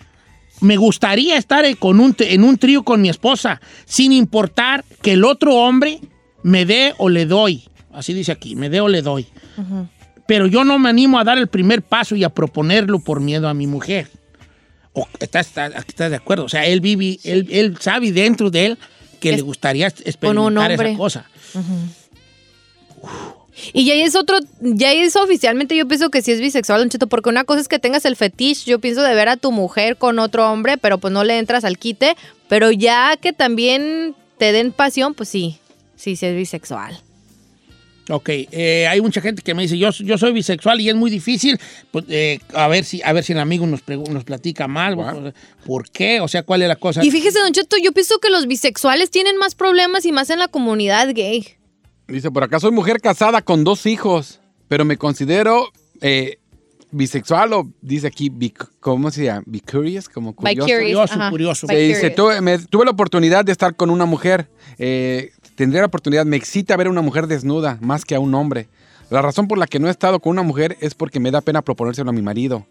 me 0.61 0.77
gustaría 0.77 1.37
estar 1.37 1.65
en- 1.65 1.77
con 1.77 2.01
un, 2.01 2.15
en 2.19 2.45
un 2.45 2.57
trío 2.59 2.83
con 2.83 3.01
mi 3.01 3.09
esposa, 3.09 3.61
sin 3.85 4.13
importar 4.13 4.85
que 5.03 5.13
el 5.13 5.25
otro 5.25 5.55
hombre 5.57 6.01
me 6.43 6.65
dé 6.67 6.95
o 6.99 7.09
le 7.09 7.27
doy. 7.27 7.65
Así 7.93 8.13
dice 8.15 8.33
aquí, 8.33 8.57
me 8.57 8.69
dé 8.71 8.81
o 8.81 8.89
le 8.89 9.03
doy. 9.03 9.27
Pero 10.27 10.47
yo 10.47 10.65
no 10.65 10.79
me 10.79 10.89
animo 10.91 11.19
a 11.19 11.25
dar 11.25 11.39
el 11.39 11.49
primer 11.49 11.83
paso 11.83 12.15
y 12.15 12.23
a 12.25 12.29
proponerlo 12.31 13.01
por 13.01 13.21
miedo 13.21 13.49
a 13.49 13.55
mi 13.55 13.67
mujer. 13.67 14.09
O, 14.93 15.07
¿Estás 15.19 15.49
está, 15.49 15.67
está 15.67 16.09
de 16.09 16.17
acuerdo? 16.17 16.45
O 16.45 16.49
sea, 16.49 16.67
él 16.67 16.81
vive, 16.81 17.19
él, 17.25 17.47
él 17.51 17.77
sabe 17.81 18.13
dentro 18.13 18.51
de 18.51 18.67
él 18.67 18.79
que 19.21 19.31
le 19.33 19.43
gustaría 19.43 19.87
experimentar 19.89 20.71
esa 20.73 20.99
cosa. 20.99 21.27
Y 23.73 23.85
ya 23.85 23.95
es 23.95 24.15
otro, 24.15 24.39
ya 24.61 24.93
es 24.93 25.17
oficialmente, 25.17 25.77
yo 25.77 25.87
pienso 25.87 26.11
que 26.11 26.23
sí 26.23 26.33
es 26.33 26.41
bisexual, 26.41 26.81
Don 26.81 26.89
Cheto, 26.89 27.07
porque 27.09 27.29
una 27.29 27.45
cosa 27.45 27.61
es 27.61 27.69
que 27.69 27.79
tengas 27.79 28.05
el 28.05 28.17
fetiche, 28.17 28.71
yo 28.71 28.79
pienso 28.79 29.03
de 29.03 29.15
ver 29.15 29.29
a 29.29 29.37
tu 29.37 29.53
mujer 29.53 29.97
con 29.97 30.19
otro 30.19 30.51
hombre, 30.51 30.79
pero 30.79 30.99
pues 30.99 31.13
no 31.13 31.25
le 31.25 31.39
entras 31.39 31.65
al 31.65 31.79
quite, 31.79 32.17
pero 32.49 32.71
ya 32.71 33.17
que 33.21 33.33
también 33.33 34.15
te 34.39 34.53
den 34.53 34.73
pasión, 34.73 35.15
pues 35.15 35.29
sí, 35.29 35.59
sí, 35.97 36.17
sí 36.17 36.27
es 36.27 36.37
bisexual. 36.37 37.01
Ok, 38.09 38.29
eh, 38.29 38.89
hay 38.89 39.01
mucha 39.01 39.21
gente 39.21 39.43
que 39.43 39.55
me 39.55 39.63
dice, 39.63 39.79
yo, 39.79 39.91
yo 39.91 40.19
soy 40.19 40.33
bisexual 40.33 40.81
y 40.81 40.89
es 40.89 40.97
muy 40.97 41.11
difícil. 41.11 41.61
Pues, 41.93 42.07
eh, 42.09 42.41
a, 42.55 42.67
ver 42.67 42.85
si, 42.85 43.01
a 43.03 43.13
ver 43.13 43.23
si 43.23 43.33
el 43.33 43.39
amigo 43.39 43.67
nos, 43.67 43.83
platica 43.83 44.67
más. 44.67 44.97
¿Por 45.65 45.91
qué? 45.91 46.21
O 46.21 46.27
sea, 46.27 46.43
¿cuál 46.43 46.63
es 46.63 46.69
la 46.69 46.77
cosa? 46.77 47.05
Y 47.05 47.11
fíjese, 47.13 47.39
Don 47.39 47.53
Cheto, 47.53 47.77
yo 47.81 47.93
pienso 47.93 48.19
que 48.19 48.31
los 48.31 48.49
bisexuales 48.49 49.11
tienen 49.11 49.37
más 49.37 49.55
problemas 49.55 50.05
y 50.07 50.13
más 50.13 50.31
en 50.31 50.41
la 50.41 50.49
comunidad 50.49 51.09
gay. 51.15 51.60
Dice, 52.11 52.31
por 52.31 52.43
acá 52.45 52.59
soy 52.61 52.73
mujer 52.73 53.01
casada 53.01 53.43
con 53.43 53.65
dos 53.65 53.87
hijos, 53.87 54.41
pero 54.69 54.85
me 54.85 54.97
considero 54.97 55.67
eh, 56.01 56.39
bisexual 56.91 57.53
o 57.53 57.69
dice 57.81 58.07
aquí, 58.09 58.29
bi- 58.31 58.53
¿cómo 58.81 59.11
se 59.11 59.25
llama? 59.25 59.43
Bicurious, 59.47 60.09
como 60.09 60.35
curioso. 60.35 60.67
Bicurious, 60.67 61.13
ajá. 61.13 61.31
curioso. 61.31 61.67
Se 61.67 61.77
dice, 61.77 62.09
Bicurious. 62.09 62.17
tuve, 62.17 62.41
me- 62.41 62.59
tuve 62.59 62.85
la 62.85 62.91
oportunidad 62.91 63.45
de 63.45 63.53
estar 63.53 63.75
con 63.77 63.91
una 63.91 64.05
mujer. 64.07 64.49
eh, 64.79 65.31
tendría 65.55 65.83
la 65.83 65.87
oportunidad, 65.89 66.25
me 66.25 66.37
excita 66.37 66.75
ver 66.77 66.87
a 66.87 66.91
una 66.91 67.03
mujer 67.03 67.27
desnuda 67.27 67.77
más 67.83 68.05
que 68.07 68.15
a 68.15 68.21
un 68.21 68.35
hombre. 68.35 68.69
La 69.11 69.21
razón 69.21 69.47
por 69.47 69.59
la 69.59 69.67
que 69.67 69.79
no 69.79 69.89
he 69.89 69.91
estado 69.91 70.19
con 70.21 70.31
una 70.31 70.43
mujer 70.43 70.77
es 70.81 70.95
porque 70.95 71.21
me 71.21 71.31
da 71.31 71.41
pena 71.43 71.61
proponérselo 71.63 72.09
a 72.11 72.13
mi 72.15 72.23
marido. 72.23 72.67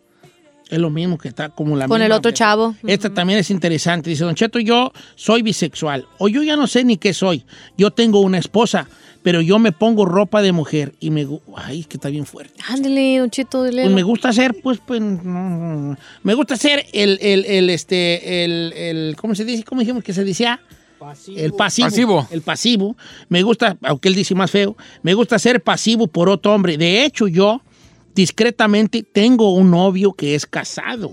Es 0.69 0.77
lo 0.77 0.89
mismo 0.89 1.17
que 1.17 1.27
está 1.27 1.49
como 1.49 1.75
la 1.75 1.87
Con 1.87 2.01
el 2.01 2.11
otro 2.11 2.31
chavo. 2.31 2.75
Esta 2.85 3.11
también 3.11 3.39
es 3.39 3.49
interesante. 3.49 4.09
Dice, 4.09 4.23
Don 4.23 4.35
Cheto, 4.35 4.59
yo 4.59 4.93
soy 5.15 5.41
bisexual. 5.41 6.07
O 6.19 6.27
yo 6.27 6.43
ya 6.43 6.55
no 6.55 6.67
sé 6.67 6.83
ni 6.83 6.97
qué 6.97 7.13
soy. 7.13 7.43
Yo 7.75 7.91
tengo 7.91 8.21
una 8.21 8.37
esposa, 8.37 8.87
pero 9.23 9.41
yo 9.41 9.57
me 9.57 9.71
pongo 9.71 10.05
ropa 10.05 10.43
de 10.43 10.51
mujer 10.51 10.93
y 10.99 11.09
me... 11.09 11.27
Ay, 11.55 11.81
es 11.81 11.87
que 11.87 11.97
está 11.97 12.09
bien 12.09 12.27
fuerte. 12.27 12.53
Ándale, 12.67 13.17
Don 13.17 13.31
Cheto, 13.31 13.63
dile. 13.63 13.81
Pues 13.81 13.95
me 13.95 14.03
gusta 14.03 14.31
ser, 14.31 14.61
pues, 14.61 14.79
pues, 14.85 15.01
no, 15.01 15.17
no, 15.17 15.75
no. 15.75 15.97
me 16.21 16.33
gusta 16.35 16.55
ser 16.55 16.85
el, 16.93 17.17
el, 17.21 17.45
el, 17.45 17.69
este, 17.71 18.43
el, 18.43 18.73
el, 18.73 19.15
¿cómo 19.19 19.33
se 19.33 19.45
dice? 19.45 19.63
¿Cómo 19.63 19.81
dijimos 19.81 20.03
que 20.03 20.13
se 20.13 20.23
decía? 20.23 20.61
El 21.35 21.53
pasivo. 21.53 21.87
Pasivo. 21.87 22.27
El 22.31 22.41
pasivo. 22.41 22.97
Me 23.29 23.41
gusta, 23.41 23.77
aunque 23.83 24.09
él 24.09 24.15
dice 24.15 24.35
más 24.35 24.51
feo, 24.51 24.75
me 25.01 25.13
gusta 25.13 25.39
ser 25.39 25.63
pasivo 25.63 26.07
por 26.07 26.29
otro 26.29 26.53
hombre. 26.53 26.77
De 26.77 27.05
hecho, 27.05 27.27
yo, 27.27 27.61
discretamente, 28.19 29.01
tengo 29.03 29.53
un 29.53 29.71
novio 29.71 30.11
que 30.13 30.35
es 30.35 30.45
casado. 30.45 31.11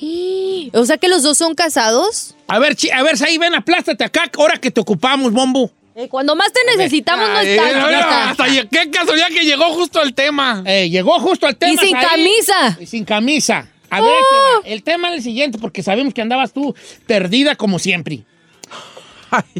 O 0.74 0.84
sea 0.84 0.98
que 0.98 1.08
los 1.08 1.22
dos 1.22 1.38
son 1.38 1.54
casados. 1.54 2.34
A 2.46 2.58
ver, 2.58 2.74
chi- 2.76 2.90
a 2.90 3.02
ver, 3.02 3.14
ahí 3.26 3.38
ven, 3.38 3.54
aplástate 3.54 4.04
acá, 4.04 4.30
ahora 4.36 4.58
que 4.58 4.70
te 4.70 4.80
ocupamos, 4.80 5.32
bombo. 5.32 5.70
Eh, 5.94 6.08
Cuando 6.08 6.36
más 6.36 6.52
te 6.52 6.60
necesitamos 6.76 7.28
no 7.28 7.40
estás. 7.40 8.30
hasta 8.30 8.44
qué 8.68 8.90
casualidad 8.90 9.28
que 9.28 9.44
llegó 9.44 9.64
justo 9.74 9.98
al 10.00 10.12
tema. 10.14 10.62
Eh, 10.66 10.90
llegó 10.90 11.18
justo 11.20 11.46
al 11.46 11.56
tema. 11.56 11.72
Y 11.72 11.78
sin 11.78 11.96
ahí. 11.96 12.04
camisa. 12.06 12.78
Y 12.80 12.86
sin 12.86 13.04
camisa. 13.04 13.68
A 13.90 14.00
ver, 14.00 14.10
¡Oh! 14.12 14.60
el 14.64 14.82
tema 14.82 15.08
es 15.10 15.16
el 15.18 15.22
siguiente, 15.22 15.58
porque 15.58 15.82
sabemos 15.82 16.12
que 16.12 16.20
andabas 16.22 16.52
tú 16.52 16.74
perdida 17.06 17.54
como 17.56 17.78
siempre. 17.78 18.24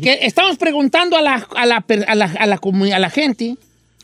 Que 0.00 0.18
estamos 0.22 0.56
preguntando 0.58 1.16
a 1.16 1.22
la, 1.22 1.46
a 1.56 1.66
la, 1.66 1.80
per- 1.80 2.04
a 2.08 2.14
la, 2.14 2.26
a 2.26 2.46
la 2.46 2.58
comu- 2.60 2.92
a 2.92 2.98
la 2.98 3.10
gente, 3.10 3.56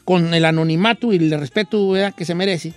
con 0.04 0.34
el 0.34 0.44
anonimato 0.44 1.12
y 1.12 1.16
el 1.16 1.30
respeto 1.38 1.90
¿verdad? 1.90 2.14
que 2.14 2.24
se 2.24 2.34
merece, 2.34 2.72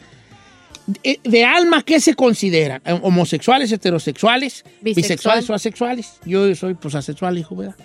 de, 0.88 1.20
de 1.24 1.46
alma, 1.46 1.84
¿qué 1.84 2.00
se 2.00 2.16
considera? 2.16 2.82
Eh, 2.86 2.98
¿Homosexuales, 3.02 3.72
heterosexuales, 3.72 4.64
Bisexual. 4.82 4.96
bisexuales 4.96 5.50
o 5.50 5.54
asexuales? 5.54 6.14
Yo 6.26 6.56
soy 6.56 6.76
pues 6.76 6.96
asexual, 6.96 7.38
hijo, 7.38 7.56
¿verdad? 7.56 7.76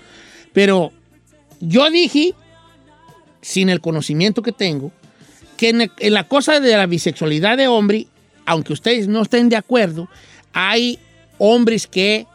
Pero 0.52 0.92
yo 1.60 1.90
dije, 1.90 2.34
sin 3.40 3.68
el 3.68 3.80
conocimiento 3.80 4.42
que 4.42 4.52
tengo, 4.52 4.92
que 5.56 5.70
en, 5.70 5.90
en 5.98 6.14
la 6.14 6.28
cosa 6.28 6.60
de 6.60 6.76
la 6.76 6.86
bisexualidad 6.86 7.56
de 7.56 7.66
hombre, 7.66 8.06
aunque 8.46 8.72
ustedes 8.72 9.08
no 9.08 9.22
estén 9.22 9.48
de 9.48 9.56
acuerdo, 9.56 10.08
hay 10.52 10.98
hombres 11.38 11.88
que 11.88 12.26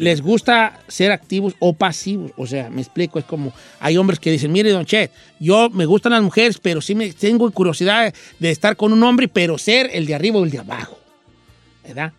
les 0.00 0.20
gusta 0.22 0.80
ser 0.88 1.12
activos 1.12 1.54
o 1.58 1.72
pasivos. 1.72 2.32
O 2.36 2.46
sea, 2.46 2.70
me 2.70 2.80
explico, 2.82 3.18
es 3.18 3.24
como, 3.24 3.52
hay 3.80 3.96
hombres 3.96 4.18
que 4.18 4.30
dicen, 4.30 4.50
mire, 4.52 4.70
don 4.70 4.84
Chet, 4.86 5.10
yo 5.40 5.70
me 5.70 5.86
gustan 5.86 6.12
las 6.12 6.22
mujeres, 6.22 6.58
pero 6.60 6.80
sí 6.80 6.94
me 6.94 7.12
tengo 7.12 7.50
curiosidad 7.50 8.12
de 8.38 8.50
estar 8.50 8.76
con 8.76 8.92
un 8.92 9.02
hombre, 9.02 9.28
pero 9.28 9.58
ser 9.58 9.90
el 9.92 10.06
de 10.06 10.14
arriba 10.14 10.38
o 10.38 10.44
el 10.44 10.50
de 10.50 10.58
abajo. 10.58 10.98
¿Verdad? 11.86 12.12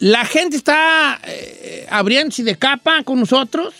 La 0.00 0.24
gente 0.24 0.56
está 0.56 1.18
eh, 1.26 1.86
abriéndose 1.90 2.44
de 2.44 2.54
capa 2.56 3.02
con 3.02 3.18
nosotros 3.18 3.74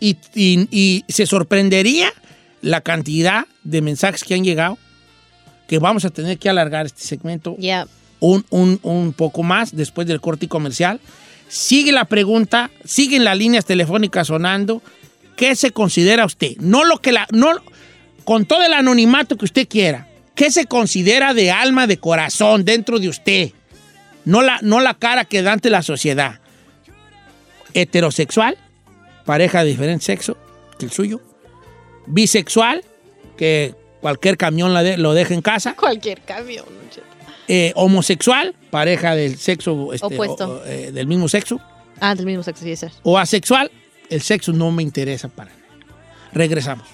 y, 0.00 0.16
y- 0.34 0.68
y 0.70 1.04
se 1.08 1.24
sorprendería 1.26 2.12
la 2.60 2.80
cantidad 2.82 3.46
de 3.64 3.80
mensajes 3.80 4.22
que 4.24 4.34
han 4.34 4.44
llegado, 4.44 4.76
que 5.68 5.78
vamos 5.78 6.04
a 6.04 6.10
tener 6.10 6.38
que 6.38 6.48
alargar 6.50 6.86
este 6.86 7.02
segmento 7.02 7.56
Ya. 7.58 7.86
un, 8.20 8.44
un- 8.50 8.80
un 8.82 9.12
poco 9.14 9.42
más 9.42 9.74
después 9.74 10.06
del 10.06 10.20
corte 10.20 10.46
comercial. 10.46 11.00
Sigue 11.52 11.92
la 11.92 12.06
pregunta, 12.06 12.70
siguen 12.82 13.24
las 13.24 13.36
líneas 13.36 13.66
telefónicas 13.66 14.28
sonando. 14.28 14.80
¿Qué 15.36 15.54
se 15.54 15.70
considera 15.70 16.24
usted? 16.24 16.56
No 16.56 16.82
lo 16.82 17.02
que 17.02 17.12
la. 17.12 17.26
No, 17.30 17.50
con 18.24 18.46
todo 18.46 18.62
el 18.62 18.72
anonimato 18.72 19.36
que 19.36 19.44
usted 19.44 19.68
quiera. 19.68 20.08
¿Qué 20.34 20.50
se 20.50 20.64
considera 20.64 21.34
de 21.34 21.50
alma, 21.50 21.86
de 21.86 21.98
corazón 21.98 22.64
dentro 22.64 22.98
de 22.98 23.10
usted? 23.10 23.50
No 24.24 24.40
la, 24.40 24.60
no 24.62 24.80
la 24.80 24.94
cara 24.94 25.26
que 25.26 25.42
da 25.42 25.52
ante 25.52 25.68
la 25.68 25.82
sociedad. 25.82 26.40
Heterosexual, 27.74 28.56
pareja 29.26 29.62
de 29.62 29.72
diferente 29.72 30.06
sexo 30.06 30.38
que 30.78 30.86
el 30.86 30.90
suyo. 30.90 31.20
Bisexual, 32.06 32.82
que 33.36 33.74
cualquier 34.00 34.38
camión 34.38 34.72
la 34.72 34.82
lo 34.96 35.12
deja 35.12 35.34
en 35.34 35.42
casa 35.42 35.74
Cualquier 35.74 36.22
cambio. 36.22 36.64
Eh, 37.54 37.70
homosexual, 37.76 38.54
pareja 38.70 39.14
del 39.14 39.36
sexo 39.36 39.92
este, 39.92 40.06
Opuesto. 40.06 40.62
o- 40.62 40.64
eh, 40.64 40.90
del 40.90 41.06
mismo 41.06 41.28
sexo, 41.28 41.60
Ah, 42.00 42.14
del 42.14 42.24
mismo 42.24 42.42
sexo, 42.42 42.64
sí, 42.64 42.72
o 43.02 43.18
asexual, 43.18 43.70
el 44.08 44.22
sexo 44.22 44.54
no 44.54 44.70
me 44.72 44.82
interesa 44.82 45.28
para 45.28 45.50
nada. 45.50 45.62
Regresamos. 46.32 46.86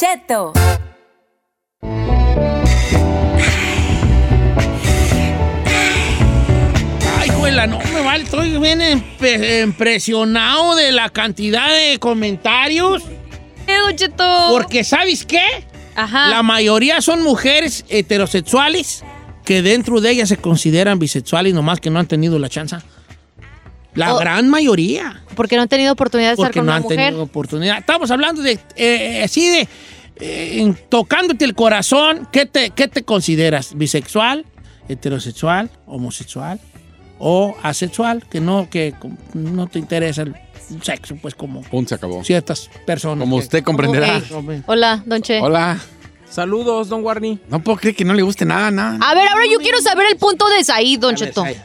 Cheto. 0.00 0.54
Ay, 7.18 7.28
juela, 7.28 7.66
no 7.66 7.78
me 7.92 8.00
vale, 8.00 8.24
estoy 8.24 8.56
bien 8.58 8.80
impresionado 9.62 10.74
de 10.74 10.92
la 10.92 11.10
cantidad 11.10 11.68
de 11.68 11.98
comentarios. 11.98 13.02
Cheto. 13.94 14.24
Porque, 14.52 14.84
¿sabes 14.84 15.26
qué? 15.26 15.42
Ajá. 15.94 16.28
La 16.30 16.42
mayoría 16.42 17.02
son 17.02 17.22
mujeres 17.22 17.84
heterosexuales 17.90 19.04
que 19.44 19.60
dentro 19.60 20.00
de 20.00 20.12
ellas 20.12 20.30
se 20.30 20.38
consideran 20.38 20.98
bisexuales, 20.98 21.52
nomás 21.52 21.78
que 21.78 21.90
no 21.90 21.98
han 21.98 22.06
tenido 22.06 22.38
la 22.38 22.48
chance. 22.48 22.76
La 23.94 24.14
gran 24.14 24.48
mayoría. 24.48 25.22
Porque 25.34 25.56
no 25.56 25.62
han 25.62 25.68
tenido 25.68 25.92
oportunidad 25.92 26.30
de 26.30 26.34
estar 26.34 26.46
porque 26.46 26.60
con 26.60 26.66
no 26.66 26.72
una 26.72 26.76
han 26.76 26.82
mujer. 26.82 26.98
tenido 26.98 27.22
oportunidad. 27.22 27.78
Estamos 27.78 28.10
hablando 28.10 28.42
de, 28.42 28.58
eh, 28.76 29.22
así 29.24 29.48
de, 29.48 29.68
eh, 30.16 30.74
tocándote 30.88 31.44
el 31.44 31.54
corazón, 31.54 32.28
¿qué 32.32 32.46
te, 32.46 32.70
¿qué 32.70 32.88
te 32.88 33.02
consideras? 33.04 33.74
¿Bisexual, 33.76 34.44
heterosexual, 34.88 35.70
homosexual 35.86 36.60
o 37.18 37.56
asexual? 37.62 38.24
Que 38.28 38.40
no, 38.40 38.68
que 38.70 38.94
no 39.34 39.66
te 39.66 39.78
interesa 39.78 40.22
el 40.22 40.36
sexo, 40.82 41.16
pues 41.20 41.34
como 41.34 41.62
Punto, 41.62 41.88
se 41.90 41.94
acabó. 41.96 42.22
ciertas 42.22 42.70
personas. 42.86 43.20
Como 43.24 43.38
que- 43.38 43.44
usted 43.44 43.64
comprenderá. 43.64 44.20
Hola, 44.66 45.02
Don 45.06 45.22
Che. 45.22 45.40
Hola. 45.40 45.78
Saludos, 46.28 46.88
don 46.88 47.02
Warney. 47.02 47.40
No 47.48 47.60
puedo 47.60 47.76
creer 47.78 47.96
que 47.96 48.04
no 48.04 48.14
le 48.14 48.22
guste 48.22 48.44
nada, 48.44 48.70
nada. 48.70 48.98
A 49.02 49.14
ver, 49.16 49.26
ahora 49.26 49.44
yo 49.50 49.58
quiero 49.58 49.80
saber 49.80 50.06
el 50.12 50.16
punto 50.16 50.48
de 50.48 50.62
Said, 50.62 51.00
Don 51.00 51.16
Cheto. 51.16 51.42
Said. 51.42 51.56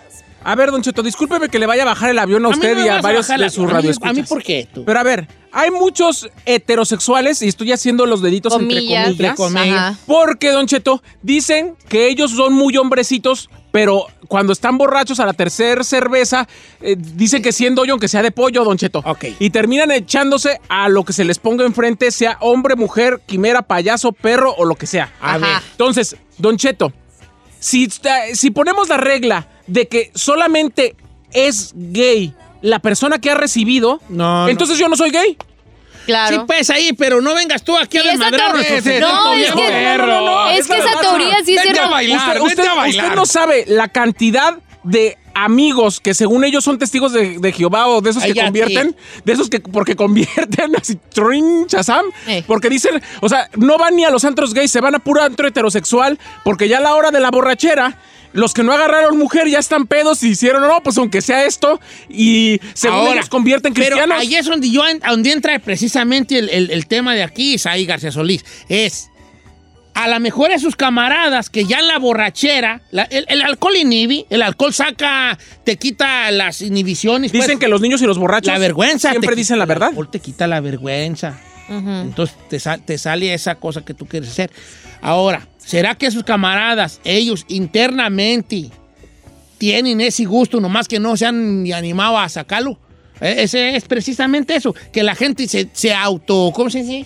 A 0.48 0.54
ver, 0.56 0.70
don 0.72 0.82
Cheto, 0.84 1.02
discúlpeme 1.02 1.50
que 1.50 1.58
le 1.58 1.66
vaya 1.66 1.82
a 1.82 1.86
bajar 1.88 2.12
el 2.12 2.20
avión 2.20 2.46
a 2.46 2.50
A 2.50 2.52
mí 2.52 2.58
no 2.58 2.62
usted 2.72 2.86
y 2.86 2.88
a 2.88 3.02
varios 3.02 3.28
de 3.28 3.50
sus 3.50 3.64
a 3.64 3.68
mí- 3.68 3.74
radioescuchas. 3.74 4.10
A 4.12 4.14
mí, 4.14 4.24
¿por 4.24 4.44
qué 4.44 4.68
tú? 4.72 4.86
Pero 4.86 5.00
a 5.00 5.04
ver, 5.04 5.28
hay 5.52 5.72
muchos 5.72 6.30
heterosexuales, 6.46 7.42
y 7.42 7.48
estoy 7.48 7.72
haciendo 7.72 8.06
los 8.06 8.22
deditos 8.22 8.54
Comillas. 8.54 9.08
entre 9.08 9.34
comillas, 9.34 9.98
porque, 10.06 10.52
don 10.52 10.68
Cheto, 10.68 11.02
dicen 11.24 11.76
que 11.90 12.08
ellos 12.10 12.30
son 12.32 12.54
muy 12.54 12.78
hombrecitos, 12.78 13.50
pero 13.72 14.06
cuando 14.28 14.54
están 14.54 14.78
borrachos 14.78 15.20
a 15.20 15.26
la 15.26 15.34
tercera 15.34 15.84
cerveza, 15.84 16.48
eh, 16.80 16.96
dicen 16.98 17.42
que 17.42 17.52
siendo 17.52 17.84
yo, 17.84 17.94
aunque 17.94 18.08
sea 18.08 18.22
de 18.22 18.32
pollo, 18.32 18.64
don 18.64 18.78
Cheto. 18.78 19.02
Ok. 19.04 19.26
Y 19.40 19.50
terminan 19.50 19.90
echándose 19.92 20.62
a 20.70 20.90
lo 20.90 21.04
que 21.04 21.12
se 21.14 21.26
les 21.26 21.40
ponga 21.40 21.66
enfrente, 21.66 22.12
sea 22.12 22.38
hombre, 22.40 22.76
mujer, 22.76 23.20
quimera, 23.26 23.64
payaso, 23.64 24.12
perro 24.12 24.54
o 24.58 24.64
lo 24.66 24.76
que 24.76 24.86
sea. 24.86 25.12
A 25.20 25.32
Ajá. 25.36 25.38
ver. 25.40 25.58
Entonces, 25.72 26.16
Don 26.38 26.58
Cheto, 26.58 26.94
si, 27.60 27.90
si 28.34 28.52
ponemos 28.52 28.90
la 28.90 28.98
regla 28.98 29.48
de 29.68 29.88
que 29.88 30.12
solamente 30.16 30.96
es 31.34 31.72
gay 31.76 32.34
la 32.62 32.80
persona 32.80 33.20
que 33.20 33.30
ha 33.32 33.36
recibido, 33.36 34.02
No, 34.10 34.48
entonces 34.48 34.78
yo 34.78 34.88
no 34.90 34.96
soy 34.96 35.12
gay. 35.12 35.38
Claro. 36.06 36.36
Sí, 36.38 36.42
pues 36.46 36.70
ahí, 36.70 36.94
pero 36.94 37.20
no 37.20 37.34
vengas 37.34 37.64
tú 37.64 37.76
aquí 37.76 37.98
a 37.98 38.02
esa 38.02 38.12
desmadrar 38.12 38.52
teo- 38.52 38.56
nuestro 38.56 39.00
No, 39.00 39.34
es 39.34 39.40
viejo 39.40 39.58
que- 39.58 39.68
perro. 39.68 40.06
no, 40.08 40.22
no, 40.22 40.26
no, 40.46 40.50
es 40.52 40.68
que 40.68 40.78
esa 40.78 41.00
teoría 41.02 41.38
sí 41.44 41.56
es 41.56 41.64
Vete 41.66 41.80
a 41.80 41.88
bailar. 41.90 42.20
Usted, 42.20 42.34
vete 42.34 42.46
usted- 42.62 42.68
a 42.68 42.74
bailar. 42.76 43.06
usted 43.06 43.16
no 43.16 43.26
sabe 43.26 43.66
la 43.68 43.88
cantidad 43.88 44.58
de 44.84 45.18
amigos 45.34 46.00
que 46.00 46.14
según 46.14 46.44
ellos 46.46 46.64
son 46.64 46.78
testigos 46.78 47.12
de, 47.12 47.40
de 47.40 47.52
Jehová 47.52 47.88
o 47.88 48.02
de 48.02 48.12
esos 48.12 48.24
que 48.24 48.30
Ay, 48.40 48.46
convierten, 48.46 48.96
de 49.26 49.34
esos 49.34 49.50
que 49.50 49.60
porque 49.60 49.96
convierten 49.96 50.76
así, 50.80 50.96
trin, 51.12 51.66
chazam, 51.68 52.06
Eh. 52.28 52.44
porque 52.46 52.70
dicen, 52.70 53.02
o 53.22 53.28
sea, 53.28 53.50
no 53.58 53.78
van 53.80 53.96
ni 53.96 54.06
a 54.06 54.12
los 54.12 54.24
antros 54.26 54.54
gays, 54.54 54.72
se 54.72 54.82
van 54.82 54.94
a 54.94 55.00
puro 55.00 55.24
antro 55.24 55.48
heterosexual, 55.48 56.20
porque 56.44 56.68
ya 56.70 56.78
a 56.78 56.82
la 56.82 56.94
hora 56.94 57.10
de 57.10 57.20
la 57.20 57.32
borrachera, 57.32 57.98
los 58.36 58.54
que 58.54 58.62
no 58.64 58.72
agarraron 58.74 59.18
mujer 59.18 59.48
ya 59.50 59.58
están 59.60 59.88
pedos 59.88 60.22
y 60.24 60.30
hicieron, 60.30 60.62
no, 60.62 60.84
pues 60.84 60.98
aunque 60.98 61.22
sea 61.22 61.46
esto, 61.46 61.80
y 62.10 62.60
según 62.74 63.00
Ahora, 63.00 63.14
ellos 63.14 63.30
convierten 63.30 63.74
cristianos. 63.74 64.06
Pero 64.08 64.20
ahí 64.20 64.36
es 64.36 64.46
donde, 64.46 64.70
yo, 64.70 64.84
donde 65.08 65.32
entra 65.32 65.58
precisamente 65.60 66.38
el, 66.38 66.50
el- 66.50 66.70
el 66.72 66.86
tema 66.88 67.16
de 67.16 67.24
aquí, 67.24 67.56
Isaí 67.56 67.86
García 67.86 68.12
Solís. 68.12 68.46
Es, 68.70 69.10
a 69.94 70.10
lo 70.10 70.20
mejor 70.20 70.52
a 70.52 70.60
sus 70.60 70.76
camaradas 70.76 71.50
que 71.50 71.64
ya 71.64 71.80
en 71.80 71.88
la 71.88 71.98
borrachera, 71.98 72.82
la- 72.92 73.04
el, 73.04 73.26
el 73.30 73.42
alcohol 73.42 73.78
inhibe, 73.78 74.26
el 74.30 74.42
alcohol 74.42 74.74
saca, 74.74 75.40
te 75.64 75.78
quita 75.78 76.30
las 76.32 76.62
inhibiciones. 76.62 77.32
Dicen 77.32 77.48
pues, 77.52 77.60
que 77.60 77.68
los 77.70 77.80
niños 77.80 78.02
y 78.02 78.06
los 78.06 78.18
borrachos 78.18 78.52
la 78.52 78.60
vergüenza. 78.60 79.10
siempre 79.12 79.30
te 79.30 79.36
dicen 79.38 79.56
quita- 79.56 79.60
la 79.60 79.66
verdad. 79.66 79.88
El 79.88 79.94
alcohol 79.94 80.12
te 80.12 80.20
quita 80.20 80.48
la 80.48 80.60
vergüenza. 80.60 81.40
Entonces 81.70 82.36
te, 82.50 82.60
sal- 82.60 82.82
te 82.84 82.98
sale 82.98 83.34
esa 83.34 83.56
cosa 83.56 83.84
que 83.84 83.94
tú 83.94 84.06
quieres 84.06 84.30
hacer. 84.30 84.52
Ahora, 85.02 85.48
¿será 85.58 85.96
que 85.96 86.10
sus 86.12 86.24
camaradas, 86.24 87.00
ellos 87.04 87.46
internamente, 87.48 88.70
tienen 89.58 90.02
ese 90.02 90.26
gusto, 90.26 90.60
nomás 90.60 90.88
que 90.88 91.00
no 91.00 91.16
se 91.18 91.26
han 91.26 91.64
ni 91.64 91.72
animado 91.72 92.18
a 92.18 92.28
sacarlo? 92.30 92.78
Eh, 93.22 93.36
Ese 93.40 93.76
es 93.76 93.86
precisamente 93.86 94.56
eso, 94.56 94.76
que 94.92 95.02
la 95.04 95.16
gente 95.16 95.48
se, 95.48 95.70
se 95.74 95.94
auto, 95.94 96.52
¿cómo 96.54 96.70
se 96.70 96.84
dice? 96.84 97.06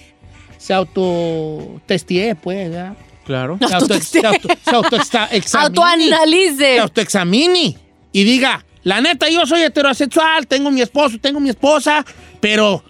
Se 0.58 0.74
auto 0.74 1.80
testie, 1.86 2.36
pues, 2.36 2.70
¿verdad? 2.70 2.94
Claro. 3.26 3.60
Se 3.66 3.74
auto, 3.74 4.00
se 4.02 4.26
auto, 4.26 4.48
se 4.66 4.76
autoexamine. 4.76 5.44
Autoanalice. 5.54 6.58
Se 6.76 6.80
autoexamine 6.80 7.78
y 8.12 8.24
diga, 8.24 8.66
la 8.84 9.02
neta, 9.02 9.30
yo 9.30 9.46
soy 9.46 9.62
heterosexual, 9.62 10.48
tengo 10.48 10.72
mi 10.72 10.82
esposo, 10.82 11.18
tengo 11.22 11.40
mi 11.40 11.50
esposa, 11.50 12.04
pero 12.40 12.84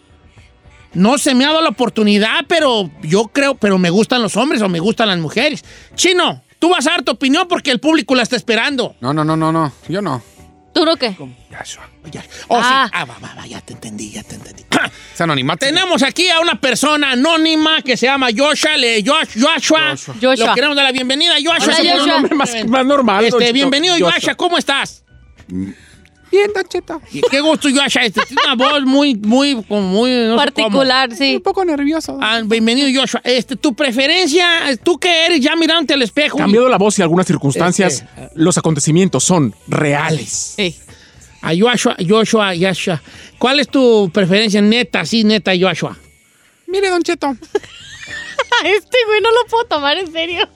no 0.94 1.18
se 1.18 1.34
me 1.36 1.46
ha 1.46 1.50
dado 1.50 1.62
la 1.62 1.70
oportunidad, 1.70 2.46
pero 2.48 2.90
yo 3.04 3.26
creo, 3.28 3.56
pero 3.56 3.78
me 3.78 3.90
gustan 3.90 4.22
los 4.22 4.36
hombres 4.38 4.62
o 4.62 4.70
me 4.70 4.80
gustan 4.80 5.08
las 5.10 5.18
mujeres. 5.20 5.64
Chino, 5.96 6.42
tú 6.60 6.70
vas 6.70 6.88
a 6.88 6.92
dar 6.92 7.04
tu 7.04 7.12
opinión 7.12 7.48
porque 7.48 7.72
el 7.72 7.80
público 7.80 8.16
la 8.16 8.24
está 8.24 8.36
esperando. 8.36 8.96
No, 9.02 9.14
no, 9.14 9.24
no, 9.24 9.36
no, 9.38 9.52
no. 9.52 9.72
Yo 9.88 10.02
no. 10.02 10.22
¿Tú 10.74 10.86
no 10.86 10.96
qué? 10.98 11.16
Yashua, 11.50 11.90
ya- 12.12 12.24
Oh, 12.48 12.58
Ah. 12.62 12.86
sí. 12.88 12.92
Ah, 12.96 13.06
va, 13.06 13.18
va, 13.20 13.34
va, 13.36 13.48
ya 13.48 13.60
te 13.60 13.74
entendí, 13.74 14.12
ya 14.12 14.22
te 14.24 14.36
entendí. 14.36 14.64
Es 15.14 15.20
anonimato. 15.20 15.66
Tenemos 15.66 16.04
aquí 16.04 16.30
a 16.30 16.40
una 16.40 16.62
persona 16.62 17.12
anónima 17.12 17.82
que 17.82 17.98
se 17.98 18.06
llama 18.06 18.28
Joshua, 18.36 18.78
le, 18.78 19.04
Josh- 19.04 19.34
Joshua. 19.42 19.96
Joshua. 20.22 20.48
Lo 20.48 20.54
queremos 20.54 20.76
dar 20.76 20.86
la 20.86 20.92
bienvenida, 20.92 21.34
Joshua. 21.44 21.58
Hola, 21.64 21.74
Ese 21.74 21.82
es 21.88 21.94
un 21.94 22.00
Joshua. 22.00 22.14
nombre 22.14 22.36
más, 22.36 22.56
más 22.68 22.86
normal. 22.86 23.26
Este, 23.26 23.52
bienvenido, 23.52 23.96
Joshua. 23.96 24.14
Joshua. 24.14 24.36
¿Cómo 24.36 24.58
estás? 24.58 25.04
Bien, 26.32 26.52
Don 26.54 26.64
Cheto. 26.66 27.02
Y 27.12 27.22
Qué 27.22 27.42
gusto, 27.42 27.70
Joshua. 27.70 28.04
Este, 28.04 28.22
tiene 28.28 28.42
una 28.46 28.56
voz 28.56 28.84
muy, 28.84 29.16
muy, 29.16 29.64
como 29.64 29.82
muy... 29.82 30.12
no. 30.28 30.36
Particular, 30.36 31.16
sí. 31.16 31.38
Un 31.38 31.42
poco 31.42 31.66
nervioso. 31.66 32.18
Ah, 32.22 32.42
bienvenido, 32.46 32.88
Joshua. 32.94 33.22
Este, 33.24 33.56
tu 33.56 33.74
preferencia, 33.74 34.48
¿tú 34.84 34.98
qué 35.00 35.26
eres 35.26 35.42
ya 35.42 35.56
mirándote 35.56 35.96
al 35.96 36.02
espejo? 36.02 36.38
Cambiado 36.38 36.70
la 36.70 36.78
voz 36.78 37.00
y 37.00 37.02
algunas 37.02 37.26
circunstancias, 37.26 38.04
Este, 38.18 38.30
los 38.36 38.58
acontecimientos 38.58 39.24
son 39.24 39.56
reales. 39.68 40.56
A 41.42 41.52
Joshua, 41.58 41.96
Joshua, 42.08 42.52
Joshua. 42.60 43.02
¿Cuál 43.38 43.62
es 43.62 43.70
tu 43.70 44.10
preferencia 44.14 44.62
neta, 44.62 45.06
sí, 45.06 45.24
neta, 45.24 45.52
Joshua? 45.60 45.98
Mire, 46.68 46.90
Don 46.90 47.02
Cheto. 47.02 47.36
Este 48.78 48.98
güey 49.08 49.22
no 49.22 49.30
lo 49.32 49.46
puedo 49.50 49.64
tomar 49.66 49.98
en 49.98 50.12
serio. 50.12 50.48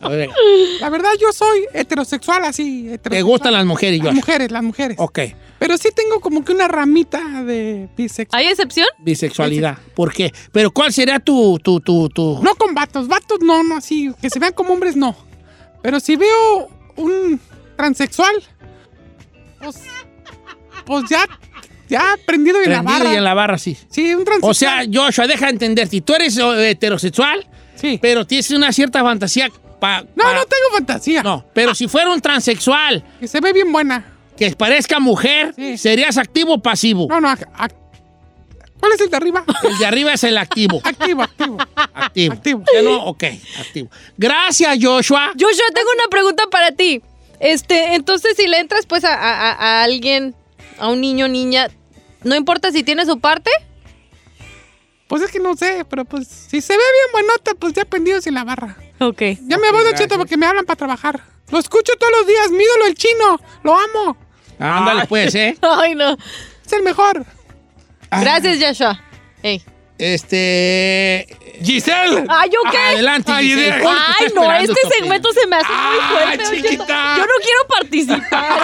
La 0.80 0.90
verdad, 0.90 1.12
yo 1.20 1.32
soy 1.32 1.66
heterosexual, 1.74 2.44
así. 2.46 2.84
¿Te 2.88 2.94
heterosexual. 2.96 3.24
gustan 3.24 3.54
las 3.54 3.66
mujeres, 3.66 4.04
Las 4.04 4.14
mujeres, 4.16 4.52
las 4.52 4.64
mujeres. 4.64 4.98
Ok, 5.00 5.20
Pero 5.60 5.78
sí 5.78 5.90
tengo 5.96 6.20
como 6.20 6.44
que 6.44 6.52
una 6.52 6.68
ramita 6.68 7.44
de 7.44 7.88
bisexual. 7.96 8.42
¿Hay 8.42 8.48
excepción? 8.50 8.88
bisexualidad. 9.00 9.78
¿Por 9.96 10.14
qué? 10.14 10.34
Pero 10.52 10.72
¿cuál 10.72 10.92
sería 10.92 11.20
tu, 11.20 11.58
tu, 11.64 11.80
tu, 11.80 12.10
tu... 12.10 12.40
No 12.44 12.56
con 12.56 12.74
vatos, 12.74 13.08
vatos 13.08 13.40
no, 13.42 13.64
no 13.64 13.78
así. 13.78 14.12
Que 14.22 14.30
se 14.30 14.40
vean 14.40 14.54
como 14.54 14.74
hombres, 14.74 14.96
no. 14.96 15.16
Pero 15.82 16.00
si 16.00 16.16
veo 16.16 16.68
un 16.98 17.40
transexual, 17.78 18.36
Pues 20.86 21.06
ya, 21.10 21.26
ya 21.88 22.18
prendido 22.26 22.62
en 22.62 22.72
la 22.72 22.84
Prendido 22.84 23.00
barra. 23.00 23.14
y 23.14 23.18
en 23.18 23.24
la 23.24 23.34
barra, 23.34 23.58
sí. 23.58 23.78
Sí, 23.90 24.14
un 24.14 24.26
transexual. 24.26 24.52
O 24.52 24.54
sea, 24.54 24.84
Joshua, 24.92 25.28
deja 25.28 25.46
de 25.46 25.52
entender. 25.52 25.88
Si 25.88 26.02
tú 26.02 26.14
eres 26.14 26.38
eh, 26.38 26.72
heterosexual, 26.72 27.48
Sí. 27.84 28.00
pero 28.02 28.26
tienes 28.26 28.50
una 28.52 28.72
cierta 28.72 29.02
fantasía 29.04 29.50
pa- 29.80 30.02
No, 30.16 30.24
pa- 30.24 30.34
no 30.34 30.46
tengo 30.46 30.70
fantasía. 30.74 31.22
No, 31.22 31.46
pero 31.54 31.76
si 31.76 31.88
fuera 31.90 32.10
un 32.10 32.22
transexual 32.22 33.04
Que 33.20 33.28
se 33.28 33.42
ve 33.42 33.52
bien 33.52 33.72
buena. 33.74 34.06
que 34.38 34.50
parezca 34.56 35.00
mujer, 35.02 35.54
Sí. 35.56 35.78
¿serías 35.78 36.18
activo 36.18 36.54
o 36.54 36.62
pasivo? 36.62 37.08
No, 37.10 37.20
no. 37.20 37.28
ac- 37.28 37.48
ac- 37.58 37.76
¿Cuál 38.80 38.94
es 38.94 39.02
el 39.02 39.10
de 39.10 39.18
arriba? 39.18 39.44
El 39.64 39.78
de 39.78 39.86
arriba 39.86 40.14
es 40.14 40.24
el 40.24 40.38
activo. 40.38 40.82
activo, 40.86 41.24
activo. 41.24 41.58
Activo. 41.94 42.34
Activo. 42.34 42.64
Ya 42.74 42.82
no, 42.82 43.04
ok, 43.06 43.24
activo. 43.60 43.90
Gracias, 44.18 44.78
Joshua. 44.82 45.32
Joshua, 45.34 45.66
tengo 45.74 45.90
una 45.98 46.08
pregunta 46.10 46.44
para 46.52 46.72
ti. 46.72 47.02
Este, 47.40 47.96
entonces 47.96 48.36
si 48.38 48.48
le 48.48 48.60
entras 48.60 48.86
pues 48.86 49.04
a, 49.04 49.14
a- 49.14 49.52
a- 49.52 49.54
a 49.54 49.84
alguien, 49.84 50.36
a 50.80 50.88
un 50.90 51.02
niño, 51.02 51.28
niña, 51.28 51.68
no 52.24 52.36
importa 52.36 52.72
si 52.72 52.84
tiene 52.84 53.06
su 53.06 53.20
parte. 53.20 53.52
Pues 55.14 55.22
es 55.26 55.30
que 55.32 55.38
no 55.40 55.56
sé, 55.56 55.86
pero 55.88 56.06
pues 56.06 56.28
si 56.28 56.60
se 56.60 56.74
ve 56.74 56.80
bien 56.80 57.12
buenota, 57.12 57.52
pues 57.60 57.72
ya 57.74 57.86
prendidos 57.86 58.26
en 58.26 58.34
la 58.34 58.44
barra. 58.44 58.76
Ok. 59.00 59.22
Ya 59.42 59.60
me 59.60 59.72
voy, 59.72 59.84
Don 59.84 59.94
Cheto, 59.94 60.18
porque 60.18 60.38
me 60.38 60.48
hablan 60.48 60.66
para 60.66 60.76
trabajar. 60.76 61.22
Lo 61.52 61.60
escucho 61.60 61.94
todos 62.00 62.12
los 62.18 62.26
días, 62.26 62.50
mídolo 62.50 62.86
el 62.88 62.96
chino. 62.96 63.40
Lo 63.62 63.76
amo. 63.78 64.18
Ándale, 64.58 65.06
pues, 65.06 65.36
¿eh? 65.36 65.56
Ay, 65.62 65.94
no. 65.94 66.14
Es 66.66 66.74
el 66.74 66.82
mejor. 66.82 67.24
Gracias, 68.10 68.58
Joshua. 68.60 69.00
Ey. 69.44 69.64
Este. 70.00 71.28
Giselle. 71.64 72.26
Ay, 72.28 72.50
¿yo 72.50 72.60
qué? 72.72 72.78
Adelante, 72.80 73.32
Ay, 73.32 73.50
Giselle. 73.50 73.72
de- 73.76 73.82
¿Cómo 73.84 73.96
te 74.18 74.24
Ay, 74.26 74.32
no, 74.34 74.52
este 74.52 74.90
segmento 74.98 75.32
se 75.32 75.46
me 75.46 75.58
hace 75.58 75.68
muy 75.68 75.78
Ah, 76.02 76.10
fuerte. 76.12 76.38
Cheto. 76.44 76.56
chiquita. 76.56 77.18
Yo 77.18 77.24
no 77.24 77.34
quiero 77.44 77.68
participar. 77.68 78.62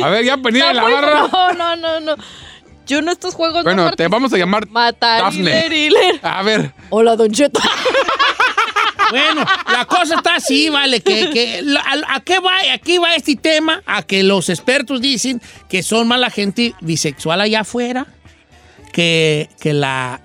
A 0.02 0.08
ver, 0.08 0.24
ya 0.24 0.36
prendida 0.38 0.70
en 0.70 0.76
la 0.76 0.82
barra. 0.82 1.28
No, 1.30 1.52
no, 1.54 1.76
no, 1.76 2.00
no. 2.00 2.16
Yo 2.90 2.98
en 2.98 3.08
estos 3.08 3.34
juegos 3.34 3.62
Bueno, 3.62 3.84
no 3.84 3.92
te 3.92 4.08
vamos 4.08 4.32
a 4.32 4.36
llamar 4.36 4.68
Matar. 4.68 5.32
Hiler. 5.32 6.18
A 6.22 6.42
ver. 6.42 6.72
Hola, 6.90 7.14
Don 7.16 7.30
Cheto. 7.30 7.60
Bueno, 9.10 9.44
la 9.72 9.86
cosa 9.86 10.14
está 10.14 10.36
así, 10.36 10.68
vale, 10.68 11.00
que, 11.00 11.30
que 11.30 11.64
a, 11.84 12.14
a 12.14 12.20
qué 12.20 12.38
va, 12.38 12.52
aquí 12.72 12.98
va 12.98 13.16
este 13.16 13.34
tema, 13.34 13.82
a 13.84 14.04
que 14.04 14.22
los 14.22 14.48
expertos 14.48 15.00
dicen 15.00 15.42
que 15.68 15.82
son 15.82 16.06
más 16.06 16.20
la 16.20 16.30
gente 16.30 16.74
bisexual 16.80 17.40
allá 17.40 17.60
afuera 17.62 18.06
que, 18.92 19.48
que 19.60 19.72
la 19.72 20.20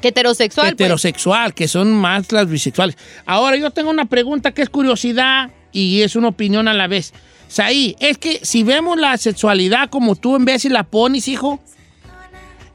Que 0.00 0.08
heterosexual. 0.08 0.66
pues. 0.66 0.72
heterosexual, 0.74 1.54
que 1.54 1.66
son 1.66 1.92
más 1.92 2.30
las 2.30 2.48
bisexuales. 2.48 2.96
Ahora 3.26 3.56
yo 3.56 3.72
tengo 3.72 3.90
una 3.90 4.04
pregunta 4.04 4.52
que 4.52 4.62
es 4.62 4.68
curiosidad 4.70 5.50
y 5.72 6.02
es 6.02 6.14
una 6.14 6.28
opinión 6.28 6.68
a 6.68 6.74
la 6.74 6.86
vez. 6.86 7.12
Saí, 7.52 7.94
es 8.00 8.16
que 8.16 8.40
si 8.42 8.62
vemos 8.62 8.98
la 8.98 9.16
sexualidad 9.18 9.90
como 9.90 10.16
tú 10.16 10.36
en 10.36 10.46
vez 10.46 10.64
y 10.64 10.70
la 10.70 10.84
pones, 10.84 11.28
hijo, 11.28 11.60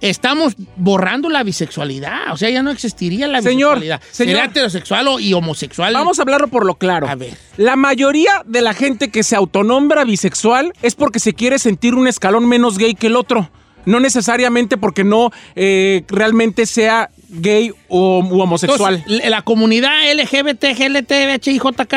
estamos 0.02 0.54
borrando 0.76 1.30
la 1.30 1.42
bisexualidad. 1.44 2.32
O 2.32 2.38
sea, 2.38 2.50
ya 2.52 2.62
no 2.62 2.70
existiría 2.70 3.28
la 3.28 3.42
Señor, 3.42 3.80
bisexualidad. 3.80 4.02
señor. 4.12 4.36
Sería 4.36 4.46
heterosexual 4.46 5.08
o- 5.08 5.20
y 5.20 5.34
homosexual. 5.34 5.94
Vamos 5.94 6.20
a 6.20 6.22
hablarlo 6.22 6.48
por 6.50 6.66
lo 6.66 6.76
claro. 6.76 7.08
A 7.10 7.16
ver. 7.16 7.36
La 7.58 7.76
mayoría 7.76 8.44
de 8.46 8.62
la 8.62 8.74
gente 8.76 9.10
que 9.10 9.24
se 9.24 9.36
autonombra 9.36 10.04
bisexual 10.04 10.74
es 10.84 10.94
porque 10.94 11.20
se 11.20 11.34
quiere 11.34 11.58
sentir 11.58 11.96
un 11.96 12.08
escalón 12.08 12.48
menos 12.48 12.78
gay 12.78 12.94
que 12.94 13.08
el 13.08 13.16
otro. 13.16 13.50
No 13.86 14.00
necesariamente 14.02 14.78
porque 14.78 15.04
no 15.06 15.32
eh, 15.56 16.04
realmente 16.10 16.66
sea 16.66 17.10
gay 17.30 17.72
o 17.88 18.20
u 18.20 18.42
homosexual. 18.42 18.96
Entonces, 19.08 19.30
la 19.30 19.42
comunidad 19.42 19.92
LGBT, 20.14 20.76
GLT, 20.78 21.12
HIJK, 21.42 21.94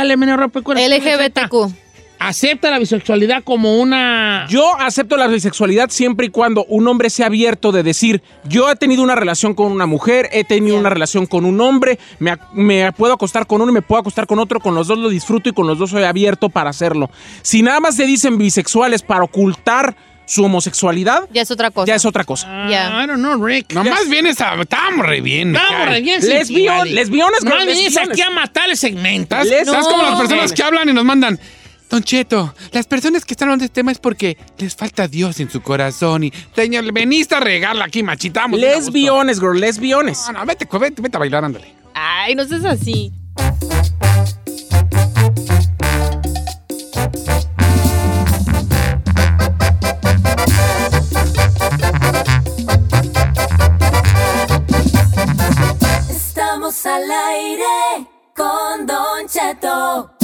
LGBTQ. 0.79 1.75
Acepta 2.21 2.71
la 2.71 2.79
bisexualidad 2.79 3.43
como 3.43 3.81
una... 3.81 4.47
Yo 4.49 4.79
acepto 4.79 5.17
la 5.17 5.27
bisexualidad 5.27 5.89
siempre 5.91 6.27
y 6.27 6.29
cuando 6.29 6.65
un 6.67 6.87
hombre 6.87 7.11
sea 7.11 7.27
abierto 7.27 7.73
de 7.73 7.83
decir, 7.83 8.23
yo 8.45 8.71
he 8.71 8.77
tenido 8.77 9.03
una 9.03 9.15
relación 9.15 9.55
con 9.55 9.73
una 9.73 9.87
mujer, 9.87 10.29
he 10.31 10.45
tenido 10.45 10.79
una 10.79 10.91
relación 10.91 11.27
con 11.27 11.47
un 11.47 11.61
hombre, 11.61 11.99
me, 12.19 12.37
me 12.53 12.93
puedo 12.93 13.15
acostar 13.15 13.47
con 13.47 13.63
uno 13.63 13.73
y 13.73 13.75
me 13.75 13.83
puedo 13.83 14.01
acostar 14.01 14.27
con 14.27 14.39
otro, 14.39 14.61
con 14.61 14.75
los 14.75 14.87
dos 14.87 14.99
lo 14.99 15.09
disfruto 15.09 15.49
y 15.49 15.53
con 15.53 15.67
los 15.67 15.79
dos 15.79 15.91
soy 15.91 16.05
abierto 16.05 16.51
para 16.51 16.71
hacerlo. 16.71 17.11
Si 17.43 17.63
nada 17.63 17.81
más 17.81 17.97
se 17.97 18.05
dicen 18.05 18.37
bisexuales 18.37 19.03
para 19.03 19.25
ocultar 19.25 19.97
su 20.27 20.45
homosexualidad, 20.45 21.27
Ya 21.33 21.43
es 21.43 21.51
otra 21.51 21.71
cosa. 21.73 21.87
ya 21.87 21.95
es 21.97 22.05
otra 22.05 22.23
cosa. 22.25 22.47
Ya. 22.69 23.03
I 23.03 23.07
don't 23.07 23.19
know, 23.19 23.45
Rick. 23.45 23.73
Nomás 23.73 24.09
vienes 24.09 24.41
a... 24.41 24.55
Estamos 24.61 25.05
re 25.05 25.21
bien. 25.23 25.57
Estamos 25.57 25.89
re 25.89 26.01
bien 26.03 26.23
sensibles. 26.23 26.93
lesbiones, 26.93 27.43
No 27.43 27.57
vienes 27.57 27.97
aquí 27.97 28.21
a 28.21 28.31
matar 28.31 28.71
el 28.71 28.77
segmento. 28.77 29.37
¿Estás, 29.37 29.89
como 29.89 30.03
las 30.03 30.21
personas 30.21 30.53
que 30.53 30.63
hablan 30.63 30.89
y 30.89 30.93
nos 30.93 31.05
mandan... 31.05 31.41
Don 31.91 32.05
Cheto, 32.05 32.55
las 32.71 32.87
personas 32.87 33.25
que 33.25 33.35
están 33.35 33.49
hablando 33.49 33.63
de 33.63 33.67
este 33.67 33.81
tema 33.81 33.91
es 33.91 33.99
porque 33.99 34.39
les 34.59 34.77
falta 34.77 35.09
Dios 35.09 35.41
en 35.41 35.51
su 35.51 35.61
corazón 35.61 36.23
y... 36.23 36.33
Señor, 36.55 36.93
veniste 36.93 37.35
a 37.35 37.41
regarla 37.41 37.87
aquí, 37.87 38.05
machitamos. 38.05 38.61
Lesbiones, 38.61 39.41
girl, 39.41 39.59
lesbiones. 39.59 40.23
No, 40.29 40.39
no, 40.39 40.47
vete, 40.47 40.69
vete, 40.71 41.03
vete 41.03 41.17
a 41.17 41.19
bailar, 41.19 41.45
ándale. 41.45 41.75
Ay, 41.93 42.37
no 42.37 42.45
seas 42.45 42.65
así. 42.65 43.13
Estamos 56.09 56.87
al 56.87 57.11
aire 57.11 58.07
con 58.37 58.87
Don 58.87 59.27
Cheto. 59.29 60.20